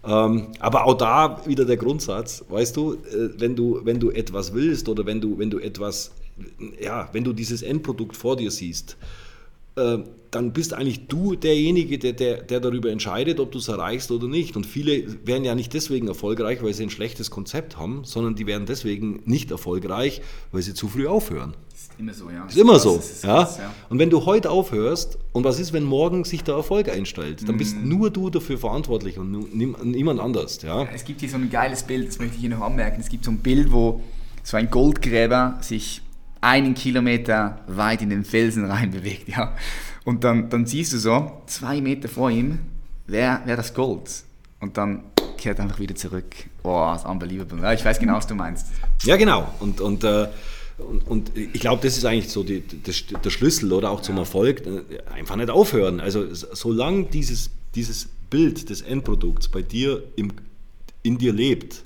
[0.05, 4.53] Ähm, aber auch da wieder der Grundsatz, weißt du, äh, wenn du, wenn du etwas
[4.53, 6.11] willst oder wenn du, wenn du etwas,
[6.81, 8.97] ja, wenn du dieses Endprodukt vor dir siehst,
[9.77, 9.99] äh,
[10.33, 14.27] dann bist eigentlich du derjenige, der, der, der darüber entscheidet, ob du es erreichst oder
[14.27, 14.57] nicht.
[14.57, 18.47] Und viele werden ja nicht deswegen erfolgreich, weil sie ein schlechtes Konzept haben, sondern die
[18.47, 21.55] werden deswegen nicht erfolgreich, weil sie zu früh aufhören.
[22.03, 22.47] Ist immer so, ja.
[22.47, 22.97] Ist immer so.
[22.97, 23.45] Ist ja?
[23.45, 23.73] Krass, ja.
[23.89, 27.57] Und wenn du heute aufhörst, und was ist, wenn morgen sich der Erfolg einstellt, dann
[27.57, 27.89] bist mhm.
[27.89, 30.61] nur du dafür verantwortlich und niemand anders.
[30.63, 30.89] Ja?
[30.93, 33.01] Es gibt hier so ein geiles Bild, das möchte ich hier noch anmerken.
[33.01, 34.03] Es gibt so ein Bild, wo
[34.43, 36.03] so ein Goldgräber sich
[36.41, 39.55] einen Kilometer weit in den Felsen rein bewegt, ja.
[40.05, 42.59] Und dann, dann siehst du so, zwei Meter vor ihm,
[43.07, 44.25] wäre wär das Gold.
[44.59, 45.05] Und dann
[45.37, 46.35] kehrt er einfach wieder zurück.
[46.65, 47.63] Boah, ist unbelievable.
[47.63, 48.67] Ja, ich weiß genau, was du meinst.
[49.05, 49.47] Ja, genau.
[49.61, 50.27] Und, und, äh,
[50.83, 54.17] und, und ich glaube, das ist eigentlich so die, das, der Schlüssel oder auch zum.
[54.23, 54.67] Erfolg.
[54.67, 56.01] Äh, einfach nicht aufhören.
[56.01, 60.33] Also solange dieses, dieses Bild des Endprodukts bei dir im,
[61.03, 61.85] in dir lebt,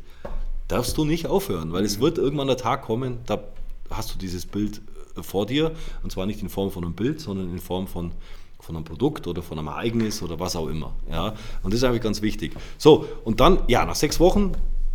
[0.69, 2.03] darfst du nicht aufhören, weil es mhm.
[2.03, 3.43] wird irgendwann der Tag kommen, da
[3.91, 4.81] hast du dieses Bild
[5.17, 5.73] äh, vor dir
[6.03, 8.13] und zwar nicht in Form von einem Bild, sondern in Form von,
[8.61, 10.95] von einem Produkt oder von einem Ereignis oder was auch immer.
[11.11, 11.35] Ja?
[11.63, 12.55] Und das ist eigentlich ganz wichtig.
[12.79, 14.53] So, und dann, ja, nach sechs Wochen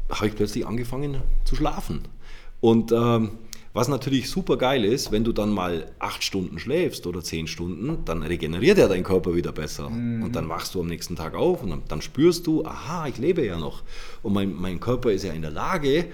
[0.09, 2.01] habe ich plötzlich angefangen zu schlafen.
[2.59, 3.31] Und ähm,
[3.73, 7.99] was natürlich super geil ist, wenn du dann mal acht Stunden schläfst oder zehn Stunden,
[8.03, 9.89] dann regeneriert ja dein Körper wieder besser.
[9.89, 10.23] Mhm.
[10.23, 13.17] Und dann wachst du am nächsten Tag auf und dann, dann, spürst du, aha, ich
[13.17, 13.83] lebe ja noch.
[14.23, 16.07] Und mein, mein Körper ist ja in der Lage,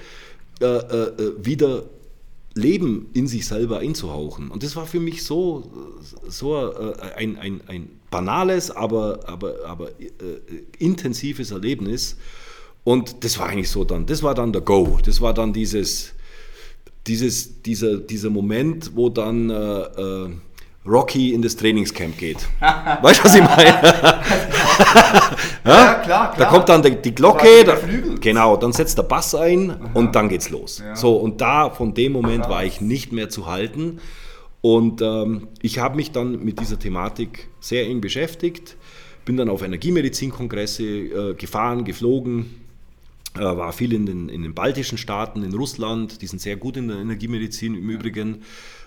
[0.60, 1.84] äh, äh, wieder
[2.54, 4.50] Leben in sich selber einzuhauchen.
[4.50, 5.72] Und das war für mich so,
[6.28, 10.12] so äh, ein, ein, ein banales, aber, aber, aber äh,
[10.80, 12.18] intensives Erlebnis.
[12.84, 15.00] Und das war eigentlich so dann, das war dann der Go.
[15.04, 16.14] Das war dann dieses,
[17.08, 20.30] dieses, dieser, dieser Moment, wo dann äh, äh
[20.88, 22.38] Rocky in das Trainingscamp geht.
[23.02, 23.66] weißt du, was ich meine?
[23.66, 24.22] ja,
[25.66, 26.34] ja, klar, klar.
[26.38, 27.78] Da kommt dann die, Glocke, da,
[28.22, 29.90] genau, dann setzt der Bass ein Aha.
[29.94, 30.82] und dann geht's los.
[30.84, 30.96] Ja.
[30.96, 32.52] So, und da, von dem Moment Krass.
[32.52, 34.00] war ich nicht mehr zu halten.
[34.62, 38.76] Und ähm, ich habe mich dann mit dieser Thematik sehr eng beschäftigt,
[39.26, 42.67] bin dann auf Energiemedizinkongresse äh, gefahren, geflogen,
[43.44, 46.88] war viel in den, in den baltischen Staaten, in Russland, die sind sehr gut in
[46.88, 48.44] der Energiemedizin im Übrigen,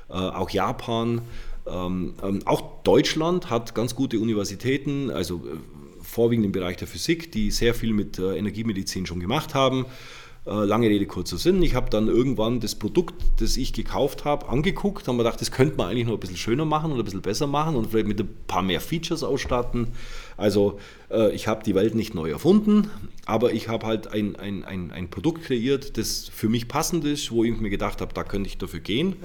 [0.09, 1.23] äh, auch Japan.
[1.67, 5.57] Ähm, ähm, auch Deutschland hat ganz gute Universitäten, also äh,
[6.03, 9.87] vorwiegend im Bereich der Physik, die sehr viel mit äh, Energiemedizin schon gemacht haben.
[10.47, 11.63] Äh, lange Rede, kurzer Sinn.
[11.63, 15.51] Ich habe dann irgendwann das Produkt, das ich gekauft habe, angeguckt, habe mir gedacht, das
[15.51, 18.09] könnte man eigentlich noch ein bisschen schöner machen oder ein bisschen besser machen und vielleicht
[18.09, 19.89] mit ein paar mehr Features ausstatten.
[20.41, 20.81] Also
[21.11, 22.89] äh, ich habe die Welt nicht neu erfunden,
[23.27, 27.31] aber ich habe halt ein, ein, ein, ein Produkt kreiert, das für mich passend ist,
[27.31, 29.17] wo ich mir gedacht habe, da könnte ich dafür gehen.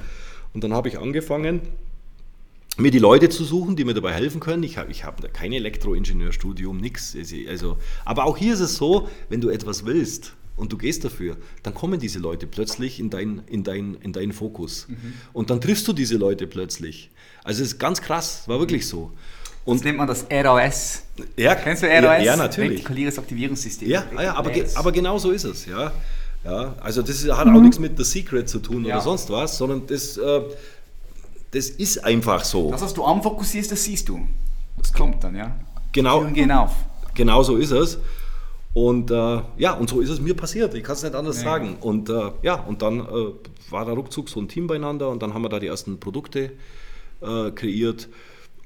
[0.53, 1.61] Und dann habe ich angefangen,
[2.77, 4.63] mir die Leute zu suchen, die mir dabei helfen können.
[4.63, 7.15] Ich habe ich hab kein Elektroingenieurstudium, nichts.
[7.47, 11.37] Also, aber auch hier ist es so, wenn du etwas willst und du gehst dafür,
[11.63, 14.87] dann kommen diese Leute plötzlich in, dein, in, dein, in deinen Fokus.
[14.89, 15.13] Mhm.
[15.31, 17.09] Und dann triffst du diese Leute plötzlich.
[17.45, 19.13] Also es ist ganz krass, war wirklich so.
[19.65, 21.03] Und das nennt man das RAS.
[21.35, 22.01] Ja, Kennst du RAS?
[22.01, 22.79] Ja, ja natürlich.
[22.79, 23.89] Retikulieres Aktivierungssystem.
[23.89, 25.65] Ja, ja aber, aber genau so ist es.
[25.65, 25.91] Ja.
[26.45, 28.95] Ja, also das hat auch nichts mit The Secret zu tun ja.
[28.95, 30.41] oder sonst was, sondern das, äh,
[31.49, 32.69] das ist einfach so.
[32.69, 34.27] Das, was du anfokussierst, das siehst du.
[34.77, 35.55] Das kommt dann, ja.
[35.91, 36.19] Genau.
[36.19, 36.71] Türen gehen auf.
[37.15, 37.97] Genau so ist es.
[38.75, 40.75] Und äh, ja, und so ist es mir passiert.
[40.75, 41.43] Ich kann es nicht anders ja.
[41.45, 41.77] sagen.
[41.79, 43.33] Und äh, ja, und dann äh,
[43.71, 46.51] war da ruckzuck so ein Team beieinander und dann haben wir da die ersten Produkte
[47.21, 48.09] äh, kreiert.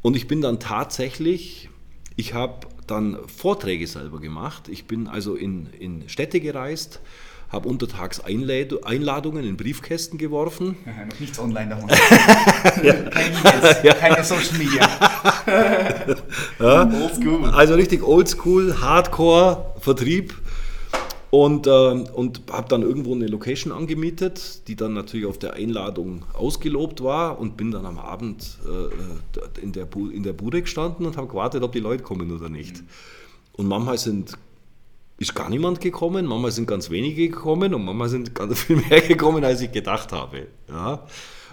[0.02, 1.70] Und ich bin dann tatsächlich,
[2.16, 4.70] ich habe dann Vorträge selber gemacht.
[4.70, 7.02] Ich bin also in, in Städte gereist
[7.50, 10.78] habe untertags Einladungen in Briefkästen geworfen.
[10.86, 12.00] Ja, noch nichts online damals.
[12.84, 12.94] ja.
[12.94, 13.94] Kein E-Mails, ja.
[13.96, 14.88] keine Social Media.
[16.60, 16.84] ja.
[16.84, 17.50] Oldschool.
[17.50, 20.34] Also richtig Oldschool, Hardcore Vertrieb.
[21.32, 26.26] Und, äh, und habe dann irgendwo eine Location angemietet, die dann natürlich auf der Einladung
[26.34, 31.18] ausgelobt war und bin dann am Abend äh, in, der in der Bude gestanden und
[31.18, 32.84] habe gewartet, ob die Leute kommen oder nicht.
[33.54, 34.38] Und manchmal sind
[35.20, 39.02] ist gar niemand gekommen, manchmal sind ganz wenige gekommen und manchmal sind ganz viel mehr
[39.02, 40.48] gekommen, als ich gedacht habe.
[40.68, 41.06] Ja.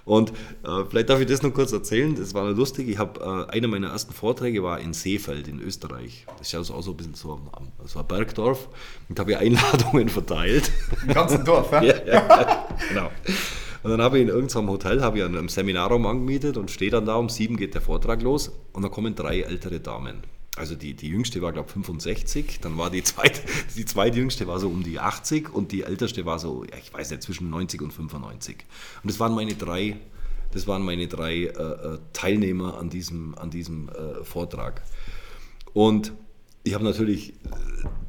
[0.07, 0.31] Und
[0.63, 2.89] äh, vielleicht darf ich das noch kurz erzählen, das war lustig.
[2.89, 6.27] Ich habe, äh, einer meiner ersten Vorträge war in Seefeld in Österreich.
[6.39, 7.41] Das ist ja auch so ein bisschen so,
[7.85, 8.69] so ein Bergdorf.
[9.09, 10.71] Und habe ich Einladungen verteilt.
[11.03, 11.83] Im ganzen Dorf, ja?
[11.83, 13.11] ja, ja genau.
[13.83, 16.91] Und dann habe ich in irgendeinem Hotel habe ich an einem Seminarraum angemietet und stehe
[16.91, 20.23] dann da, um sieben geht der Vortrag los und da kommen drei ältere Damen
[20.57, 23.43] also die, die jüngste war, glaube ich, 65, dann war die zweite,
[23.77, 27.11] die zweitjüngste war so um die 80 und die älteste war so, ja, ich weiß
[27.11, 28.65] nicht, zwischen 90 und 95.
[29.03, 29.97] Und das waren meine drei,
[30.53, 34.83] das waren meine drei äh, äh, Teilnehmer an diesem, an diesem äh, Vortrag.
[35.75, 36.13] Und
[36.65, 37.35] ich habe natürlich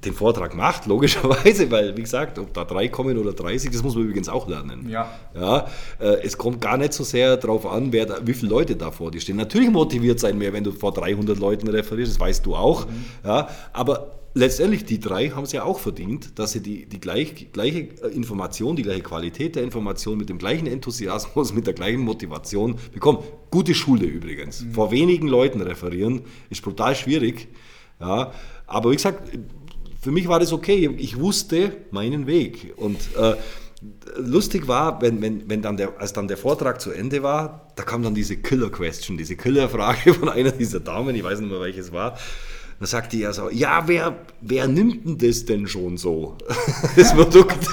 [0.08, 3.96] den Vortrag gemacht, logischerweise, weil, wie gesagt, ob da drei kommen oder 30, das muss
[3.96, 4.90] man übrigens auch lernen.
[4.90, 5.12] Ja.
[5.36, 5.68] ja
[6.00, 8.92] äh, es kommt gar nicht so sehr darauf an, wer da, wie viele Leute da
[8.92, 9.38] vor dir stehen.
[9.38, 12.86] Natürlich motiviert sein mehr, wenn du vor 300 Leuten referierst, das weißt du auch.
[12.86, 13.06] Mhm.
[13.24, 17.52] Ja, aber letztendlich, die drei haben es ja auch verdient, dass sie die, die gleich,
[17.52, 17.80] gleiche
[18.14, 23.20] Information, die gleiche Qualität der Information mit dem gleichen Enthusiasmus, mit der gleichen Motivation bekommen.
[23.52, 24.62] Gute Schule übrigens.
[24.62, 24.74] Mhm.
[24.74, 27.48] Vor wenigen Leuten referieren ist brutal schwierig.
[28.00, 28.32] Ja,
[28.68, 29.32] aber wie gesagt,
[30.02, 30.90] für mich war das okay.
[30.98, 32.74] Ich wusste meinen Weg.
[32.78, 33.36] Und äh,
[34.18, 37.84] lustig war, wenn, wenn, wenn dann der, als dann der Vortrag zu Ende war, da
[37.84, 41.92] kam dann diese Killer-Question, diese Killer-Frage von einer dieser Damen, ich weiß nicht mehr welches
[41.92, 42.18] war.
[42.80, 46.38] Da sagte er so, ja, wer, wer nimmt denn das denn schon so,
[46.96, 47.68] das Produkt?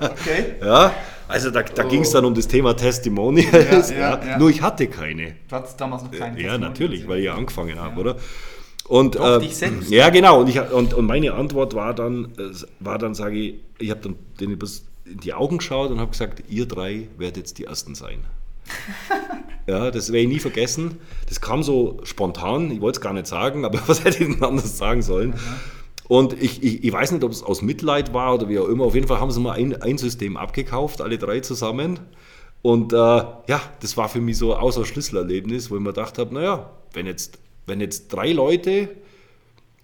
[0.00, 0.54] Okay.
[0.60, 0.94] Ja,
[1.26, 1.88] also da, da oh.
[1.88, 3.90] ging es dann um das Thema Testimonials.
[3.90, 4.38] Ja, ja, ja.
[4.38, 5.34] Nur ich hatte keine.
[5.48, 8.16] Du hattest damals noch keine Ja, natürlich, weil ich angefangen habe, oder?
[8.88, 9.90] Und, Doch, äh, dich selbst.
[9.90, 10.40] Ja, genau.
[10.40, 12.32] Und, ich, und, und meine Antwort war dann,
[12.80, 14.58] war dann sage ich, ich habe dann denen
[15.04, 18.24] in die Augen geschaut und habe gesagt, ihr drei werdet jetzt die Ersten sein.
[19.66, 20.98] ja, das werde ich nie vergessen.
[21.28, 24.42] Das kam so spontan, ich wollte es gar nicht sagen, aber was hätte ich denn
[24.42, 25.30] anders sagen sollen?
[25.30, 25.36] Mhm.
[26.06, 28.84] Und ich, ich, ich, weiß nicht, ob es aus Mitleid war oder wie auch immer.
[28.84, 32.00] Auf jeden Fall haben sie mal ein, ein System abgekauft, alle drei zusammen.
[32.60, 36.34] Und äh, ja, das war für mich so außer Schlüsselerlebnis, wo ich mir gedacht habe,
[36.34, 38.88] naja, wenn jetzt wenn jetzt drei Leute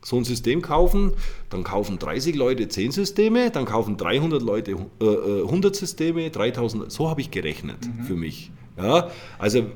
[0.03, 1.13] so ein System kaufen,
[1.51, 6.91] dann kaufen 30 Leute 10 Systeme, dann kaufen 300 Leute äh, 100 äh, Systeme, 3000,
[6.91, 8.05] so habe ich gerechnet mhm.
[8.05, 8.51] für mich.
[8.83, 9.67] Ja, also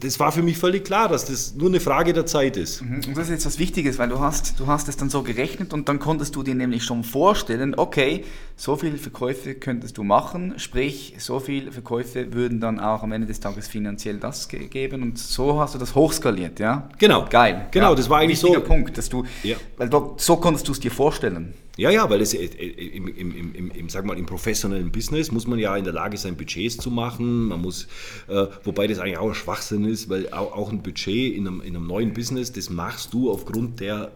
[0.00, 2.82] das war für mich völlig klar, dass das nur eine Frage der Zeit ist.
[2.82, 3.02] Mhm.
[3.06, 5.72] Und das ist jetzt was Wichtiges, weil du hast, du hast es dann so gerechnet
[5.72, 8.24] und dann konntest du dir nämlich schon vorstellen, okay,
[8.56, 13.26] so viele Verkäufe könntest du machen, sprich, so viele Verkäufe würden dann auch am Ende
[13.26, 16.88] des Tages finanziell das geben und so hast du das hochskaliert, ja?
[16.98, 17.26] Genau.
[17.28, 17.66] Geil.
[17.70, 18.52] Genau, ja, das war eigentlich so.
[18.60, 19.56] Punkt, dass du, ja.
[19.76, 21.54] weil du, so konntest du es dir vorstellen.
[21.76, 25.32] Ja, ja, weil es äh, äh, im, im, im, im, sag mal, im professionellen Business
[25.32, 27.48] muss man ja in der Lage sein, Budgets zu machen.
[27.48, 27.88] Man muss,
[28.28, 31.60] äh, wobei das eigentlich auch ein Schwachsinn ist, weil auch, auch ein Budget in einem,
[31.60, 34.12] in einem neuen Business, das machst du aufgrund der,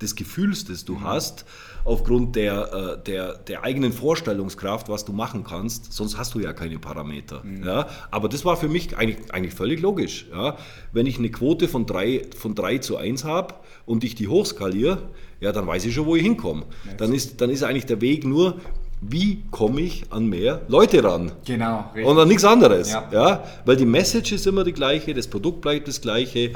[0.00, 1.04] des Gefühls, das du mhm.
[1.04, 1.44] hast,
[1.84, 5.92] aufgrund der, äh, der, der eigenen Vorstellungskraft, was du machen kannst.
[5.92, 7.44] Sonst hast du ja keine Parameter.
[7.44, 7.62] Mhm.
[7.62, 7.88] Ja?
[8.10, 10.28] Aber das war für mich eigentlich, eigentlich völlig logisch.
[10.32, 10.56] Ja?
[10.92, 13.54] Wenn ich eine Quote von 3 von drei zu 1 habe
[13.84, 15.10] und ich die hochskaliere,
[15.42, 16.62] ja, dann weiß ich schon, wo ich hinkomme.
[16.96, 18.60] Dann ist, dann ist eigentlich der Weg nur,
[19.04, 21.32] wie komme ich an mehr Leute ran?
[21.44, 21.86] Genau.
[21.92, 22.06] Richtig.
[22.06, 22.92] Und an nichts anderes.
[22.92, 23.08] Ja.
[23.12, 23.44] ja.
[23.64, 26.52] Weil die Message ist immer die gleiche, das Produkt bleibt das gleiche,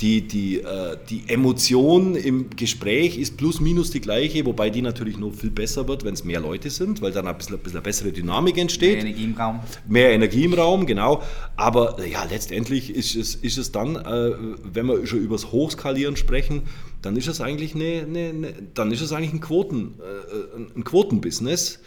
[0.00, 5.18] die, die, äh, die Emotion im Gespräch ist plus minus die gleiche, wobei die natürlich
[5.18, 7.76] noch viel besser wird, wenn es mehr Leute sind, weil dann ein bisschen, ein bisschen
[7.76, 9.02] eine bessere Dynamik entsteht.
[9.02, 9.60] Mehr Energie im Raum.
[9.86, 11.22] Mehr Energie im Raum, genau.
[11.56, 14.32] Aber ja, letztendlich ist es, ist es dann, äh,
[14.72, 16.62] wenn wir schon über das Hochskalieren sprechen,
[17.02, 20.84] dann ist es eigentlich eine, eine, eine dann ist es eigentlich ein, Quoten, äh, ein
[20.84, 21.80] Quotenbusiness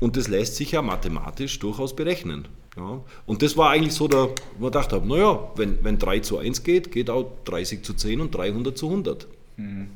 [0.00, 2.48] und das lässt sich ja mathematisch durchaus berechnen.
[2.76, 3.02] Ja.
[3.26, 6.62] Und das war eigentlich so, wo wir gedacht haben, naja, wenn, wenn 3 zu 1
[6.62, 9.26] geht, geht auch 30 zu 10 und 300 zu 100.
[9.56, 9.88] Mhm.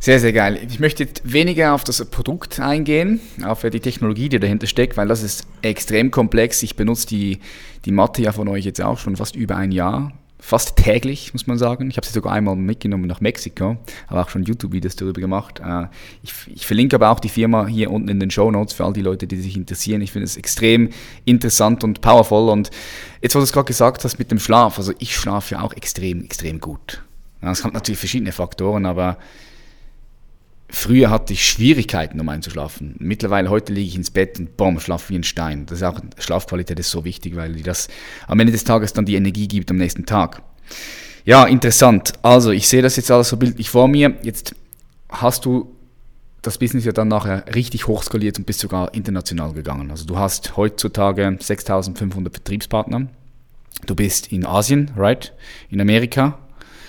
[0.00, 0.60] Sehr, sehr geil.
[0.68, 5.08] Ich möchte jetzt weniger auf das Produkt eingehen, auf die Technologie, die dahinter steckt, weil
[5.08, 6.62] das ist extrem komplex.
[6.62, 7.38] Ich benutze die,
[7.86, 10.12] die Matte ja von euch jetzt auch schon fast über ein Jahr.
[10.46, 11.88] Fast täglich, muss man sagen.
[11.88, 13.78] Ich habe sie sogar einmal mitgenommen nach Mexiko,
[14.08, 15.62] habe auch schon YouTube-Videos darüber gemacht.
[15.64, 15.86] Äh,
[16.22, 18.92] ich, ich, verlinke aber auch die Firma hier unten in den Show Notes für all
[18.92, 20.02] die Leute, die sich interessieren.
[20.02, 20.90] Ich finde es extrem
[21.24, 22.50] interessant und powerful.
[22.50, 22.70] Und
[23.22, 26.22] jetzt, wo du gerade gesagt hast mit dem Schlaf, also ich schlafe ja auch extrem,
[26.22, 27.02] extrem gut.
[27.40, 29.16] Es hat natürlich verschiedene Faktoren, aber
[30.74, 32.96] Früher hatte ich Schwierigkeiten, um einzuschlafen.
[32.98, 35.66] Mittlerweile, heute liege ich ins Bett und boom, schlafe wie ein Stein.
[35.66, 37.86] Das ist auch, Schlafqualität ist so wichtig, weil das
[38.26, 40.42] am Ende des Tages dann die Energie gibt am nächsten Tag.
[41.24, 42.14] Ja, interessant.
[42.22, 44.16] Also, ich sehe das jetzt alles so bildlich vor mir.
[44.24, 44.56] Jetzt
[45.08, 45.76] hast du
[46.42, 49.92] das Business ja dann nachher richtig hochskaliert und bist sogar international gegangen.
[49.92, 53.06] Also, du hast heutzutage 6500 Vertriebspartner.
[53.86, 55.32] Du bist in Asien, right?
[55.70, 56.36] In Amerika,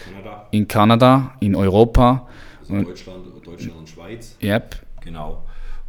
[0.03, 0.47] Kanada.
[0.49, 2.27] in Kanada, in Europa.
[2.61, 4.37] Also Deutschland Deutschland und Schweiz.
[4.41, 4.75] Yep.
[5.01, 5.43] Genau.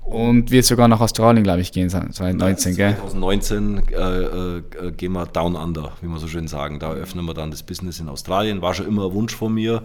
[0.05, 2.95] Und wird sogar nach Australien, glaube ich, gehen 2019, gell?
[2.95, 4.63] 2019 äh, äh,
[4.93, 6.79] gehen wir down under, wie wir so schön sagen.
[6.79, 8.63] Da öffnen wir dann das Business in Australien.
[8.63, 9.83] War schon immer ein Wunsch von mir.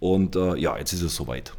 [0.00, 1.52] Und äh, ja, jetzt ist es soweit.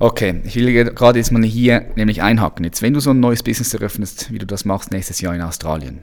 [0.00, 2.64] Okay, ich will gerade jetzt mal hier nämlich einhaken.
[2.64, 5.40] Jetzt, wenn du so ein neues Business eröffnest, wie du das machst nächstes Jahr in
[5.40, 6.02] Australien,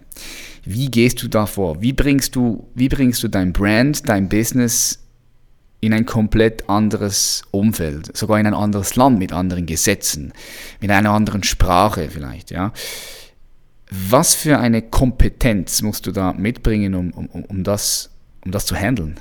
[0.63, 1.82] wie gehst du da vor?
[1.82, 5.00] Wie bringst du, wie bringst du dein Brand, dein Business
[5.82, 10.32] in ein komplett anderes Umfeld, sogar in ein anderes Land mit anderen Gesetzen,
[10.79, 12.71] mit einer anderen Sprache vielleicht, ja.
[13.89, 18.09] Was für eine Kompetenz musst du da mitbringen, um, um, um, das,
[18.45, 19.19] um das zu handeln?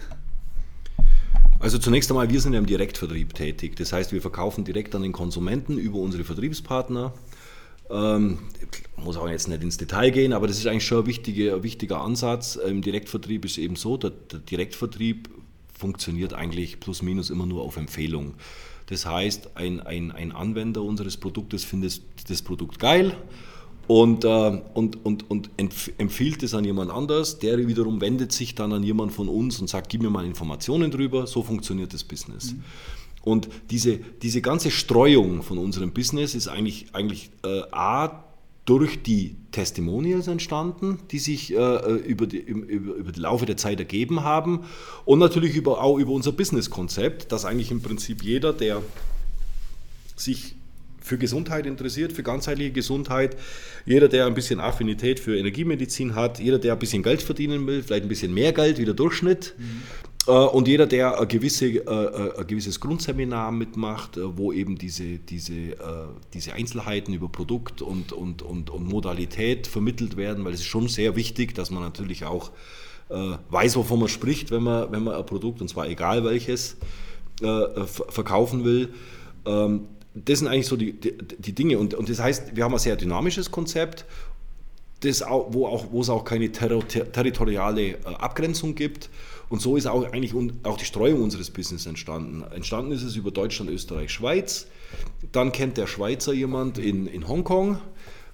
[1.58, 3.74] Also zunächst einmal, wir sind ja im Direktvertrieb tätig.
[3.76, 7.12] Das heißt, wir verkaufen direkt an den Konsumenten über unsere Vertriebspartner.
[7.90, 8.38] Ähm,
[8.96, 11.62] muss auch jetzt nicht ins Detail gehen, aber das ist eigentlich schon ein wichtiger, ein
[11.64, 12.54] wichtiger Ansatz.
[12.54, 15.28] Im Direktvertrieb ist eben so, der, der Direktvertrieb
[15.80, 18.34] funktioniert eigentlich plus minus immer nur auf Empfehlung.
[18.86, 23.16] Das heißt, ein, ein, ein Anwender unseres Produktes findet das Produkt geil
[23.86, 27.40] und, äh, und, und, und empfiehlt es an jemand anders.
[27.40, 30.92] Der wiederum wendet sich dann an jemand von uns und sagt, gib mir mal Informationen
[30.92, 31.26] drüber.
[31.26, 32.52] So funktioniert das Business.
[32.52, 32.64] Mhm.
[33.22, 38.24] Und diese, diese ganze Streuung von unserem Business ist eigentlich, eigentlich äh, A,
[38.64, 43.80] durch die Testimonials entstanden, die sich äh, über, die, über, über die Laufe der Zeit
[43.80, 44.64] ergeben haben.
[45.04, 48.82] Und natürlich über, auch über unser Businesskonzept, dass eigentlich im Prinzip jeder, der
[50.14, 50.54] sich
[51.00, 53.36] für Gesundheit interessiert, für ganzheitliche Gesundheit,
[53.86, 57.82] jeder, der ein bisschen Affinität für Energiemedizin hat, jeder, der ein bisschen Geld verdienen will,
[57.82, 59.64] vielleicht ein bisschen mehr Geld wie der Durchschnitt, mhm.
[59.64, 65.18] äh, und jeder, der ein, gewisse, äh, äh, ein gewisses Grundseminar mitmacht, wo eben diese,
[65.18, 65.76] diese,
[66.34, 70.88] diese Einzelheiten über Produkt und, und, und, und Modalität vermittelt werden, weil es ist schon
[70.88, 72.50] sehr wichtig, dass man natürlich auch
[73.08, 76.76] weiß, wovon man spricht, wenn man, wenn man ein Produkt, und zwar egal welches,
[77.40, 78.90] verkaufen will.
[79.46, 81.78] Ähm, das sind eigentlich so die, die, die Dinge.
[81.78, 84.04] Und, und das heißt, wir haben ein sehr dynamisches Konzept
[85.00, 89.08] das auch, wo, auch, wo es auch keine ter territoriale Abgrenzung gibt.
[89.50, 90.32] Und so ist auch eigentlich
[90.62, 92.44] auch die Streuung unseres Business entstanden.
[92.54, 94.68] Entstanden ist es über Deutschland, Österreich, Schweiz.
[95.32, 97.78] Dann kennt der Schweizer jemand in, in Hongkong,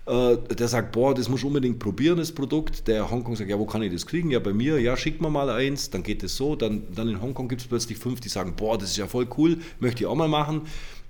[0.06, 2.86] äh, der sagt, boah, das muss unbedingt probieren, das Produkt.
[2.86, 4.30] Der Hongkong sagt, ja, wo kann ich das kriegen?
[4.30, 6.54] Ja, bei mir, ja, schick mir mal eins, dann geht es so.
[6.54, 9.26] Dann, dann in Hongkong gibt es plötzlich fünf, die sagen, boah, das ist ja voll
[9.38, 10.62] cool, möchte ich auch mal machen.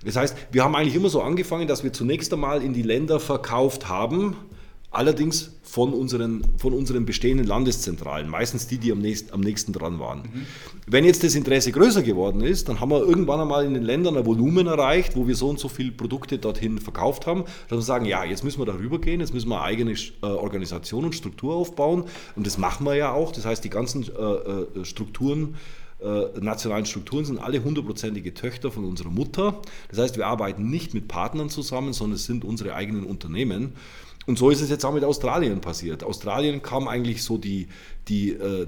[0.05, 3.19] Das heißt, wir haben eigentlich immer so angefangen, dass wir zunächst einmal in die Länder
[3.19, 4.37] verkauft haben,
[4.97, 9.99] allerdings von unseren, von unseren bestehenden Landeszentralen, meistens die, die am nächsten, am nächsten dran
[9.99, 10.21] waren.
[10.21, 10.47] Mhm.
[10.87, 14.17] Wenn jetzt das Interesse größer geworden ist, dann haben wir irgendwann einmal in den Ländern
[14.17, 17.83] ein Volumen erreicht, wo wir so und so viele Produkte dorthin verkauft haben, dass wir
[17.83, 21.15] sagen, ja, jetzt müssen wir darüber gehen, jetzt müssen wir eine eigene äh, Organisation und
[21.15, 22.05] Struktur aufbauen
[22.37, 23.33] und das machen wir ja auch.
[23.33, 25.57] Das heißt, die ganzen äh, äh Strukturen,
[26.01, 29.61] äh, nationalen Strukturen sind alle hundertprozentige Töchter von unserer Mutter.
[29.91, 33.73] Das heißt, wir arbeiten nicht mit Partnern zusammen, sondern es sind unsere eigenen Unternehmen.
[34.27, 36.03] Und so ist es jetzt auch mit Australien passiert.
[36.03, 37.69] Australien kam eigentlich so die,
[38.09, 38.67] die, äh,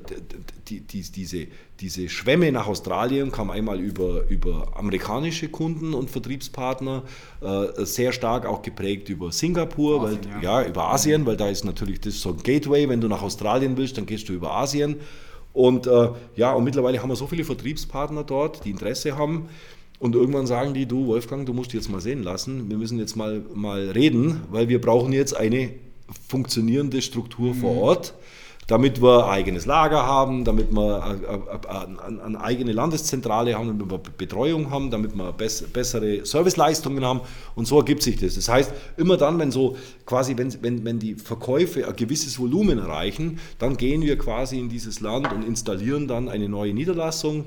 [0.68, 1.48] die, die, diese,
[1.80, 7.02] diese Schwemme nach Australien kam einmal über, über amerikanische Kunden und Vertriebspartner,
[7.40, 10.60] äh, sehr stark auch geprägt über Singapur, Asien, weil, ja.
[10.62, 10.68] ja.
[10.68, 13.98] über Asien, weil da ist natürlich das so ein Gateway, wenn du nach Australien willst,
[13.98, 14.96] dann gehst du über Asien.
[15.52, 19.48] Und äh, ja, und mittlerweile haben wir so viele Vertriebspartner dort, die Interesse haben.
[19.98, 23.16] Und irgendwann sagen die, du Wolfgang, du musst jetzt mal sehen lassen, wir müssen jetzt
[23.16, 25.70] mal, mal reden, weil wir brauchen jetzt eine
[26.28, 27.60] funktionierende Struktur mhm.
[27.60, 28.14] vor Ort.
[28.68, 31.02] damit wir ein eigenes Lager haben, damit wir
[32.22, 37.22] eine eigene Landeszentrale haben, damit wir Betreuung haben, damit wir bessere Serviceleistungen haben
[37.54, 38.34] und so ergibt sich das.
[38.34, 42.78] Das heißt, immer dann, wenn so quasi, wenn, wenn, wenn die Verkäufe ein gewisses Volumen
[42.78, 47.46] erreichen, dann gehen wir quasi in dieses Land und installieren dann eine neue Niederlassung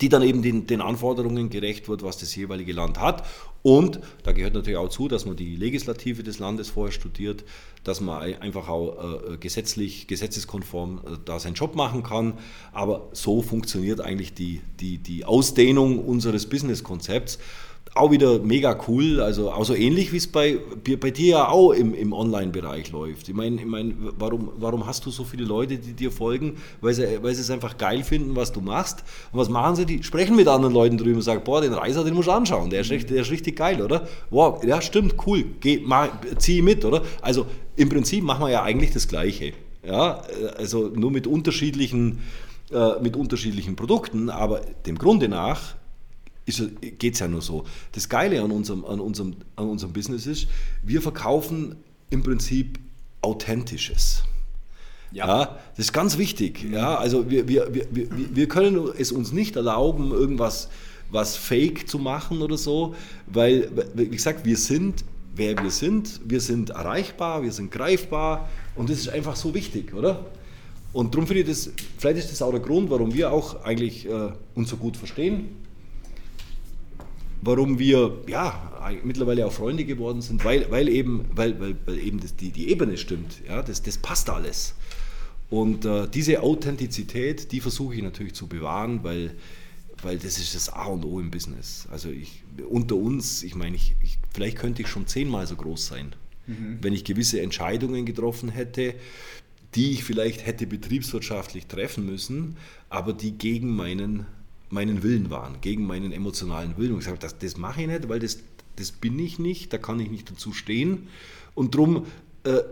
[0.00, 3.24] die dann eben den, den, Anforderungen gerecht wird, was das jeweilige Land hat.
[3.62, 7.44] Und da gehört natürlich auch zu, dass man die Legislative des Landes vorher studiert,
[7.82, 12.34] dass man einfach auch äh, gesetzlich, gesetzeskonform äh, da seinen Job machen kann.
[12.72, 17.38] Aber so funktioniert eigentlich die, die, die Ausdehnung unseres Businesskonzepts
[17.96, 20.58] auch wieder mega cool, also auch so ähnlich wie es bei,
[21.00, 23.28] bei dir ja auch im, im Online-Bereich läuft.
[23.28, 26.56] Ich meine, ich mein, warum, warum hast du so viele Leute, die dir folgen?
[26.80, 29.02] Weil sie, weil sie es einfach geil finden, was du machst.
[29.32, 29.86] Und was machen sie?
[29.86, 32.70] Die sprechen mit anderen Leuten drüber und sagen, boah, den Reiser, den musst du anschauen,
[32.70, 34.06] der ist, richtig, der ist richtig geil, oder?
[34.30, 37.02] Wow, ja stimmt, cool, Geh, mach, zieh mit, oder?
[37.22, 39.52] Also im Prinzip machen wir ja eigentlich das Gleiche.
[39.86, 40.22] Ja,
[40.58, 42.20] also nur mit unterschiedlichen,
[42.72, 45.76] äh, mit unterschiedlichen Produkten, aber dem Grunde nach
[46.46, 47.64] geht es ja nur so.
[47.92, 50.46] Das Geile an unserem, an, unserem, an unserem Business ist,
[50.82, 51.76] wir verkaufen
[52.10, 52.78] im Prinzip
[53.22, 54.22] Authentisches.
[55.10, 55.26] Ja.
[55.26, 55.58] ja.
[55.76, 56.64] das ist ganz wichtig.
[56.64, 56.74] Mhm.
[56.74, 60.68] Ja, also wir, wir, wir, wir können es uns nicht erlauben, irgendwas
[61.10, 62.94] was fake zu machen oder so,
[63.26, 68.90] weil, wie gesagt, wir sind, wer wir sind, wir sind erreichbar, wir sind greifbar und
[68.90, 70.26] das ist einfach so wichtig, oder?
[70.92, 74.06] Und darum finde ich das, vielleicht ist das auch der Grund, warum wir auch eigentlich
[74.06, 75.50] äh, uns so gut verstehen,
[77.42, 82.20] warum wir ja, mittlerweile auch Freunde geworden sind, weil, weil eben, weil, weil, weil eben
[82.20, 83.42] das, die, die Ebene stimmt.
[83.46, 84.74] Ja, das, das passt alles.
[85.48, 89.34] Und äh, diese Authentizität, die versuche ich natürlich zu bewahren, weil,
[90.02, 91.86] weil das ist das A und O im Business.
[91.90, 95.86] Also ich, unter uns, ich meine, ich, ich, vielleicht könnte ich schon zehnmal so groß
[95.86, 96.14] sein,
[96.46, 96.78] mhm.
[96.80, 98.94] wenn ich gewisse Entscheidungen getroffen hätte,
[99.74, 102.56] die ich vielleicht hätte betriebswirtschaftlich treffen müssen,
[102.88, 104.26] aber die gegen meinen
[104.70, 106.92] meinen Willen waren, gegen meinen emotionalen Willen.
[106.92, 108.38] Und ich sage, das, das mache ich nicht, weil das,
[108.76, 111.08] das bin ich nicht, da kann ich nicht dazu stehen.
[111.54, 112.06] Und darum,
[112.44, 112.62] äh,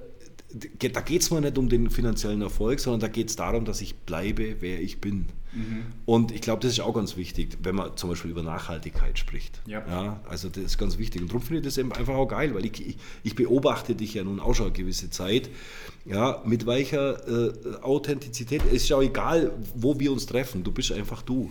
[0.93, 3.81] da geht es mir nicht um den finanziellen Erfolg, sondern da geht es darum, dass
[3.81, 5.27] ich bleibe, wer ich bin.
[5.53, 5.87] Mhm.
[6.05, 9.61] Und ich glaube, das ist auch ganz wichtig, wenn man zum Beispiel über Nachhaltigkeit spricht.
[9.67, 9.85] Ja.
[9.89, 11.23] ja also das ist ganz wichtig.
[11.23, 14.23] Und darum finde ich das eben einfach auch geil, weil ich, ich, beobachte dich ja
[14.23, 15.51] nun auch schon eine gewisse Zeit.
[16.05, 20.93] Ja, mit welcher äh, Authentizität, es ist auch egal, wo wir uns treffen, du bist
[20.93, 21.51] einfach du.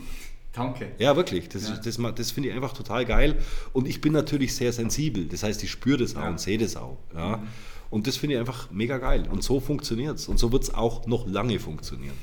[0.53, 0.91] Danke.
[0.99, 1.49] Ja, wirklich.
[1.49, 1.75] Das, ja.
[1.75, 3.35] das, das finde ich einfach total geil.
[3.73, 5.25] Und ich bin natürlich sehr sensibel.
[5.25, 6.29] Das heißt, ich spüre das auch ja.
[6.29, 6.97] und sehe das auch.
[7.15, 7.37] Ja.
[7.37, 7.47] Mhm.
[7.89, 9.27] Und das finde ich einfach mega geil.
[9.29, 10.27] Und so funktioniert es.
[10.27, 12.15] Und so wird es auch noch lange funktionieren.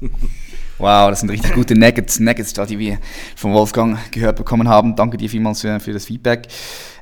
[0.80, 3.00] Wow, das sind richtig gute Nuggets, Nuggets da, die wir
[3.34, 4.94] von Wolfgang gehört bekommen haben.
[4.94, 6.46] Danke dir vielmals für, für das Feedback.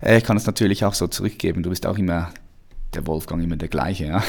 [0.00, 1.62] Äh, ich kann es natürlich auch so zurückgeben.
[1.62, 2.32] Du bist auch immer
[2.96, 4.06] der Wolfgang immer der gleiche.
[4.06, 4.24] Ja?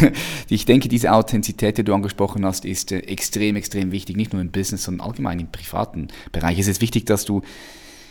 [0.48, 4.40] ich denke, diese Authentizität, die du angesprochen hast, ist äh, extrem, extrem wichtig, nicht nur
[4.40, 6.58] im Business, sondern allgemein im privaten Bereich.
[6.58, 7.42] Es ist wichtig, dass du,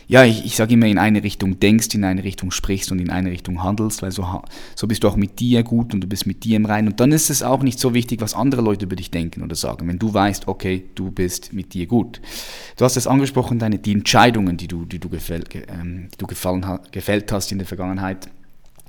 [0.06, 3.10] ja, ich, ich sage immer, in eine Richtung denkst, in eine Richtung sprichst und in
[3.10, 4.42] eine Richtung handelst, weil so,
[4.74, 6.86] so bist du auch mit dir gut und du bist mit dir im Rein.
[6.86, 9.54] Und dann ist es auch nicht so wichtig, was andere Leute über dich denken oder
[9.54, 12.20] sagen, wenn du weißt, okay, du bist mit dir gut.
[12.76, 16.26] Du hast es angesprochen, deine, die Entscheidungen, die du, die du, gefäll, ähm, die du
[16.26, 18.28] gefallen, gefällt hast in der Vergangenheit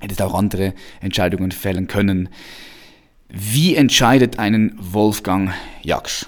[0.03, 2.29] hättest auch andere Entscheidungen fällen können.
[3.29, 5.51] Wie entscheidet einen Wolfgang
[5.81, 6.27] Jaksch?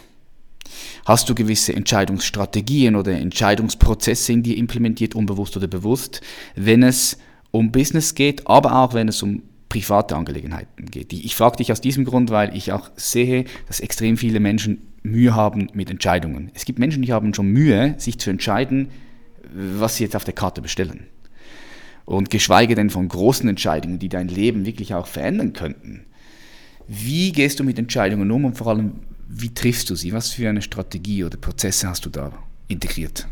[1.05, 6.21] Hast du gewisse Entscheidungsstrategien oder Entscheidungsprozesse in dir implementiert, unbewusst oder bewusst,
[6.55, 7.19] wenn es
[7.51, 11.13] um Business geht, aber auch wenn es um private Angelegenheiten geht?
[11.13, 15.35] Ich frage dich aus diesem Grund, weil ich auch sehe, dass extrem viele Menschen Mühe
[15.35, 16.49] haben mit Entscheidungen.
[16.55, 18.89] Es gibt Menschen, die haben schon Mühe, sich zu entscheiden,
[19.53, 21.05] was sie jetzt auf der Karte bestellen
[22.05, 26.05] und geschweige denn von großen Entscheidungen, die dein Leben wirklich auch verändern könnten.
[26.87, 30.13] Wie gehst du mit Entscheidungen um und vor allem, wie triffst du sie?
[30.13, 32.31] Was für eine Strategie oder Prozesse hast du da
[32.67, 33.27] integriert?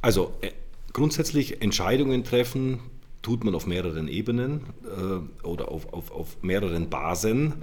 [0.00, 0.50] Also äh,
[0.92, 2.78] grundsätzlich Entscheidungen treffen
[3.22, 7.54] tut man auf mehreren Ebenen äh, oder auf, auf, auf mehreren Basen.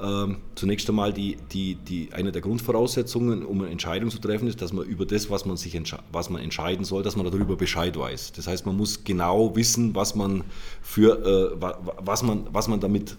[0.00, 4.62] Ähm, zunächst einmal die, die, die, eine der Grundvoraussetzungen, um eine Entscheidung zu treffen, ist,
[4.62, 5.80] dass man über das, was man, sich
[6.12, 8.32] was man entscheiden soll, dass man darüber Bescheid weiß.
[8.32, 10.44] Das heißt, man muss genau wissen, was man,
[10.82, 13.16] für, äh, was man, was man, damit,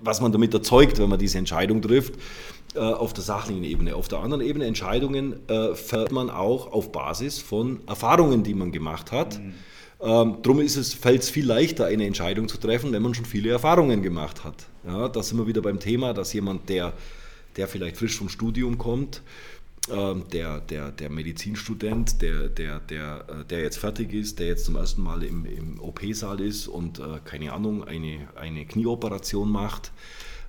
[0.00, 2.14] was man damit erzeugt, wenn man diese Entscheidung trifft
[2.76, 3.96] äh, auf der sachlichen Ebene.
[3.96, 8.70] Auf der anderen Ebene Entscheidungen äh, fährt man auch auf Basis von Erfahrungen, die man
[8.70, 9.40] gemacht hat.
[9.40, 9.54] Mhm
[10.00, 13.24] ähm, drum ist es, fällt es viel leichter, eine Entscheidung zu treffen, wenn man schon
[13.24, 14.66] viele Erfahrungen gemacht hat.
[14.86, 16.92] Ja, da sind wir wieder beim Thema, dass jemand, der,
[17.56, 19.22] der vielleicht frisch vom Studium kommt,
[19.90, 24.64] ähm, der, der, der Medizinstudent, der, der, der, äh, der jetzt fertig ist, der jetzt
[24.64, 29.92] zum ersten Mal im, im OP-Saal ist und äh, keine Ahnung, eine, eine Knieoperation macht,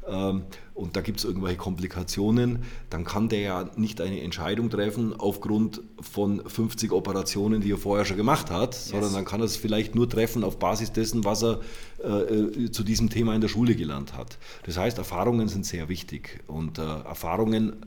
[0.07, 5.81] und da gibt es irgendwelche Komplikationen, dann kann der ja nicht eine Entscheidung treffen aufgrund
[5.99, 8.89] von 50 Operationen, die er vorher schon gemacht hat, yes.
[8.89, 11.59] sondern dann kann er es vielleicht nur treffen auf Basis dessen, was er
[12.03, 14.37] äh, äh, zu diesem Thema in der Schule gelernt hat.
[14.63, 17.85] Das heißt, Erfahrungen sind sehr wichtig und äh, Erfahrungen,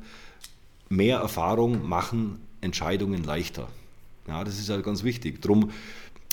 [0.89, 3.69] mehr Erfahrung machen Entscheidungen leichter.
[4.29, 5.41] Ja, das ist halt ganz wichtig.
[5.41, 5.71] Darum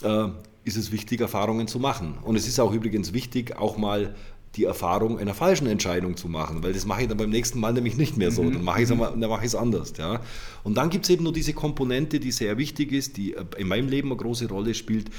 [0.04, 0.28] äh,
[0.64, 2.18] ist es wichtig, Erfahrungen zu machen.
[2.24, 4.16] Und es ist auch übrigens wichtig, auch mal
[4.56, 7.74] die Erfahrung einer falschen Entscheidung zu machen, weil das mache ich dann beim nächsten Mal
[7.74, 8.54] nämlich nicht mehr so, mhm.
[8.54, 9.94] dann mache ich es mach anders.
[9.98, 10.22] Ja.
[10.64, 13.68] Und dann gibt es eben nur diese Komponente, die sehr wichtig ist, die äh, in
[13.68, 15.12] meinem Leben eine große Rolle spielt,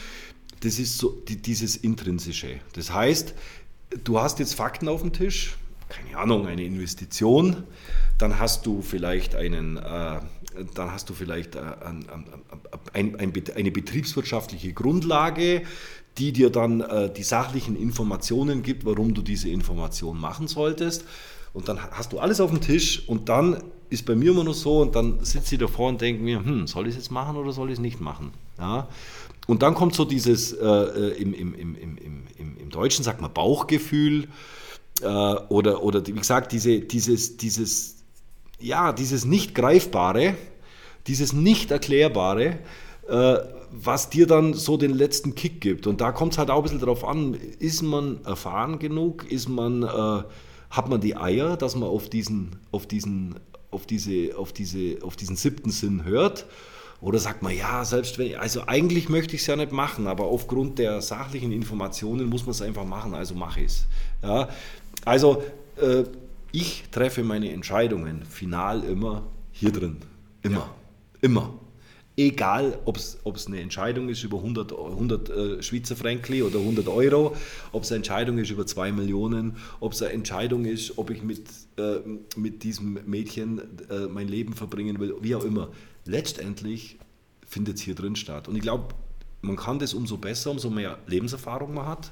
[0.60, 2.60] das ist so die, dieses Intrinsische.
[2.72, 3.34] Das heißt,
[4.04, 5.56] du hast jetzt Fakten auf dem Tisch,
[5.88, 7.64] keine Ahnung, eine Investition,
[8.18, 10.20] dann hast du vielleicht einen, äh,
[10.74, 12.04] dann hast du vielleicht äh, ein,
[12.92, 15.62] ein, ein, eine betriebswirtschaftliche Grundlage,
[16.18, 21.04] die dir dann äh, die sachlichen Informationen gibt, warum du diese Information machen solltest.
[21.52, 24.54] Und dann hast du alles auf dem Tisch und dann ist bei mir immer noch
[24.54, 27.36] so und dann sitze ich davor und denke mir, hm, soll ich es jetzt machen
[27.36, 28.32] oder soll ich es nicht machen?
[28.58, 28.88] Ja?
[29.46, 33.32] Und dann kommt so dieses, äh, äh im, im, im, im, im, Deutschen sagt man
[33.32, 34.28] Bauchgefühl
[35.00, 37.96] äh, oder, oder wie gesagt, diese, dieses, dieses,
[38.60, 40.34] ja, dieses nicht greifbare,
[41.06, 42.58] dieses nicht erklärbare,
[43.10, 45.86] was dir dann so den letzten Kick gibt.
[45.86, 49.48] Und da kommt es halt auch ein bisschen darauf an, ist man erfahren genug, ist
[49.48, 50.22] man, äh,
[50.70, 53.36] hat man die Eier, dass man auf diesen, auf diesen,
[53.70, 56.46] auf diese, auf diese, auf diesen siebten Sinn hört.
[57.00, 60.24] Oder sagt man, ja, selbst wenn, also eigentlich möchte ich es ja nicht machen, aber
[60.24, 63.86] aufgrund der sachlichen Informationen muss man es einfach machen, also mache ich es.
[64.22, 64.48] Ja,
[65.04, 65.42] also
[65.76, 66.02] äh,
[66.50, 69.98] ich treffe meine Entscheidungen final immer hier drin.
[70.42, 70.56] Immer.
[70.56, 70.74] Ja.
[71.20, 71.54] Immer
[72.18, 77.36] egal ob es eine Entscheidung ist über 100, 100 äh, Schweizer Franken oder 100 Euro,
[77.70, 81.22] ob es eine Entscheidung ist über 2 Millionen, ob es eine Entscheidung ist, ob ich
[81.22, 81.46] mit,
[81.76, 82.00] äh,
[82.36, 85.70] mit diesem Mädchen äh, mein Leben verbringen will, wie auch immer.
[86.04, 86.98] Letztendlich
[87.46, 88.48] findet es hier drin statt.
[88.48, 88.94] Und ich glaube,
[89.40, 92.10] man kann das umso besser, umso mehr Lebenserfahrung man hat.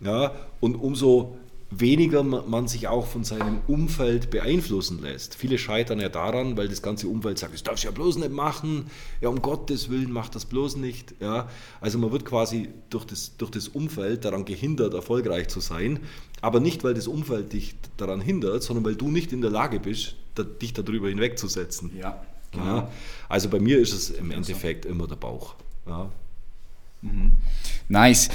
[0.00, 1.36] Ja, und umso
[1.70, 5.34] weniger man sich auch von seinem Umfeld beeinflussen lässt.
[5.34, 8.30] Viele scheitern ja daran, weil das ganze Umfeld sagt, das darfst du ja bloß nicht
[8.30, 8.86] machen,
[9.20, 11.14] ja um Gottes Willen mach das bloß nicht.
[11.20, 11.48] Ja,
[11.80, 16.00] also man wird quasi durch das, durch das Umfeld daran gehindert, erfolgreich zu sein,
[16.40, 19.80] aber nicht, weil das Umfeld dich daran hindert, sondern weil du nicht in der Lage
[19.80, 20.14] bist,
[20.60, 21.90] dich darüber hinwegzusetzen.
[21.98, 22.64] Ja, genau.
[22.64, 22.92] Ja,
[23.28, 25.56] also bei mir ist es im Endeffekt immer der Bauch.
[25.86, 26.10] Ja.
[27.02, 27.32] Mhm.
[27.88, 28.28] Nice.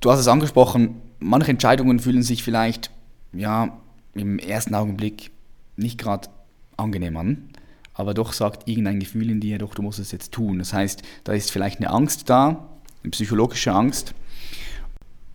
[0.00, 2.90] Du hast es angesprochen, manche Entscheidungen fühlen sich vielleicht
[3.32, 3.76] ja,
[4.14, 5.30] im ersten Augenblick
[5.76, 6.28] nicht gerade
[6.76, 7.50] angenehm an,
[7.94, 10.58] aber doch sagt irgendein Gefühl in dir, doch du musst es jetzt tun.
[10.58, 12.68] Das heißt, da ist vielleicht eine Angst da,
[13.02, 14.14] eine psychologische Angst.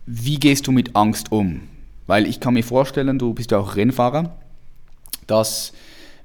[0.06, 1.62] Wie gehst du mit Angst um?
[2.08, 4.36] Weil ich kann mir vorstellen, du bist ja auch Rennfahrer,
[5.28, 5.74] dass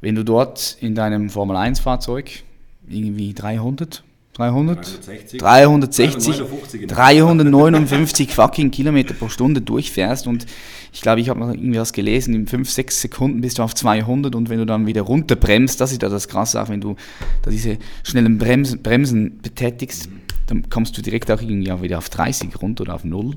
[0.01, 2.43] wenn du dort in deinem Formel 1 Fahrzeug
[2.87, 4.03] irgendwie 300,
[4.37, 10.45] 300, 360, 360 359 fucking Kilometer pro Stunde durchfährst und
[10.93, 13.75] ich glaube, ich habe noch irgendwie was gelesen, in 5, 6 Sekunden bist du auf
[13.75, 16.97] 200 und wenn du dann wieder runterbremst, das ist ja das Krasse, auch wenn du
[17.43, 20.21] da diese schnellen Bremsen, Bremsen betätigst, mhm.
[20.47, 23.37] dann kommst du direkt auch irgendwie auch wieder auf 30 runter oder auf 0.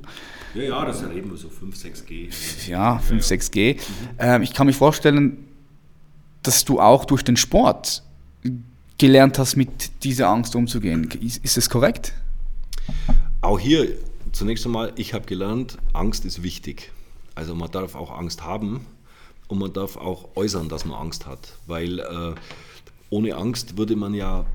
[0.56, 2.30] Ja, ja, das ist eben so 5, 6 G.
[2.68, 3.74] Ja, 5, 6 G.
[3.74, 3.80] Mhm.
[4.20, 5.46] Ähm, ich kann mir vorstellen,
[6.44, 8.04] dass du auch durch den Sport
[9.00, 11.10] gelernt hast, mit dieser Angst umzugehen.
[11.22, 12.14] Ist, ist das korrekt?
[13.42, 13.88] Auch hier
[14.32, 16.92] zunächst einmal, ich habe gelernt, Angst ist wichtig.
[17.34, 18.86] Also man darf auch Angst haben
[19.48, 22.36] und man darf auch äußern, dass man Angst hat, weil äh,
[23.10, 24.46] ohne Angst würde man ja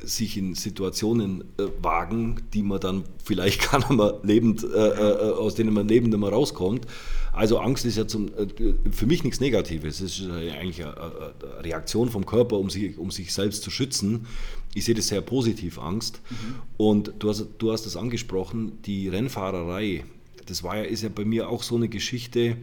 [0.00, 5.32] sich in Situationen äh, wagen, die man dann vielleicht gar nicht mehr lebend, äh, äh,
[5.32, 6.86] aus denen man lebend mehr rauskommt.
[7.34, 8.46] Also Angst ist ja zum, äh,
[8.90, 10.00] für mich nichts Negatives.
[10.00, 14.26] Es ist eigentlich eine Reaktion vom Körper, um sich, um sich selbst zu schützen.
[14.74, 16.20] Ich sehe das sehr positiv, Angst.
[16.30, 16.36] Mhm.
[16.76, 20.04] Und du hast, du hast das angesprochen, die Rennfahrerei,
[20.46, 22.56] das war ja, ist ja bei mir auch so eine Geschichte,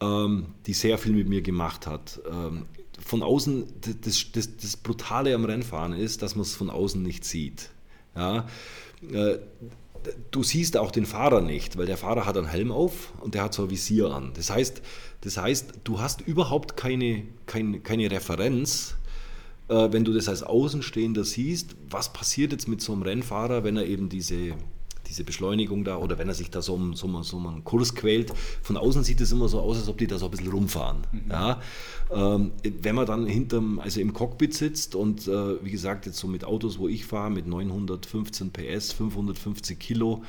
[0.00, 2.20] ähm, die sehr viel mit mir gemacht hat.
[2.30, 2.66] Ähm,
[3.04, 3.64] von außen,
[4.02, 7.70] das, das, das Brutale am Rennfahren ist, dass man es von außen nicht sieht.
[8.14, 8.46] Ja?
[10.30, 13.42] Du siehst auch den Fahrer nicht, weil der Fahrer hat einen Helm auf und der
[13.44, 14.32] hat so ein Visier an.
[14.34, 14.82] Das heißt,
[15.20, 18.96] das heißt du hast überhaupt keine, keine, keine Referenz,
[19.68, 23.76] äh, wenn du das als Außenstehender siehst, was passiert jetzt mit so einem Rennfahrer, wenn
[23.76, 24.54] er eben diese,
[25.12, 27.64] diese Beschleunigung da oder wenn er sich da so um, so, um, so um einen
[27.64, 28.32] Kurs quält.
[28.62, 31.06] Von außen sieht es immer so aus, als ob die da so ein bisschen rumfahren.
[31.12, 31.30] Mhm.
[31.30, 31.60] Ja?
[32.10, 36.26] Ähm, wenn man dann hinterm, also im Cockpit sitzt und äh, wie gesagt, jetzt so
[36.28, 40.22] mit Autos, wo ich fahre, mit 915 PS, 550 Kilo,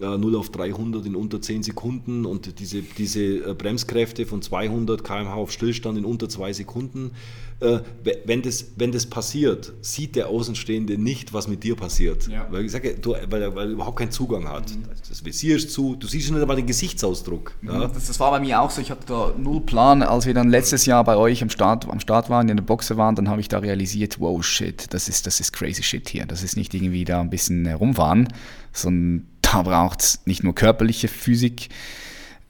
[0.00, 5.34] 0 auf 300 in unter 10 Sekunden und diese, diese äh, Bremskräfte von 200 km/h
[5.34, 7.12] auf Stillstand in unter 2 Sekunden.
[7.60, 7.80] Äh,
[8.24, 12.26] wenn, das, wenn das passiert, sieht der Außenstehende nicht, was mit dir passiert.
[12.26, 12.48] Ja.
[12.50, 14.70] Weil, ich sage, du, weil, er, weil er überhaupt keinen Zugang hat.
[14.70, 14.84] Mhm.
[15.08, 17.54] Das Visier ist zu, du siehst nicht einmal den Gesichtsausdruck.
[17.62, 17.68] Mhm.
[17.68, 17.86] Ja.
[17.86, 18.80] Das, das, war bei mir auch so.
[18.80, 20.02] Ich hatte da null Plan.
[20.02, 22.96] Als wir dann letztes Jahr bei euch am Start, am Start waren, in der Boxe
[22.96, 26.26] waren, dann habe ich da realisiert, wow, shit, das ist, das ist crazy shit hier.
[26.26, 28.28] Das ist nicht irgendwie da ein bisschen rumfahren,
[28.72, 29.28] sondern
[29.62, 31.68] da braucht es nicht nur körperliche Physik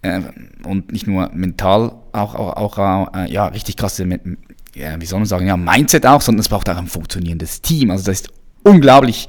[0.03, 0.21] äh,
[0.65, 4.07] und nicht nur mental, auch, auch, auch äh, ja, richtig krasse,
[4.75, 7.91] ja, wie soll man sagen, ja, Mindset auch, sondern es braucht auch ein funktionierendes Team.
[7.91, 8.31] Also das ist
[8.63, 9.29] unglaublich,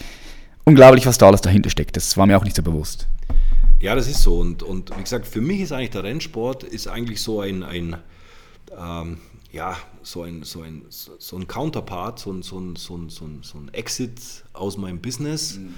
[0.63, 1.95] unglaublich, was da alles dahinter steckt.
[1.97, 3.07] Das war mir auch nicht so bewusst.
[3.79, 4.39] Ja, das ist so.
[4.39, 7.97] Und, und wie gesagt, für mich ist eigentlich der Rennsport ist eigentlich so ein, ein
[8.75, 9.19] ähm,
[9.51, 13.57] ja, so ein, so ein, so ein Counterpart, so ein, so ein, so ein, so
[13.59, 14.19] ein Exit
[14.53, 15.57] aus meinem Business.
[15.57, 15.75] Mhm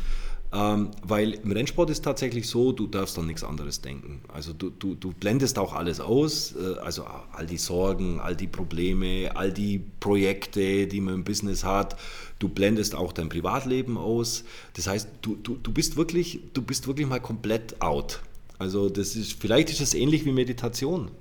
[0.53, 4.21] ähm, weil im Rennsport ist tatsächlich so, du darfst an nichts anderes denken.
[4.33, 8.47] Also du, du, du blendest auch alles aus, äh, also all die Sorgen, all die
[8.47, 11.97] Probleme, all die Projekte, die man im Business hat.
[12.39, 14.45] Du blendest auch dein Privatleben aus.
[14.75, 18.21] Das heißt, du, du, du, bist, wirklich, du bist wirklich mal komplett out.
[18.57, 21.11] Also das ist, vielleicht ist es ähnlich wie Meditation.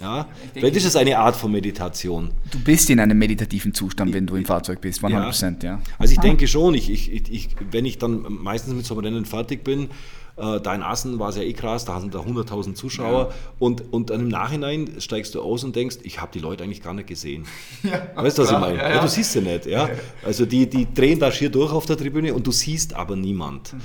[0.00, 0.24] Ja?
[0.24, 2.30] Denke, Vielleicht ist es eine Art von Meditation.
[2.50, 5.72] Du bist in einem meditativen Zustand, wenn du im Fahrzeug bist, 100 Prozent, ja.
[5.72, 5.80] ja.
[5.98, 9.24] Also ich denke schon, ich, ich, ich, wenn ich dann meistens mit so einem Rennen
[9.24, 9.88] fertig bin,
[10.38, 13.34] äh, da in Assen war es ja eh krass, da sind da 100.000 Zuschauer ja.
[13.58, 16.82] und, und dann im Nachhinein steigst du aus und denkst, ich habe die Leute eigentlich
[16.82, 17.46] gar nicht gesehen.
[17.88, 18.76] Ja, weißt du, was ich meine?
[18.76, 19.00] Ja.
[19.00, 19.64] du siehst sie nicht.
[19.64, 19.88] Ja?
[20.24, 23.72] Also die, die drehen da schier durch auf der Tribüne und du siehst aber niemand.
[23.72, 23.78] Mhm.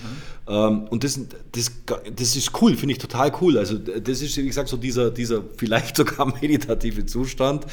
[0.47, 1.19] Ähm, und das,
[1.51, 1.71] das,
[2.13, 3.57] das ist cool, finde ich total cool.
[3.57, 7.65] Also das ist, wie gesagt, so dieser, dieser vielleicht sogar meditative Zustand,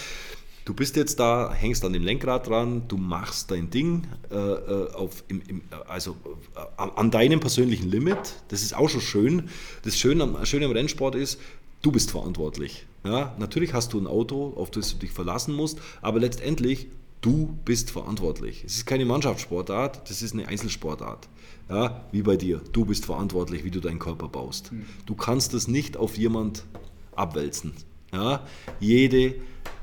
[0.71, 4.93] Du bist jetzt da, hängst an dem Lenkrad dran, du machst dein Ding äh, äh
[4.93, 6.15] auf, im, im, also
[6.55, 8.37] äh, an deinem persönlichen Limit.
[8.47, 9.49] Das ist auch schon schön.
[9.83, 11.41] Das Schöne am, Schöne am Rennsport ist,
[11.83, 12.87] du bist verantwortlich.
[13.03, 16.87] Ja, natürlich hast du ein Auto, auf das du dich verlassen musst, aber letztendlich,
[17.21, 18.63] du bist verantwortlich.
[18.65, 21.29] Es ist keine Mannschaftssportart, das ist eine Einzelsportart.
[21.69, 22.61] Ja, wie bei dir.
[22.71, 24.71] Du bist verantwortlich, wie du deinen Körper baust.
[24.71, 24.87] Hm.
[25.05, 26.63] Du kannst das nicht auf jemand
[27.17, 27.73] abwälzen.
[28.13, 28.47] Ja,
[28.79, 29.35] jede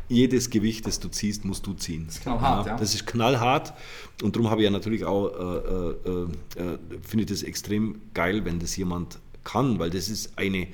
[0.10, 2.06] jedes Gewicht, das du ziehst, musst du ziehen.
[2.08, 2.72] Das ist knallhart, ja.
[2.74, 2.78] ja.
[2.78, 3.74] Das ist knallhart
[4.24, 6.24] und darum habe ich ja natürlich auch, äh, äh,
[6.64, 10.68] äh, finde ich das extrem geil, wenn das jemand kann, weil das ist eine,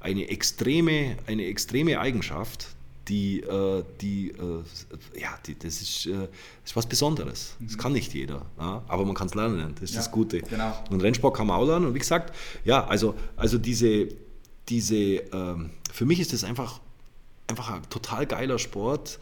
[0.00, 2.68] eine, extreme, eine extreme Eigenschaft,
[3.08, 6.28] die, äh, die, äh, ja, die, das ist, äh,
[6.64, 7.56] ist was Besonderes.
[7.60, 7.78] Das mhm.
[7.78, 8.82] kann nicht jeder, ja?
[8.86, 10.42] aber man kann es lernen, das ist ja, das Gute.
[10.42, 10.76] Genau.
[10.90, 12.34] Und Rennsport kann man auch lernen und wie gesagt,
[12.64, 14.08] ja, also, also diese,
[14.68, 16.80] diese ähm, für mich ist das einfach
[17.48, 19.18] einfach ein total geiler Sport.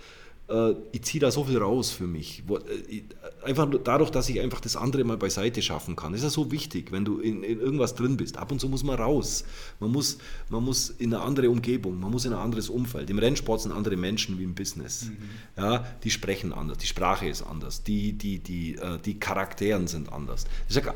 [0.48, 2.42] Äh, ich ziehe da so viel raus für mich.
[2.48, 3.02] Äh,
[3.44, 6.12] einfach dadurch, dass ich einfach das andere mal beiseite schaffen kann.
[6.12, 8.36] Das ist ja so wichtig, wenn du in, in, irgendwas drin bist.
[8.36, 9.44] Ab und zu muss man raus.
[9.80, 10.18] Man muss,
[10.48, 13.10] man muss in eine andere Umgebung, man muss in ein anderes Umfeld.
[13.10, 15.06] Im Rennsport sind andere Menschen wie im Business.
[15.06, 15.62] Mhm.
[15.62, 20.12] Ja, die sprechen anders, die Sprache ist anders, die, die, die, äh, die Charakteren sind
[20.12, 20.46] anders.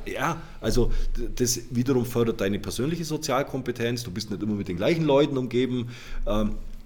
[0.06, 0.92] Ja, also
[1.36, 4.02] das wiederum fördert deine persönliche Sozialkompetenz.
[4.02, 5.90] Du bist nicht immer mit den gleichen Leuten umgeben.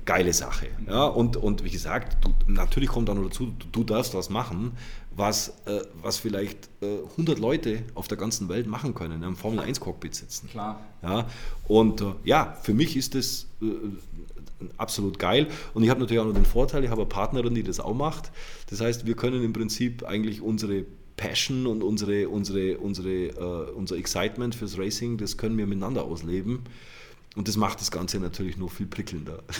[0.05, 0.67] Geile Sache.
[0.87, 4.73] Ja, und, und wie gesagt, du, natürlich kommt dann dazu, du, du darfst was machen,
[5.17, 10.15] was, äh, was vielleicht äh, 100 Leute auf der ganzen Welt machen können, im Formel-1-Cockpit
[10.15, 10.49] sitzen.
[10.51, 10.81] Klar.
[11.03, 11.27] Ja,
[11.69, 13.67] und äh, ja, für mich ist das äh,
[14.77, 15.49] absolut geil.
[15.73, 17.95] Und ich habe natürlich auch noch den Vorteil, ich habe eine Partnerin, die das auch
[17.95, 18.31] macht.
[18.71, 20.85] Das heißt, wir können im Prinzip eigentlich unsere
[21.17, 26.61] Passion und unsere, unsere, unsere, äh, unser Excitement fürs Racing, das können wir miteinander ausleben.
[27.35, 29.43] Und das macht das Ganze natürlich noch viel prickelnder.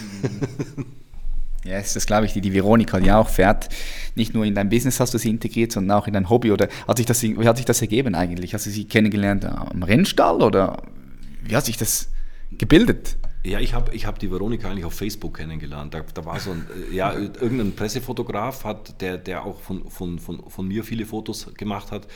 [1.65, 3.71] Ja, das ist, glaube ich, die, die Veronika, die auch fährt.
[4.15, 6.53] Nicht nur in dein Business hast du sie integriert, sondern auch in dein Hobby.
[6.53, 8.53] Oder hat sich das, wie hat sich das ergeben eigentlich?
[8.53, 10.83] Hast du sie kennengelernt am Rennstall oder
[11.43, 12.11] wie hat sich das
[12.53, 13.17] gebildet?
[13.45, 15.95] Ja, ich habe ich hab die Veronika eigentlich auf Facebook kennengelernt.
[15.95, 20.19] Da, da war so ein, äh, ja, irgendein Pressefotograf, hat, der, der auch von, von,
[20.19, 22.09] von, von mir viele Fotos gemacht hat,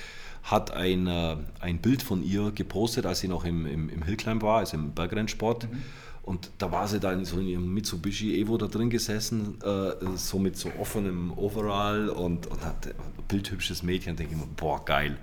[0.42, 4.42] hat ein, äh, ein Bild von ihr gepostet, als sie noch im, im, im Hillclimb
[4.42, 5.70] war, also im Bergrennsport.
[5.70, 5.82] Mhm.
[6.22, 10.38] Und da war sie dann so in ihrem Mitsubishi Evo da drin gesessen, äh, so
[10.38, 14.14] mit so offenem Overall und, und hat ein bildhübsches Mädchen.
[14.14, 15.16] Da denke ich mir, boah, geil.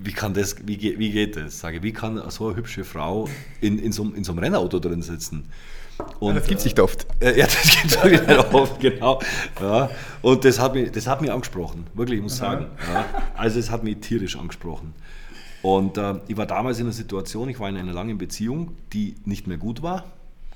[0.00, 1.60] Wie, kann das, wie, wie geht das?
[1.60, 3.28] Sage, wie kann so eine hübsche Frau
[3.60, 5.44] in, in, so, in so einem Rennauto drin sitzen?
[6.18, 7.06] Und, das gibt es nicht oft.
[7.20, 9.20] Äh, ja, das gibt es nicht oft, genau.
[9.60, 9.90] Ja,
[10.22, 12.66] und das hat, mich, das hat mich angesprochen, wirklich, ich muss sagen.
[12.92, 13.04] Ja,
[13.34, 14.94] also es hat mich tierisch angesprochen.
[15.62, 19.14] Und äh, ich war damals in einer Situation, ich war in einer langen Beziehung, die
[19.24, 20.04] nicht mehr gut war.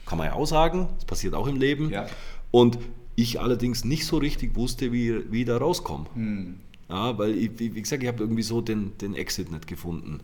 [0.04, 1.90] Kann man ja auch sagen, das passiert auch im Leben.
[1.90, 2.06] Ja.
[2.50, 2.78] Und
[3.14, 6.06] ich allerdings nicht so richtig wusste, wie, wie ich da rauskomme.
[6.14, 6.60] Hm.
[6.88, 10.20] Ja, weil, ich, wie gesagt, ich habe irgendwie so den, den Exit nicht gefunden.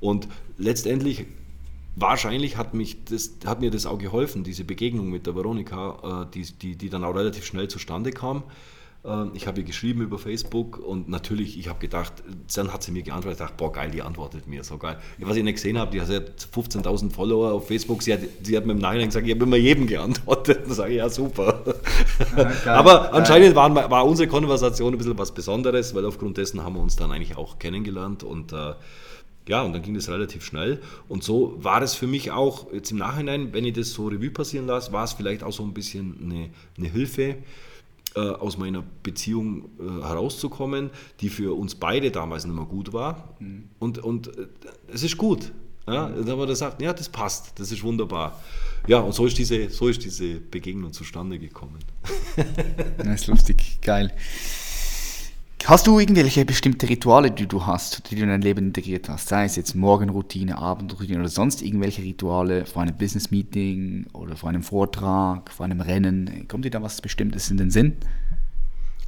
[0.00, 1.26] Und letztendlich
[1.96, 6.30] wahrscheinlich hat, mich das, hat mir das auch geholfen, diese Begegnung mit der Veronika, äh,
[6.32, 8.44] die, die, die dann auch relativ schnell zustande kam.
[9.02, 12.12] Ähm, ich habe ihr geschrieben über Facebook und natürlich, ich habe gedacht,
[12.54, 14.98] dann hat sie mir geantwortet, ich dachte, boah geil, die antwortet mir, so geil.
[15.18, 18.66] Was ich nicht gesehen habe, die hat 15.000 Follower auf Facebook, sie hat, sie hat
[18.66, 20.60] mir im Nachhinein gesagt, ich habe immer jedem geantwortet.
[20.70, 21.62] Da sage ich, ja super.
[22.36, 23.10] Ja, geil, Aber geil.
[23.12, 26.96] anscheinend war, war, unsere Konversation ein bisschen was Besonderes, weil aufgrund dessen haben wir uns
[26.96, 28.74] dann eigentlich auch kennengelernt und äh,
[29.50, 30.80] ja, und dann ging das relativ schnell.
[31.08, 34.30] Und so war es für mich auch jetzt im Nachhinein, wenn ich das so Revue
[34.30, 37.36] passieren lasse, war es vielleicht auch so ein bisschen eine, eine Hilfe,
[38.14, 40.90] äh, aus meiner Beziehung äh, herauszukommen,
[41.20, 43.34] die für uns beide damals nicht mehr gut war.
[43.40, 43.64] Mhm.
[43.80, 44.46] Und, und äh,
[44.92, 45.52] es ist gut.
[45.88, 46.16] Ja, mhm.
[46.16, 48.40] Dann haben wir gesagt, ja, das passt, das ist wunderbar.
[48.86, 51.78] Ja, und so ist diese, so ist diese Begegnung zustande gekommen.
[52.98, 54.12] das ist lustig, geil.
[55.66, 59.28] Hast du irgendwelche bestimmte Rituale, die du hast, die du in dein Leben integriert hast?
[59.28, 64.62] Sei es jetzt Morgenroutine, Abendroutine oder sonst irgendwelche Rituale vor einem Business-Meeting oder vor einem
[64.62, 66.48] Vortrag, vor einem Rennen?
[66.48, 67.96] Kommt dir da was Bestimmtes in den Sinn?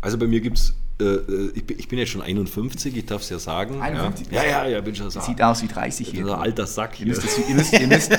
[0.03, 3.31] Also bei mir gibt es äh, äh, ich, bin jetzt schon 51, ich darf es
[3.31, 3.81] ja sagen.
[3.81, 4.29] 51?
[4.31, 5.21] Ja, ja, ja, bin schon so.
[5.21, 6.27] Sieht aus wie 30 hier.
[6.27, 7.07] Ein alter Sack hier.
[7.07, 8.19] Ihr müsst, das, ihr, müsst, ihr, müsst,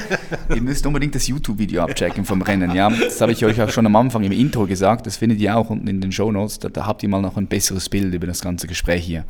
[0.49, 2.75] ihr müsst, unbedingt das YouTube-Video abchecken vom Rennen.
[2.75, 2.89] Ja?
[2.89, 5.07] Das habe ich euch auch schon am Anfang im Intro gesagt.
[5.07, 6.59] Das findet ihr auch unten in den Show Notes.
[6.59, 9.25] Da, da habt ihr mal noch ein besseres Bild über das ganze Gespräch hier.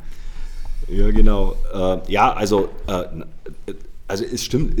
[0.88, 1.56] Ja, genau.
[1.72, 2.68] Äh, ja, also,
[4.08, 4.74] also es stimmt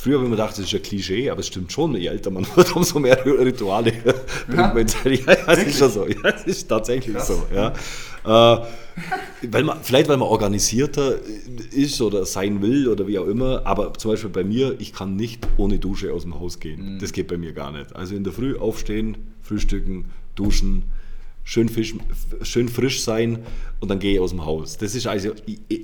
[0.00, 2.30] Früher habe ich mir gedacht, das ist ein Klischee, aber es stimmt schon, je älter
[2.30, 4.68] man wird, umso mehr Rituale ja.
[4.68, 6.06] bringt man ja, das ist schon so.
[6.06, 7.26] Ja, das ist tatsächlich Krass.
[7.26, 7.46] so.
[7.52, 7.72] Ja.
[8.24, 8.66] Äh,
[9.50, 11.16] weil man, vielleicht weil man organisierter
[11.72, 15.16] ist oder sein will oder wie auch immer, aber zum Beispiel bei mir, ich kann
[15.16, 16.94] nicht ohne Dusche aus dem Haus gehen.
[16.94, 16.98] Mhm.
[17.00, 17.96] Das geht bei mir gar nicht.
[17.96, 20.84] Also in der Früh aufstehen, frühstücken, duschen,
[21.48, 21.94] schön, fisch,
[22.42, 23.38] schön frisch sein
[23.80, 24.76] und dann gehe ich aus dem Haus.
[24.76, 25.30] Das ist also,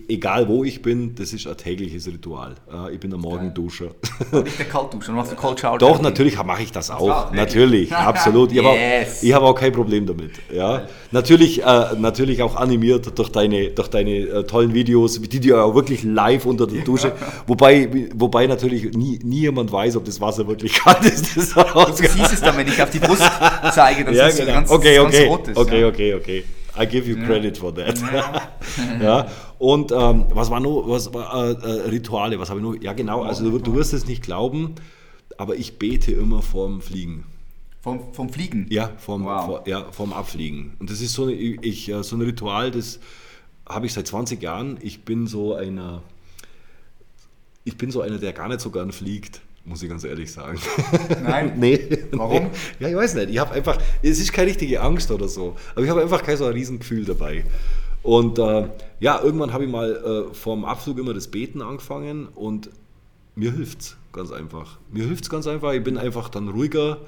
[0.09, 2.57] egal wo ich bin, das ist ein tägliches Ritual.
[2.93, 3.86] Ich bin der Morgenduscher.
[4.32, 5.78] Nicht der Kaltduscher, machst du Cold Shower?
[5.78, 7.32] Doch, natürlich mache ich das auch.
[7.32, 8.51] Natürlich, absolut.
[8.51, 8.66] Ich yes.
[8.66, 10.32] habe auch, hab auch, kein Problem damit.
[10.53, 10.86] Ja.
[11.12, 15.62] Natürlich, äh, natürlich auch animiert durch deine, durch deine äh, tollen Videos, die du ja
[15.62, 17.12] auch wirklich live unter der Dusche,
[17.47, 21.36] wobei, wobei natürlich nie, nie jemand weiß, ob das Wasser wirklich kalt ist.
[21.36, 23.23] Das du siehst es dann, wenn ich auf die Brust
[23.73, 24.51] zeige, dann ja, siehst genau.
[24.51, 25.66] du ganz, okay, okay, ganz rot ist.
[25.66, 25.89] Okay, ja.
[25.89, 26.44] okay, okay.
[26.76, 28.01] I give you credit for that.
[29.01, 29.28] ja.
[29.59, 32.82] Und ähm, was war nur, was war äh, äh, Rituale, was habe ich nur?
[32.82, 34.74] Ja, genau, also du, du, wirst es nicht glauben,
[35.39, 37.24] aber ich bete immer vorm Fliegen.
[37.81, 38.66] Vom, vom Fliegen?
[38.70, 39.44] Ja, vom, wow.
[39.44, 40.74] vor, ja, vom Abfliegen.
[40.81, 42.98] Und das ist so, eine, ich, äh, so ein Ritual, das
[43.68, 44.78] habe ich seit 20 Jahren.
[44.81, 46.02] Ich bin so einer,
[47.62, 50.59] ich bin so einer, der gar nicht so gern fliegt muss ich ganz ehrlich sagen.
[51.23, 51.55] Nein?
[51.59, 51.81] nee.
[52.12, 52.51] Warum?
[52.78, 53.31] Ja, ich weiß nicht.
[53.31, 56.36] Ich habe einfach, es ist keine richtige Angst oder so, aber ich habe einfach kein
[56.36, 57.45] so ein Riesengefühl dabei.
[58.03, 58.69] Und äh,
[59.01, 62.69] ja, irgendwann habe ich mal äh, vorm Abflug immer das Beten angefangen und
[63.35, 64.78] mir hilft es ganz einfach.
[64.93, 65.73] Mir hilft es ganz einfach.
[65.73, 66.99] Ich bin einfach dann ruhiger.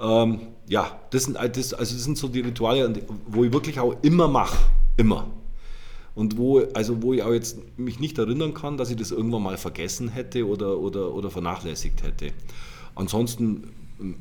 [0.00, 2.92] Ähm, ja, das sind, das, also das sind so die Rituale,
[3.28, 4.58] wo ich wirklich auch immer mache.
[4.96, 5.28] Immer
[6.14, 9.42] und wo, also wo ich auch jetzt mich nicht erinnern kann, dass ich das irgendwann
[9.42, 12.32] mal vergessen hätte oder, oder, oder vernachlässigt hätte.
[12.94, 13.72] Ansonsten,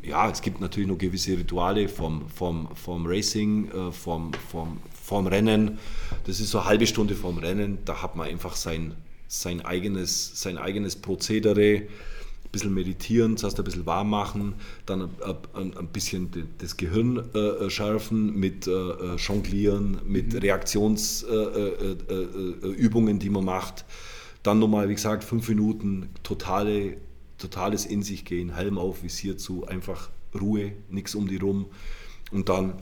[0.04, 5.28] ja, es gibt natürlich noch gewisse Rituale vom, vom, vom Racing, äh, vom, vom, vom
[5.28, 5.80] Rennen.
[6.26, 8.94] Das ist so eine halbe Stunde vorm Rennen, da hat man einfach sein,
[9.28, 11.84] sein, eigenes, sein eigenes Prozedere
[12.52, 14.56] bisschen meditieren, das heißt ein bisschen warm machen,
[14.86, 15.10] dann
[15.54, 20.40] ein, ein bisschen das Gehirn äh, schärfen mit äh, äh Jonglieren, mit mhm.
[20.40, 23.86] Reaktionsübungen, äh, äh, die man macht.
[24.44, 26.98] Dann nochmal, wie gesagt, fünf Minuten totale,
[27.38, 30.10] totales in sich gehen, Helm auf, Visier zu, einfach
[30.40, 31.66] Ruhe, nichts um die rum
[32.32, 32.74] und dann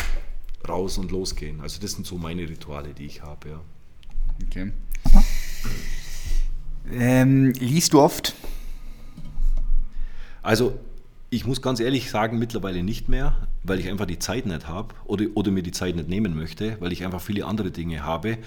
[0.67, 1.61] raus und losgehen.
[1.61, 3.49] Also das sind so meine Rituale, die ich habe.
[3.49, 3.61] Ja.
[4.45, 4.71] Okay.
[6.91, 8.35] Ähm, liest du oft?
[10.41, 10.77] Also
[11.29, 14.95] ich muss ganz ehrlich sagen, mittlerweile nicht mehr, weil ich einfach die Zeit nicht habe
[15.05, 18.39] oder, oder mir die Zeit nicht nehmen möchte, weil ich einfach viele andere Dinge habe.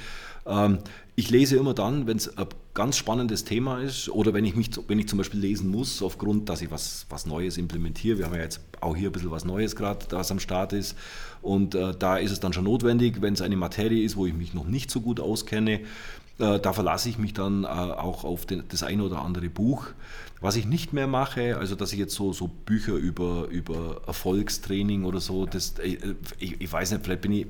[0.46, 0.78] Ähm,
[1.14, 4.70] ich lese immer dann, wenn es ein ganz spannendes Thema ist oder wenn ich, mich,
[4.88, 8.18] wenn ich zum Beispiel lesen muss, aufgrund, dass ich was, was Neues implementiere.
[8.18, 10.96] Wir haben ja jetzt auch hier ein bisschen was Neues gerade, was am Start ist.
[11.42, 14.34] Und äh, da ist es dann schon notwendig, wenn es eine Materie ist, wo ich
[14.34, 15.80] mich noch nicht so gut auskenne,
[16.38, 19.88] äh, da verlasse ich mich dann äh, auch auf den, das eine oder andere Buch.
[20.42, 25.04] Was ich nicht mehr mache, also dass ich jetzt so, so Bücher über, über Erfolgstraining
[25.04, 25.96] oder so, das, äh,
[26.38, 27.46] ich, ich weiß nicht, vielleicht bin ich,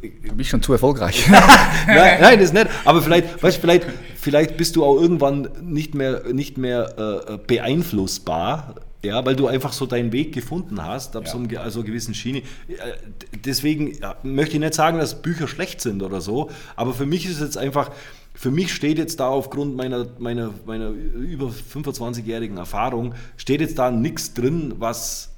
[0.00, 1.28] Du bist schon zu erfolgreich.
[1.86, 2.68] nein, nein, das ist nicht.
[2.84, 8.76] Aber vielleicht, weißt, vielleicht, vielleicht bist du auch irgendwann nicht mehr, nicht mehr äh, beeinflussbar
[9.02, 11.30] ja, weil du einfach so deinen Weg gefunden hast, ab ja.
[11.30, 12.42] so einer also gewissen Schiene.
[13.44, 17.34] Deswegen möchte ich nicht sagen, dass Bücher schlecht sind oder so, aber für mich ist
[17.34, 17.92] es jetzt einfach,
[18.38, 23.90] für mich steht jetzt da aufgrund meiner, meiner, meiner über 25-jährigen Erfahrung, steht jetzt da
[23.90, 25.30] nichts drin, was,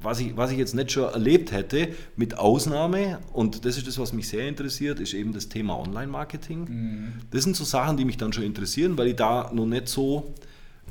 [0.00, 3.98] was, ich, was ich jetzt nicht schon erlebt hätte, mit Ausnahme, und das ist das,
[3.98, 6.66] was mich sehr interessiert, ist eben das Thema Online-Marketing.
[6.68, 7.12] Mhm.
[7.32, 10.32] Das sind so Sachen, die mich dann schon interessieren, weil ich da noch nicht so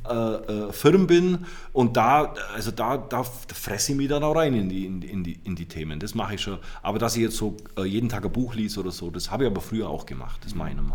[0.09, 4.53] äh, äh, firm bin und da, also da, da fresse ich mich dann auch rein
[4.55, 6.01] in die, in, die, in die Themen.
[6.01, 6.57] Das mache ich schon.
[6.81, 9.45] Aber dass ich jetzt so äh, jeden Tag ein Buch lese oder so, das habe
[9.45, 10.41] ich aber früher auch gemacht.
[10.43, 10.89] Das mache ich nicht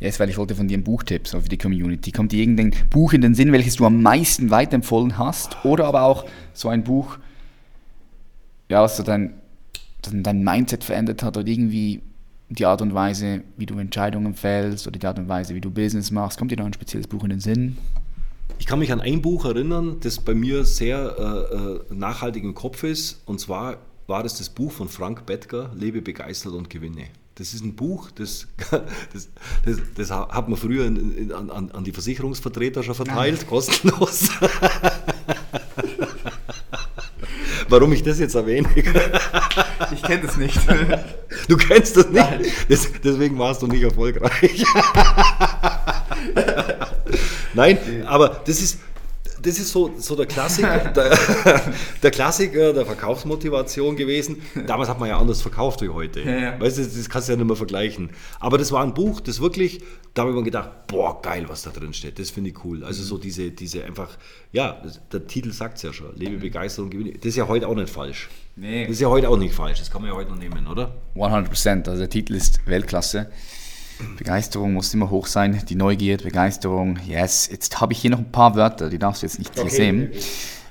[0.00, 2.10] Jetzt, weil ich wollte von dir einen Buchtipp so für die Community.
[2.10, 5.64] Kommt dir irgendein Buch in den Sinn, welches du am meisten weiterempfohlen hast?
[5.64, 7.18] Oder aber auch so ein Buch,
[8.68, 9.34] ja, was so dein,
[10.02, 12.02] dein Mindset verändert hat oder irgendwie
[12.48, 15.70] die Art und Weise, wie du Entscheidungen fällst oder die Art und Weise, wie du
[15.70, 16.38] Business machst.
[16.38, 17.76] Kommt dir noch ein spezielles Buch in den Sinn?
[18.58, 22.54] Ich kann mich an ein Buch erinnern, das bei mir sehr äh, äh nachhaltig im
[22.54, 23.22] Kopf ist.
[23.24, 27.06] Und zwar war das das Buch von Frank Bettger, Lebe begeistert und gewinne.
[27.36, 28.46] Das ist ein Buch, das,
[29.12, 29.28] das,
[29.64, 33.46] das, das hat man früher in, an, an die Versicherungsvertreter schon verteilt, Nein.
[33.46, 34.28] kostenlos.
[37.68, 38.68] Warum ich das jetzt erwähne?
[38.74, 40.58] Ich kenne das nicht.
[41.48, 42.68] Du kennst das nicht?
[42.68, 44.62] Das, deswegen warst du nicht erfolgreich.
[47.54, 48.78] Nein, aber das ist,
[49.42, 51.18] das ist so, so der, Klassiker, der,
[52.02, 54.42] der, Klassiker der Verkaufsmotivation gewesen.
[54.66, 56.20] Damals hat man ja anders verkauft wie heute.
[56.20, 56.60] Ja, ja.
[56.60, 58.10] Weißt du, das kannst du ja nicht mehr vergleichen.
[58.40, 59.82] Aber das war ein Buch, das wirklich,
[60.14, 62.18] da habe ich mir gedacht, boah, geil, was da drin steht.
[62.18, 62.84] Das finde ich cool.
[62.84, 64.16] Also so diese, diese einfach,
[64.52, 64.80] ja,
[65.12, 67.12] der Titel sagt es ja schon, Lebe, Begeisterung, Gewinne.
[67.12, 68.28] Das ist ja heute auch nicht falsch.
[68.56, 68.82] Nee.
[68.82, 69.78] Das ist ja heute auch nicht falsch.
[69.78, 70.94] Das kann man ja heute noch nehmen, oder?
[71.14, 71.88] 100 Prozent.
[71.88, 73.30] Also der Titel ist Weltklasse.
[74.16, 77.48] Begeisterung muss immer hoch sein, die Neugierde, Begeisterung, yes.
[77.50, 79.74] Jetzt habe ich hier noch ein paar Wörter, die darfst du jetzt nicht hier okay.
[79.74, 80.10] sehen,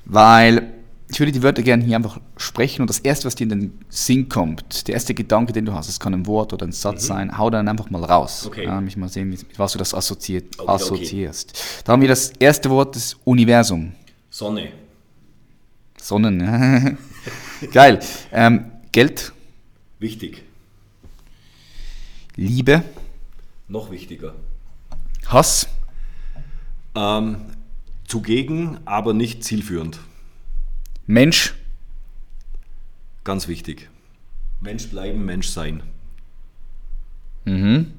[0.04, 0.72] weil
[1.12, 3.78] ich würde die Wörter gerne hier einfach sprechen und das erste, was dir in den
[3.90, 7.02] Sinn kommt, der erste Gedanke, den du hast, das kann ein Wort oder ein Satz
[7.02, 7.06] mhm.
[7.06, 8.46] sein, hau dann einfach mal raus.
[8.46, 8.64] Okay.
[8.64, 11.50] Ja, mich mal sehen, mit was du das assoziiert, okay, assoziierst.
[11.50, 11.82] Okay.
[11.84, 13.92] Da haben wir das erste Wort, das Universum.
[14.30, 14.68] Sonne.
[16.00, 16.96] Sonnen.
[17.72, 18.00] Geil.
[18.32, 19.32] Ähm, Geld.
[19.98, 20.42] Wichtig.
[22.36, 22.82] Liebe.
[23.72, 24.34] Noch wichtiger.
[25.28, 25.66] Hass?
[26.94, 27.40] Ähm,
[28.06, 29.98] zugegen, aber nicht zielführend.
[31.06, 31.54] Mensch?
[33.24, 33.88] Ganz wichtig.
[34.60, 35.82] Mensch bleiben, Mensch sein.
[37.46, 37.94] Mhm.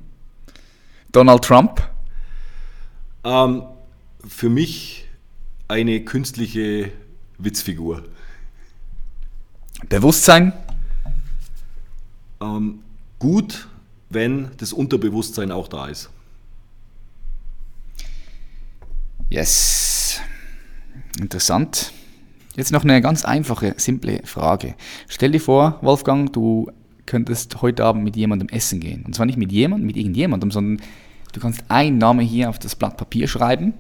[1.11, 1.89] Donald Trump?
[3.23, 3.63] Ähm,
[4.27, 5.09] für mich
[5.67, 6.91] eine künstliche
[7.39, 8.03] Witzfigur.
[9.89, 10.53] Bewusstsein?
[12.39, 12.83] Ähm,
[13.17, 13.67] gut,
[14.13, 16.09] wenn das Unterbewusstsein auch da ist.
[19.29, 20.19] Yes.
[21.19, 21.91] Interessant.
[22.55, 24.75] Jetzt noch eine ganz einfache, simple Frage.
[25.07, 26.71] Stell dir vor, Wolfgang, du
[27.05, 29.03] könntest heute Abend mit jemandem essen gehen.
[29.05, 30.85] Und zwar nicht mit jemandem, mit irgendjemandem, sondern
[31.31, 33.73] du kannst einen Namen hier auf das Blatt Papier schreiben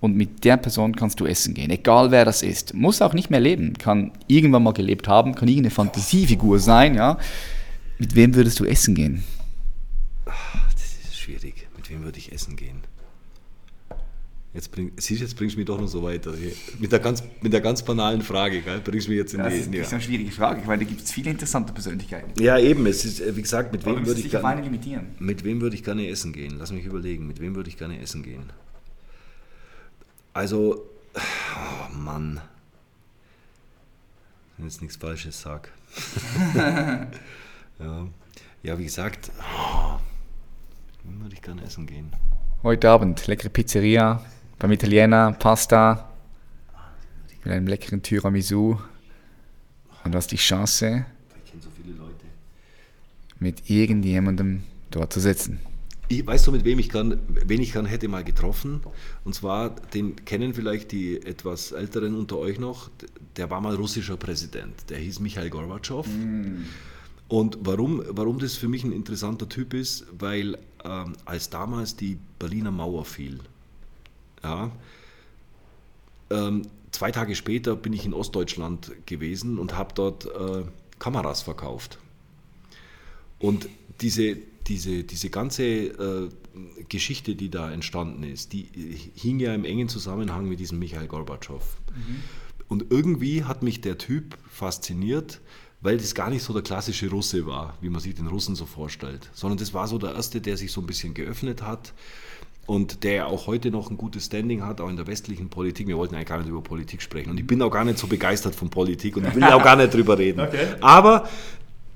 [0.00, 1.70] und mit der Person kannst du essen gehen.
[1.70, 2.74] Egal wer das ist.
[2.74, 3.74] Muss auch nicht mehr leben.
[3.74, 7.18] Kann irgendwann mal gelebt haben, kann irgendeine Fantasiefigur sein, ja.
[7.98, 9.22] Mit wem würdest du essen gehen?
[11.12, 11.68] Schwierig.
[11.76, 12.82] Mit wem würde ich essen gehen?
[14.54, 16.34] Jetzt, bring, siehst, jetzt bringst du mich doch noch so weiter.
[16.78, 18.80] Mit der ganz, mit der ganz banalen Frage, gell?
[18.80, 19.56] bringst du mich jetzt in ja, die...
[19.56, 22.38] Das ist, ist eine schwierige Frage, weil da gibt es viele interessante Persönlichkeiten.
[22.38, 22.84] Ja, eben.
[22.84, 24.60] Es ist, wie gesagt, mit wem würde ich gerne...
[24.60, 25.06] limitieren.
[25.18, 26.56] Mit wem würde ich gerne essen gehen?
[26.58, 27.26] Lass mich überlegen.
[27.26, 28.52] Mit wem würde ich gerne essen gehen?
[30.34, 30.84] Also,
[31.14, 32.42] oh Mann.
[34.58, 35.70] Wenn ich jetzt nichts Falsches sage.
[37.78, 38.06] ja.
[38.62, 39.98] ja, wie gesagt, oh,
[41.04, 42.12] würde ich gerne essen gehen.
[42.62, 44.24] Heute Abend, leckere Pizzeria,
[44.58, 46.08] beim Italiener, Pasta,
[47.44, 48.78] mit einem leckeren Tiramisu.
[50.04, 51.04] Und du hast die Chance,
[51.60, 51.70] so
[53.38, 55.60] mit irgendjemandem dort zu sitzen.
[56.08, 58.80] Ich, weißt du, mit wem ich kann, wen ich kann, hätte mal getroffen.
[59.24, 62.90] Und zwar, den kennen vielleicht die etwas Älteren unter euch noch.
[63.36, 64.90] Der war mal russischer Präsident.
[64.90, 66.06] Der hieß Michael Gorbatschow.
[66.06, 66.64] Mm.
[67.32, 72.18] Und warum, warum das für mich ein interessanter Typ ist, weil ähm, als damals die
[72.38, 73.40] Berliner Mauer fiel,
[74.44, 74.70] ja,
[76.28, 76.60] ähm,
[76.90, 80.64] zwei Tage später bin ich in Ostdeutschland gewesen und habe dort äh,
[80.98, 81.98] Kameras verkauft.
[83.38, 83.66] Und
[84.02, 84.36] diese,
[84.66, 86.28] diese, diese ganze äh,
[86.90, 88.68] Geschichte, die da entstanden ist, die
[89.14, 91.78] hing ja im engen Zusammenhang mit diesem Michael Gorbatschow.
[91.94, 92.22] Mhm.
[92.68, 95.40] Und irgendwie hat mich der Typ fasziniert,
[95.82, 98.66] weil das gar nicht so der klassische Russe war, wie man sich den Russen so
[98.66, 101.92] vorstellt, sondern das war so der Erste, der sich so ein bisschen geöffnet hat
[102.66, 105.88] und der auch heute noch ein gutes Standing hat, auch in der westlichen Politik.
[105.88, 108.06] Wir wollten eigentlich gar nicht über Politik sprechen und ich bin auch gar nicht so
[108.06, 110.40] begeistert von Politik und ich will auch gar nicht drüber reden.
[110.52, 110.66] Okay.
[110.80, 111.28] Aber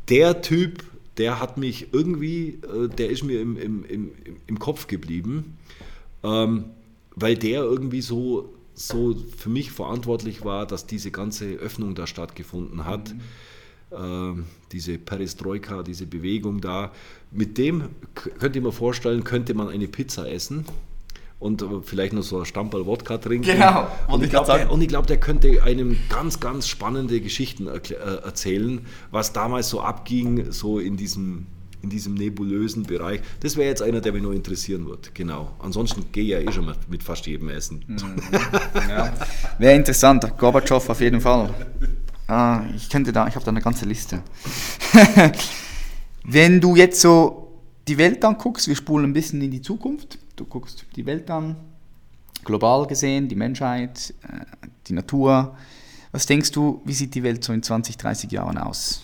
[0.09, 0.85] der Typ
[1.17, 4.11] der hat mich irgendwie, äh, der ist mir im, im, im,
[4.47, 5.57] im Kopf geblieben,
[6.23, 6.67] ähm,
[7.15, 12.85] weil der irgendwie so, so für mich verantwortlich war, dass diese ganze Öffnung da stattgefunden
[12.85, 13.15] hat.
[13.15, 13.21] Mhm.
[13.93, 16.93] Ähm, diese Perestroika, diese Bewegung da.
[17.31, 20.65] Mit dem könnte ich mir vorstellen, könnte man eine Pizza essen
[21.39, 23.47] und vielleicht noch so ein Stamperl Wodka trinken.
[23.47, 23.89] Genau.
[24.09, 27.93] Und ich glaube, der, glaub, der, könnte einem ganz, ganz spannende Geschichten äh,
[28.25, 31.47] erzählen, was damals so abging, so in diesem,
[31.83, 33.21] in diesem nebulösen Bereich.
[33.41, 35.15] Das wäre jetzt einer, der mich nur interessieren wird.
[35.15, 35.53] Genau.
[35.59, 37.85] Ansonsten gehe ich ja eh schon mit fast jedem essen.
[37.87, 37.99] Mhm.
[38.89, 39.13] Ja.
[39.59, 40.27] Wäre interessant.
[40.39, 41.55] Gorbatschow auf jeden Fall.
[42.27, 44.23] Ah, ich könnte da, ich habe da eine ganze Liste.
[46.25, 50.45] Wenn du jetzt so die Welt anguckst, wir spulen ein bisschen in die Zukunft du
[50.45, 51.57] guckst die Welt an,
[52.45, 54.45] global gesehen, die Menschheit, äh,
[54.87, 55.57] die Natur.
[56.13, 59.03] Was denkst du, wie sieht die Welt so in 20, 30 Jahren aus?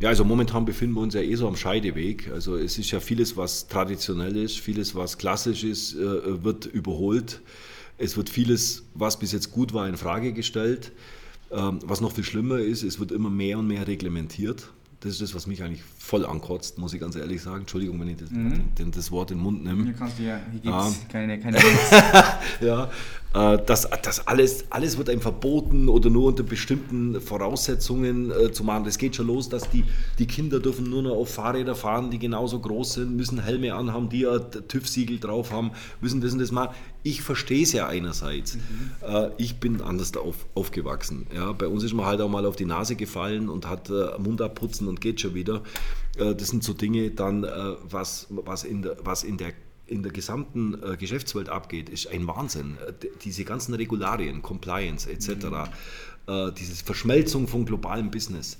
[0.00, 2.30] Ja, also momentan befinden wir uns ja eh so am Scheideweg.
[2.30, 7.40] Also es ist ja vieles, was traditionell ist, vieles, was klassisch ist, äh, wird überholt.
[7.98, 10.92] Es wird vieles, was bis jetzt gut war, in Frage gestellt.
[11.50, 14.68] Ähm, was noch viel schlimmer ist, es wird immer mehr und mehr reglementiert.
[15.00, 17.60] Das ist das, was mich eigentlich voll ankotzt, muss ich ganz ehrlich sagen.
[17.60, 18.74] Entschuldigung, wenn ich das, mhm.
[18.78, 19.84] den, das Wort in den Mund nehme.
[19.84, 20.92] Hier, kannst du ja, hier gibt es ah.
[21.10, 21.58] keine, keine
[22.60, 22.90] Ja,
[23.32, 28.64] äh, das, das alles, alles wird einem verboten oder nur unter bestimmten Voraussetzungen äh, zu
[28.64, 28.84] machen.
[28.84, 29.84] Das geht schon los, dass die,
[30.18, 34.10] die Kinder dürfen nur noch auf Fahrräder fahren, die genauso groß sind, müssen Helme anhaben,
[34.10, 35.70] die ja TÜV-Siegel drauf haben,
[36.02, 36.74] müssen das und das machen.
[37.02, 38.56] Ich verstehe es ja einerseits.
[38.56, 38.60] Mhm.
[39.06, 41.26] Äh, ich bin anders auf, aufgewachsen.
[41.34, 44.18] Ja, bei uns ist man halt auch mal auf die Nase gefallen und hat äh,
[44.18, 45.62] Mund abputzen und geht schon wieder.
[46.16, 47.48] Äh, das sind so Dinge dann, äh,
[47.82, 49.52] was, was, in der, was in der
[49.86, 52.78] in der gesamten äh, Geschäftswelt abgeht, ist ein Wahnsinn.
[53.22, 55.28] Diese ganzen Regularien, Compliance etc.,
[56.26, 56.54] mhm.
[56.58, 58.56] diese Verschmelzung von globalem Business,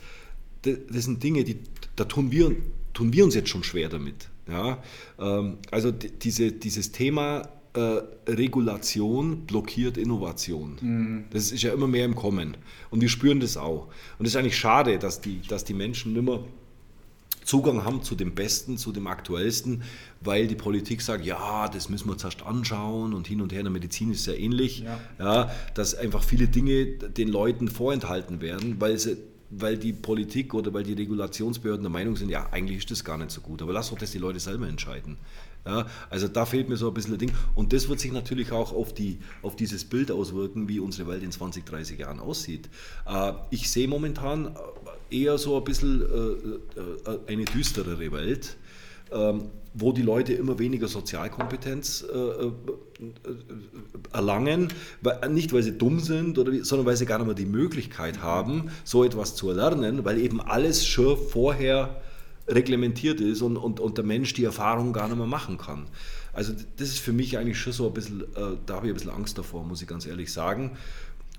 [0.60, 0.76] das,
[1.06, 1.60] sind Dinge, die,
[1.96, 2.54] da tun wir,
[2.92, 4.28] tun wir uns jetzt schon schwer damit.
[4.46, 4.82] Ja?
[5.18, 7.48] Ähm, also diese, dieses Thema
[8.28, 10.76] Regulation blockiert Innovation.
[10.80, 11.24] Mhm.
[11.30, 12.56] Das ist ja immer mehr im Kommen.
[12.90, 13.88] Und wir spüren das auch.
[14.18, 16.44] Und es ist eigentlich schade, dass die, dass die Menschen nimmer
[17.44, 19.82] Zugang haben zu dem Besten, zu dem Aktuellsten,
[20.20, 23.60] weil die Politik sagt, ja, das müssen wir uns erst anschauen und hin und her.
[23.60, 24.98] In der Medizin ist es ja ähnlich, ja.
[25.18, 25.50] ja.
[25.74, 29.16] dass einfach viele Dinge den Leuten vorenthalten werden, weil sie
[29.56, 33.18] weil die Politik oder weil die Regulationsbehörden der Meinung sind, ja, eigentlich ist das gar
[33.18, 35.16] nicht so gut, aber lass doch das die Leute selber entscheiden.
[35.66, 37.32] Ja, also da fehlt mir so ein bisschen ein Ding.
[37.54, 41.22] Und das wird sich natürlich auch auf, die, auf dieses Bild auswirken, wie unsere Welt
[41.22, 42.68] in 20, 30 Jahren aussieht.
[43.06, 44.54] Äh, ich sehe momentan
[45.10, 48.56] eher so ein bisschen äh, äh, eine düsterere Welt,
[49.12, 52.52] ähm, wo die Leute immer weniger Sozialkompetenz äh, äh,
[54.12, 54.72] erlangen,
[55.30, 58.70] nicht weil sie dumm sind, oder, sondern weil sie gar nicht mehr die Möglichkeit haben,
[58.84, 62.00] so etwas zu erlernen, weil eben alles schon vorher
[62.46, 65.86] reglementiert ist und, und, und der Mensch die Erfahrung gar nicht mehr machen kann.
[66.32, 68.94] Also das ist für mich eigentlich schon so ein bisschen, äh, da habe ich ein
[68.94, 70.72] bisschen Angst davor, muss ich ganz ehrlich sagen.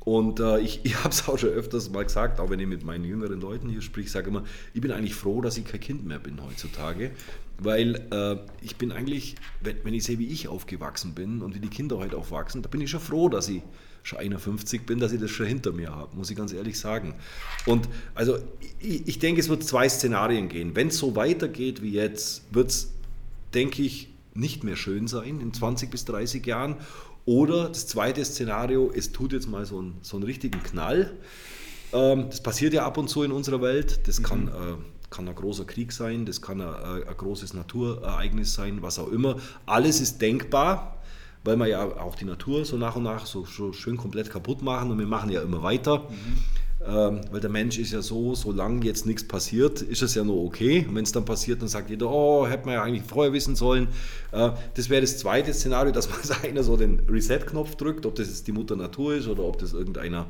[0.06, 2.86] Und äh, ich, ich habe es auch schon öfters mal gesagt, auch wenn ich mit
[2.86, 6.06] meinen jüngeren Leuten hier spreche, sage immer, ich bin eigentlich froh, dass ich kein Kind
[6.06, 7.12] mehr bin heutzutage,
[7.58, 11.60] weil äh, ich bin eigentlich, wenn, wenn, ich sehe, wie ich aufgewachsen bin und wie
[11.60, 13.62] die Kinder heute aufwachsen, da bin ich schon froh, dass ich
[14.04, 17.16] schon 51 bin, dass ich das schon hinter mir habe, muss ich ganz ehrlich sagen.
[17.66, 18.38] Und also
[18.80, 20.76] ich, ich denke, es wird zwei Szenarien gehen.
[20.76, 22.94] Wenn es so weitergeht wie jetzt, wird es,
[23.56, 26.76] denke ich, nicht mehr schön sein in 20 bis 30 Jahren.
[27.26, 31.14] Oder das zweite Szenario, es tut jetzt mal so einen, so einen richtigen Knall.
[31.92, 34.08] Ähm, das passiert ja ab und zu in unserer Welt.
[34.08, 34.50] Das kann, mhm.
[34.50, 34.76] äh,
[35.10, 39.08] kann ein großer Krieg sein, das kann ein, äh, ein großes Naturereignis sein, was auch
[39.08, 39.38] immer.
[39.66, 41.02] Alles ist denkbar,
[41.44, 44.62] weil wir ja auch die Natur so nach und nach so, so schön komplett kaputt
[44.62, 46.00] machen und wir machen ja immer weiter.
[46.10, 46.38] Mhm.
[46.88, 50.44] Ähm, weil der Mensch ist ja so, solange jetzt nichts passiert, ist es ja nur
[50.44, 50.86] okay.
[50.88, 53.56] Und wenn es dann passiert, dann sagt jeder, oh, hätte man ja eigentlich vorher wissen
[53.56, 53.88] sollen.
[54.32, 58.28] Äh, das wäre das zweite Szenario, dass man einer so den Reset-Knopf drückt, ob das
[58.28, 60.28] jetzt die Mutter Natur ist oder ob das irgendeiner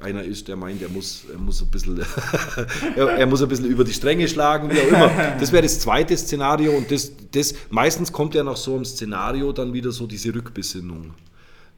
[0.00, 1.98] einer ist, der meint, er muss, er muss, ein, bisschen,
[2.96, 5.10] er, er, muss ein bisschen über die Stränge schlagen, wie auch immer.
[5.40, 9.52] Das wäre das zweite Szenario und das, das meistens kommt ja nach so einem Szenario
[9.52, 11.14] dann wieder so diese Rückbesinnung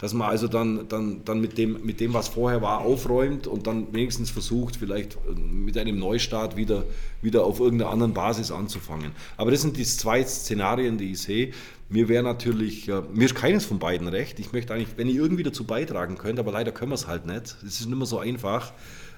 [0.01, 3.67] dass man also dann, dann, dann mit, dem, mit dem, was vorher war, aufräumt und
[3.67, 6.85] dann wenigstens versucht, vielleicht äh, mit einem Neustart wieder,
[7.21, 9.13] wieder auf irgendeiner anderen Basis anzufangen.
[9.37, 11.53] Aber das sind die zwei Szenarien, die ich sehe.
[11.91, 14.41] Mir wäre natürlich, äh, mir ist keines von beiden recht.
[14.41, 17.27] Ich möchte eigentlich, wenn ich irgendwie dazu beitragen könnte, aber leider können wir es halt
[17.27, 17.57] nicht.
[17.67, 18.73] Es ist nicht mehr so einfach.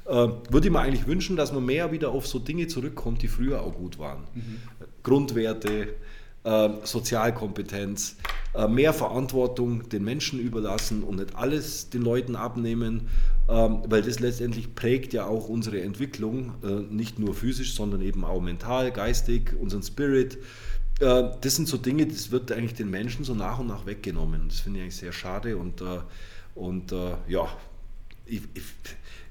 [0.05, 3.29] Äh, würde ich mir eigentlich wünschen, dass man mehr wieder auf so Dinge zurückkommt, die
[3.29, 4.25] früher auch gut waren.
[4.35, 4.57] Mhm.
[5.03, 5.95] Grundwerte,
[6.83, 8.17] Sozialkompetenz,
[8.69, 13.09] mehr Verantwortung den Menschen überlassen und nicht alles den Leuten abnehmen,
[13.49, 18.25] ähm, weil das letztendlich prägt ja auch unsere Entwicklung, äh, nicht nur physisch, sondern eben
[18.25, 20.39] auch mental, geistig, unseren Spirit.
[21.01, 24.49] Äh, das sind so Dinge, das wird eigentlich den Menschen so nach und nach weggenommen.
[24.49, 25.83] Das finde ich eigentlich sehr schade und,
[26.55, 26.95] und
[27.27, 27.49] ja,
[28.27, 28.63] ich, ich,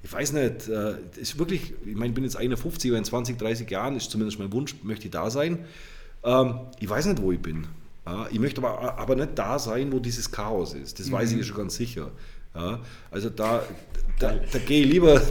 [0.03, 3.37] ich weiß nicht, äh, ist wirklich, ich meine, ich bin jetzt 51, aber in 20,
[3.37, 5.59] 30 Jahren ist zumindest mein Wunsch, möchte ich da sein.
[6.23, 7.67] Ähm, ich weiß nicht, wo ich bin.
[8.05, 10.99] Ja, ich möchte aber, aber nicht da sein, wo dieses Chaos ist.
[10.99, 11.11] Das mhm.
[11.13, 12.11] weiß ich ja schon ganz sicher.
[12.55, 12.79] Ja,
[13.11, 13.63] also da,
[14.19, 15.21] da, da gehe ich lieber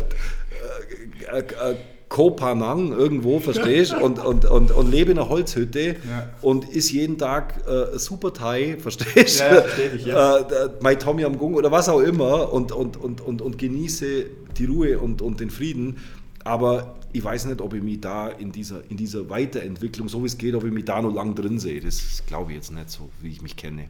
[1.33, 1.77] äh, äh, äh
[2.11, 6.29] Kopanang irgendwo, verstehst und, und, und, und lebe in einer Holzhütte ja.
[6.43, 9.45] und ist jeden Tag äh, super Thai, verstehst du?
[9.45, 10.39] Ja, versteh ich, ja.
[10.39, 14.25] äh, mein Tommy am Gung oder was auch immer und, und, und, und, und genieße
[14.59, 15.99] die Ruhe und, und den Frieden.
[16.45, 20.27] Aber ich weiß nicht, ob ich mich da in dieser, in dieser Weiterentwicklung, so wie
[20.27, 21.81] es geht, ob ich mich da noch lang drin sehe.
[21.81, 23.89] Das glaube ich jetzt nicht so, wie ich mich kenne.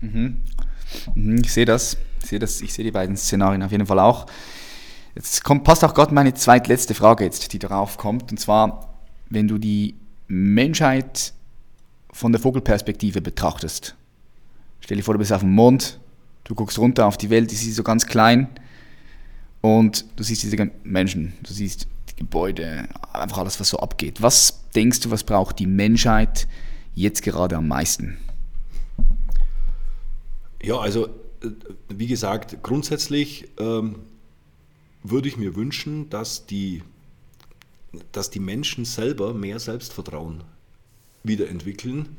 [0.00, 0.38] Mhm.
[1.14, 1.96] mhm ich sehe das.
[2.22, 2.60] Ich sehe das.
[2.60, 4.26] Ich sehe die beiden Szenarien auf jeden Fall auch.
[5.14, 8.30] Jetzt kommt, passt auch gerade meine zweitletzte Frage jetzt, die darauf kommt.
[8.30, 8.94] Und zwar,
[9.28, 9.96] wenn du die
[10.28, 11.34] Menschheit
[12.12, 13.96] von der Vogelperspektive betrachtest.
[14.80, 16.00] Stell dir vor, du bist auf dem Mond,
[16.44, 18.48] du guckst runter auf die Welt, die ist so ganz klein
[19.60, 24.22] und du siehst diese Menschen, du siehst die Gebäude, einfach alles, was so abgeht.
[24.22, 26.48] Was denkst du, was braucht die Menschheit
[26.94, 28.18] jetzt gerade am meisten?
[30.62, 31.06] Ja, also
[31.42, 31.50] äh,
[31.88, 33.96] wie gesagt, grundsätzlich ähm,
[35.02, 36.82] würde ich mir wünschen, dass die,
[38.12, 40.44] dass die Menschen selber mehr Selbstvertrauen
[41.22, 42.16] wiederentwickeln.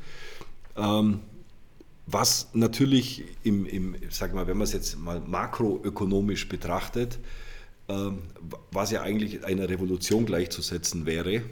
[0.76, 1.20] Ähm,
[2.06, 7.18] was natürlich im, im sag mal, wenn man es jetzt mal makroökonomisch betrachtet,
[7.88, 8.18] ähm,
[8.70, 11.42] was ja eigentlich einer Revolution gleichzusetzen wäre.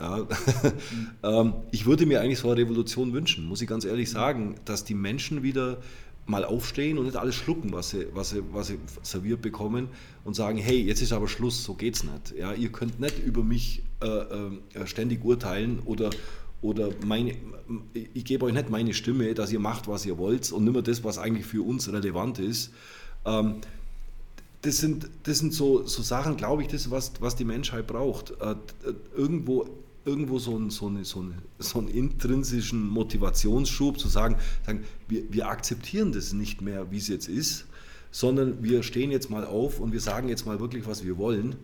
[0.00, 0.26] Ja,
[1.22, 4.84] ähm, ich würde mir eigentlich so eine Revolution wünschen, muss ich ganz ehrlich sagen, dass
[4.84, 5.78] die Menschen wieder
[6.28, 9.88] mal aufstehen und nicht alles schlucken, was sie, was sie, was sie serviert bekommen
[10.24, 12.34] und sagen, hey, jetzt ist aber Schluss, so geht's nicht.
[12.38, 16.10] Ja, ihr könnt nicht über mich äh, äh, ständig urteilen oder,
[16.60, 17.34] oder meine,
[17.92, 20.82] ich gebe euch nicht meine Stimme, dass ihr macht, was ihr wollt und nicht mehr
[20.82, 22.72] das, was eigentlich für uns relevant ist.
[23.24, 23.56] Ähm,
[24.62, 28.32] das sind, das sind so, so Sachen, glaube ich, das, was, was die Menschheit braucht.
[28.40, 28.56] Äh,
[29.16, 29.68] irgendwo
[30.04, 35.30] irgendwo so einen, so, eine, so, eine, so einen intrinsischen Motivationsschub zu sagen, sagen wir,
[35.30, 37.66] wir akzeptieren das nicht mehr, wie es jetzt ist,
[38.10, 41.56] sondern wir stehen jetzt mal auf und wir sagen jetzt mal wirklich, was wir wollen.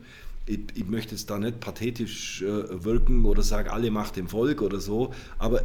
[0.46, 4.62] Ich, ich möchte jetzt da nicht pathetisch äh, wirken oder sagen, alle macht dem Volk
[4.62, 5.62] oder so, aber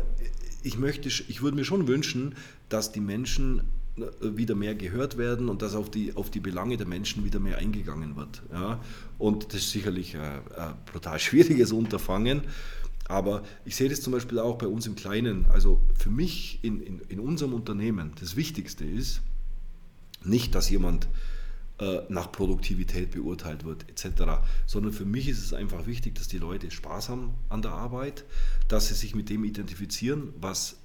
[0.64, 2.36] ich, möchte, ich würde mir schon wünschen,
[2.70, 3.64] dass die Menschen
[3.98, 7.40] äh, wieder mehr gehört werden und dass auf die, auf die Belange der Menschen wieder
[7.40, 8.42] mehr eingegangen wird.
[8.52, 8.80] Ja?
[9.18, 12.44] Und das ist sicherlich ein, ein brutal schwieriges Unterfangen.
[13.08, 15.46] Aber ich sehe das zum Beispiel auch bei uns im Kleinen.
[15.52, 19.22] Also für mich in, in, in unserem Unternehmen, das Wichtigste ist
[20.24, 21.08] nicht, dass jemand
[21.80, 24.42] äh, nach Produktivität beurteilt wird etc.
[24.66, 28.26] Sondern für mich ist es einfach wichtig, dass die Leute Spaß haben an der Arbeit,
[28.68, 30.78] dass sie sich mit dem identifizieren, was,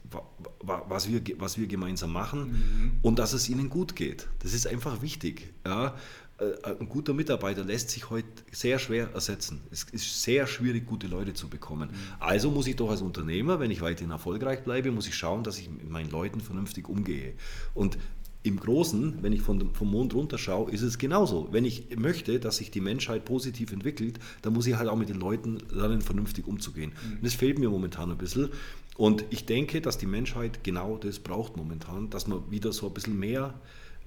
[0.61, 2.93] was, wir, was wir gemeinsam machen mhm.
[3.03, 4.29] und dass es ihnen gut geht.
[4.39, 5.53] Das ist einfach wichtig.
[5.67, 5.97] Ja?
[6.39, 9.63] Äh, ein guter Mitarbeiter lässt sich heute sehr schwer ersetzen.
[9.71, 11.91] Es ist sehr schwierig, gute Leute zu bekommen.
[11.91, 11.97] Mhm.
[12.21, 15.59] Also muss ich doch als Unternehmer, wenn ich weiterhin erfolgreich bleibe, muss ich schauen, dass
[15.59, 17.35] ich mit meinen Leuten vernünftig umgehe.
[17.75, 17.99] Und
[18.45, 21.49] im Großen, wenn ich von, vom Mond runter schaue, ist es genauso.
[21.51, 25.09] Wenn ich möchte, dass sich die Menschheit positiv entwickelt, dann muss ich halt auch mit
[25.09, 26.93] den Leuten lernen, vernünftig umzugehen.
[26.93, 27.17] Mhm.
[27.17, 28.51] Und das fehlt mir momentan ein bisschen.
[28.99, 32.93] Und ich denke, dass die Menschheit genau das braucht momentan, dass man wieder so ein
[32.93, 33.55] bisschen mehr,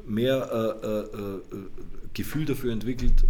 [0.06, 1.42] mehr äh, äh, äh,
[2.14, 3.26] Gefühl dafür entwickelt,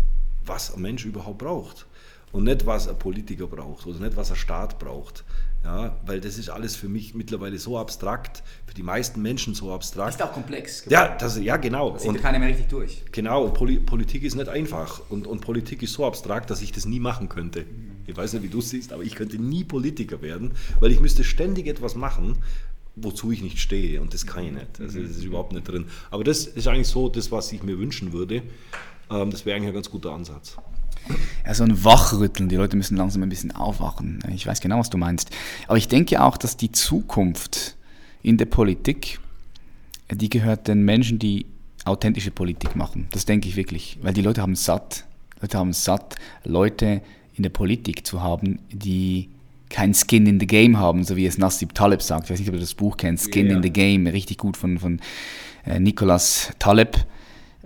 [0.46, 1.86] was ein Mensch überhaupt braucht.
[2.34, 5.24] Und nicht, was ein Politiker braucht oder nicht, was ein Staat braucht.
[5.64, 9.74] Ja, weil das ist alles für mich mittlerweile so abstrakt, für die meisten Menschen so
[9.74, 10.10] abstrakt.
[10.10, 10.86] Das ist auch komplex.
[10.88, 11.92] Ja, das, ja genau.
[11.92, 13.04] Das sieht und, keiner mehr richtig durch.
[13.12, 15.02] Genau, Poli Politik ist nicht einfach.
[15.10, 17.66] Und, und Politik ist so abstrakt, dass ich das nie machen könnte.
[18.06, 21.02] Ich weiß nicht, wie du es siehst, aber ich könnte nie Politiker werden, weil ich
[21.02, 22.38] müsste ständig etwas machen,
[22.96, 24.00] wozu ich nicht stehe.
[24.00, 24.80] Und das kann ich nicht.
[24.80, 25.88] Also das ist überhaupt nicht drin.
[26.12, 28.44] Aber das ist eigentlich so das, was ich mir wünschen würde.
[29.10, 30.56] Ähm, das wäre eigentlich ein ganz guter Ansatz
[31.46, 32.50] ja, so ein Wachrütteln.
[32.50, 34.20] Die Leute müssen langsam ein bisschen aufwachen.
[34.34, 35.30] Ich weiß genau, was du meinst.
[35.68, 37.76] Aber ich denke auch, dass die Zukunft
[38.22, 39.20] in der Politik,
[40.12, 41.46] die gehört den Menschen, die
[41.86, 43.08] authentische Politik machen.
[43.12, 43.98] Das denke ich wirklich.
[44.02, 45.06] Weil die Leute haben satt.
[45.42, 47.02] Leute haben satt, Leute
[47.36, 49.30] in der Politik zu haben, die
[49.70, 52.26] kein Skin in the Game haben, so wie es Nassib Taleb sagt.
[52.26, 53.58] Ich weiß nicht, ob du das Buch kennst, Skin yeah.
[53.58, 55.00] in the Game, richtig gut von, von
[55.66, 57.06] äh, Nicolas Taleb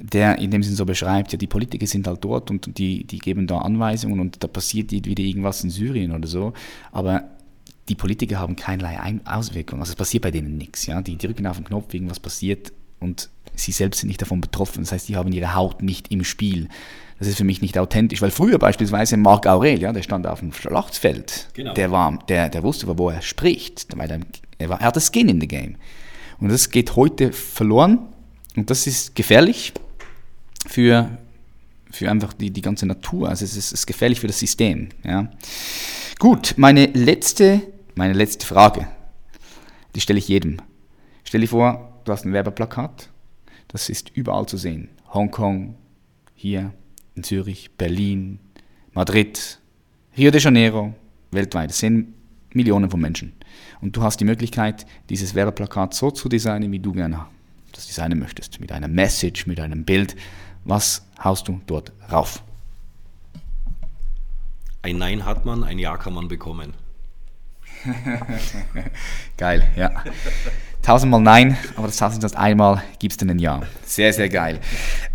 [0.02, 3.20] der in dem Sinn so beschreibt, ja, die Politiker sind halt dort und die, die
[3.20, 6.54] geben da Anweisungen und da passiert wieder irgendwas in Syrien oder so.
[6.92, 7.24] Aber
[7.88, 9.82] die Politiker haben keinerlei Auswirkungen.
[9.82, 10.86] Also es passiert bei denen nichts.
[10.88, 11.02] Ja?
[11.02, 14.84] Die drücken auf den Knopf, irgendwas passiert und sie selbst sind nicht davon betroffen.
[14.84, 16.68] Das heißt, die haben ihre Haut nicht im Spiel.
[17.20, 20.40] Das ist für mich nicht authentisch, weil früher beispielsweise Marc Aurel, ja, der stand auf
[20.40, 21.74] dem Schlachtfeld, genau.
[21.74, 24.20] der, war, der, der wusste, wo er spricht, weil er,
[24.58, 25.76] er, war, er hatte Skin in the Game.
[26.40, 28.00] Und das geht heute verloren
[28.56, 29.74] und das ist gefährlich
[30.68, 31.18] für,
[31.92, 33.30] für einfach die, die ganze Natur.
[33.30, 34.90] Also es ist, ist gefährlich für das System.
[35.04, 35.30] Ja.
[36.20, 37.62] Gut, meine letzte,
[37.96, 38.88] meine letzte Frage,
[39.96, 40.58] die stelle ich jedem.
[41.24, 43.10] Stell dir vor, du hast ein Werbeplakat,
[43.68, 44.90] das ist überall zu sehen.
[45.14, 45.76] Hongkong,
[46.36, 46.74] hier
[47.16, 48.40] in Zürich, Berlin,
[48.94, 49.60] Madrid,
[50.18, 50.94] Rio de Janeiro,
[51.32, 51.72] weltweit.
[51.72, 52.14] Es sind
[52.54, 53.34] Millionen von Menschen.
[53.82, 57.26] Und du hast die Möglichkeit, dieses Werbeplakat so zu designen, wie du gerne
[57.72, 58.60] das designen möchtest.
[58.60, 60.16] Mit einer Message, mit einem Bild.
[60.64, 62.44] Was haust du dort rauf?
[64.84, 66.74] Ein Nein hat man, ein Ja kann man bekommen.
[69.38, 70.04] geil, ja.
[70.82, 73.62] Tausendmal Nein, aber das tausendmal einmal gibt es dann ein Ja.
[73.86, 74.60] Sehr, sehr geil.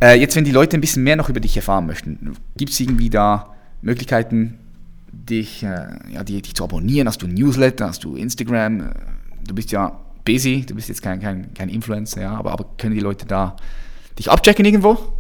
[0.01, 2.81] Äh, jetzt, wenn die Leute ein bisschen mehr noch über dich erfahren möchten, gibt es
[2.81, 4.59] irgendwie da Möglichkeiten,
[5.13, 7.09] dich, äh, ja, die, dich zu abonnieren?
[7.09, 8.93] Hast du Newsletter, hast du Instagram?
[9.47, 12.95] Du bist ja busy, du bist jetzt kein, kein, kein Influencer, ja, aber, aber können
[12.95, 13.57] die Leute da
[14.19, 15.16] dich abchecken irgendwo?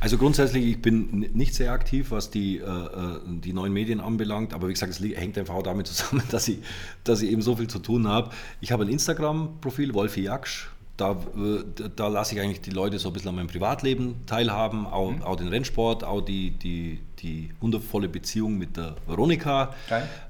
[0.00, 4.54] Also grundsätzlich, ich bin nicht sehr aktiv, was die, äh, äh, die neuen Medien anbelangt,
[4.54, 6.58] aber wie gesagt, es hängt einfach auch damit zusammen, dass ich,
[7.04, 8.30] dass ich eben so viel zu tun habe.
[8.62, 13.10] Ich habe ein Instagram-Profil, Wolfi Jaksch, da, äh, da lasse ich eigentlich die Leute so
[13.10, 15.22] ein bisschen an meinem Privatleben teilhaben, auch, mhm.
[15.22, 19.74] auch den Rennsport, auch die, die, die wundervolle Beziehung mit der Veronika.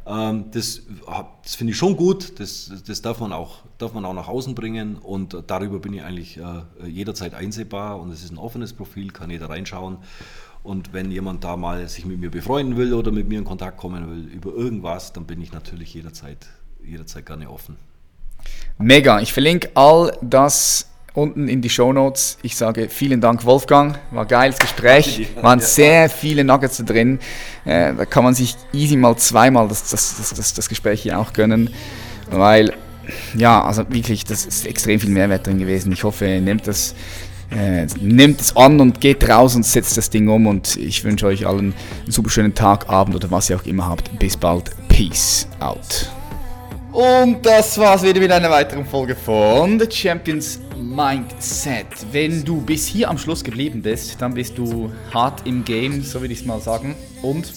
[0.06, 0.82] Ähm, das
[1.42, 4.54] das finde ich schon gut, das, das darf, man auch, darf man auch nach außen
[4.54, 9.10] bringen und darüber bin ich eigentlich äh, jederzeit einsehbar und es ist ein offenes Profil,
[9.10, 9.98] kann jeder reinschauen.
[10.62, 13.78] Und wenn jemand da mal sich mit mir befreunden will oder mit mir in Kontakt
[13.78, 16.46] kommen will über irgendwas, dann bin ich natürlich jederzeit,
[16.84, 17.76] jederzeit gerne offen.
[18.78, 19.20] Mega.
[19.20, 22.38] Ich verlinke all das unten in die Show Notes.
[22.42, 23.98] Ich sage vielen Dank, Wolfgang.
[24.10, 25.28] War geiles Gespräch.
[25.40, 27.18] Waren sehr viele Nuggets da drin.
[27.64, 31.32] Äh, da kann man sich easy mal zweimal das, das, das, das, Gespräch hier auch
[31.32, 31.70] gönnen.
[32.30, 32.72] Weil,
[33.34, 35.92] ja, also wirklich, das ist extrem viel Mehrwert drin gewesen.
[35.92, 36.94] Ich hoffe, ihr nehmt das,
[37.50, 40.46] äh, nehmt es an und geht raus und setzt das Ding um.
[40.46, 41.74] Und ich wünsche euch allen
[42.04, 44.16] einen super schönen Tag, Abend oder was ihr auch immer habt.
[44.18, 44.70] Bis bald.
[44.88, 46.10] Peace out.
[46.92, 51.86] Und das war's wieder mit einer weiteren Folge von The Champions Mindset.
[52.10, 56.20] Wenn du bis hier am Schluss geblieben bist, dann bist du hart im Game, so
[56.20, 56.96] würde ich es mal sagen.
[57.22, 57.52] Und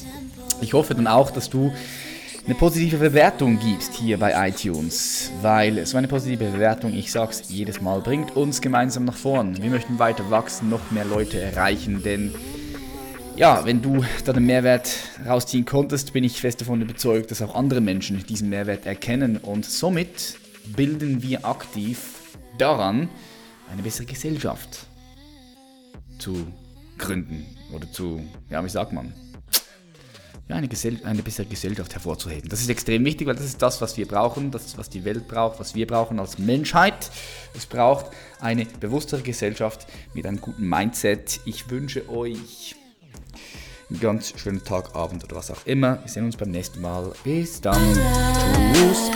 [0.62, 1.74] ich hoffe dann auch, dass du
[2.46, 7.82] eine positive Bewertung gibst hier bei iTunes, weil so eine positive Bewertung, ich sag's jedes
[7.82, 9.62] Mal, bringt uns gemeinsam nach vorn.
[9.64, 12.36] Wir möchten weiter wachsen, noch mehr Leute erreichen, denn
[13.36, 14.92] ja, wenn du da den Mehrwert
[15.26, 19.66] rausziehen konntest, bin ich fest davon überzeugt, dass auch andere Menschen diesen Mehrwert erkennen und
[19.66, 20.38] somit
[20.76, 23.10] bilden wir aktiv daran,
[23.72, 24.86] eine bessere Gesellschaft
[26.20, 26.48] zu
[26.98, 29.14] gründen oder zu, ja, wie sagt man,
[30.48, 32.50] ja, eine, Gesell eine bessere Gesellschaft hervorzuheben.
[32.50, 35.06] Das ist extrem wichtig, weil das ist das, was wir brauchen, das ist, was die
[35.06, 37.10] Welt braucht, was wir brauchen als Menschheit.
[37.56, 38.08] Es braucht
[38.40, 41.40] eine bewusstere Gesellschaft mit einem guten Mindset.
[41.46, 42.76] Ich wünsche euch
[43.90, 46.00] einen ganz schönen Tag, Abend oder was auch immer.
[46.02, 47.12] Wir sehen uns beim nächsten Mal.
[47.24, 47.82] Bis dann.
[48.74, 49.12] Tschüss.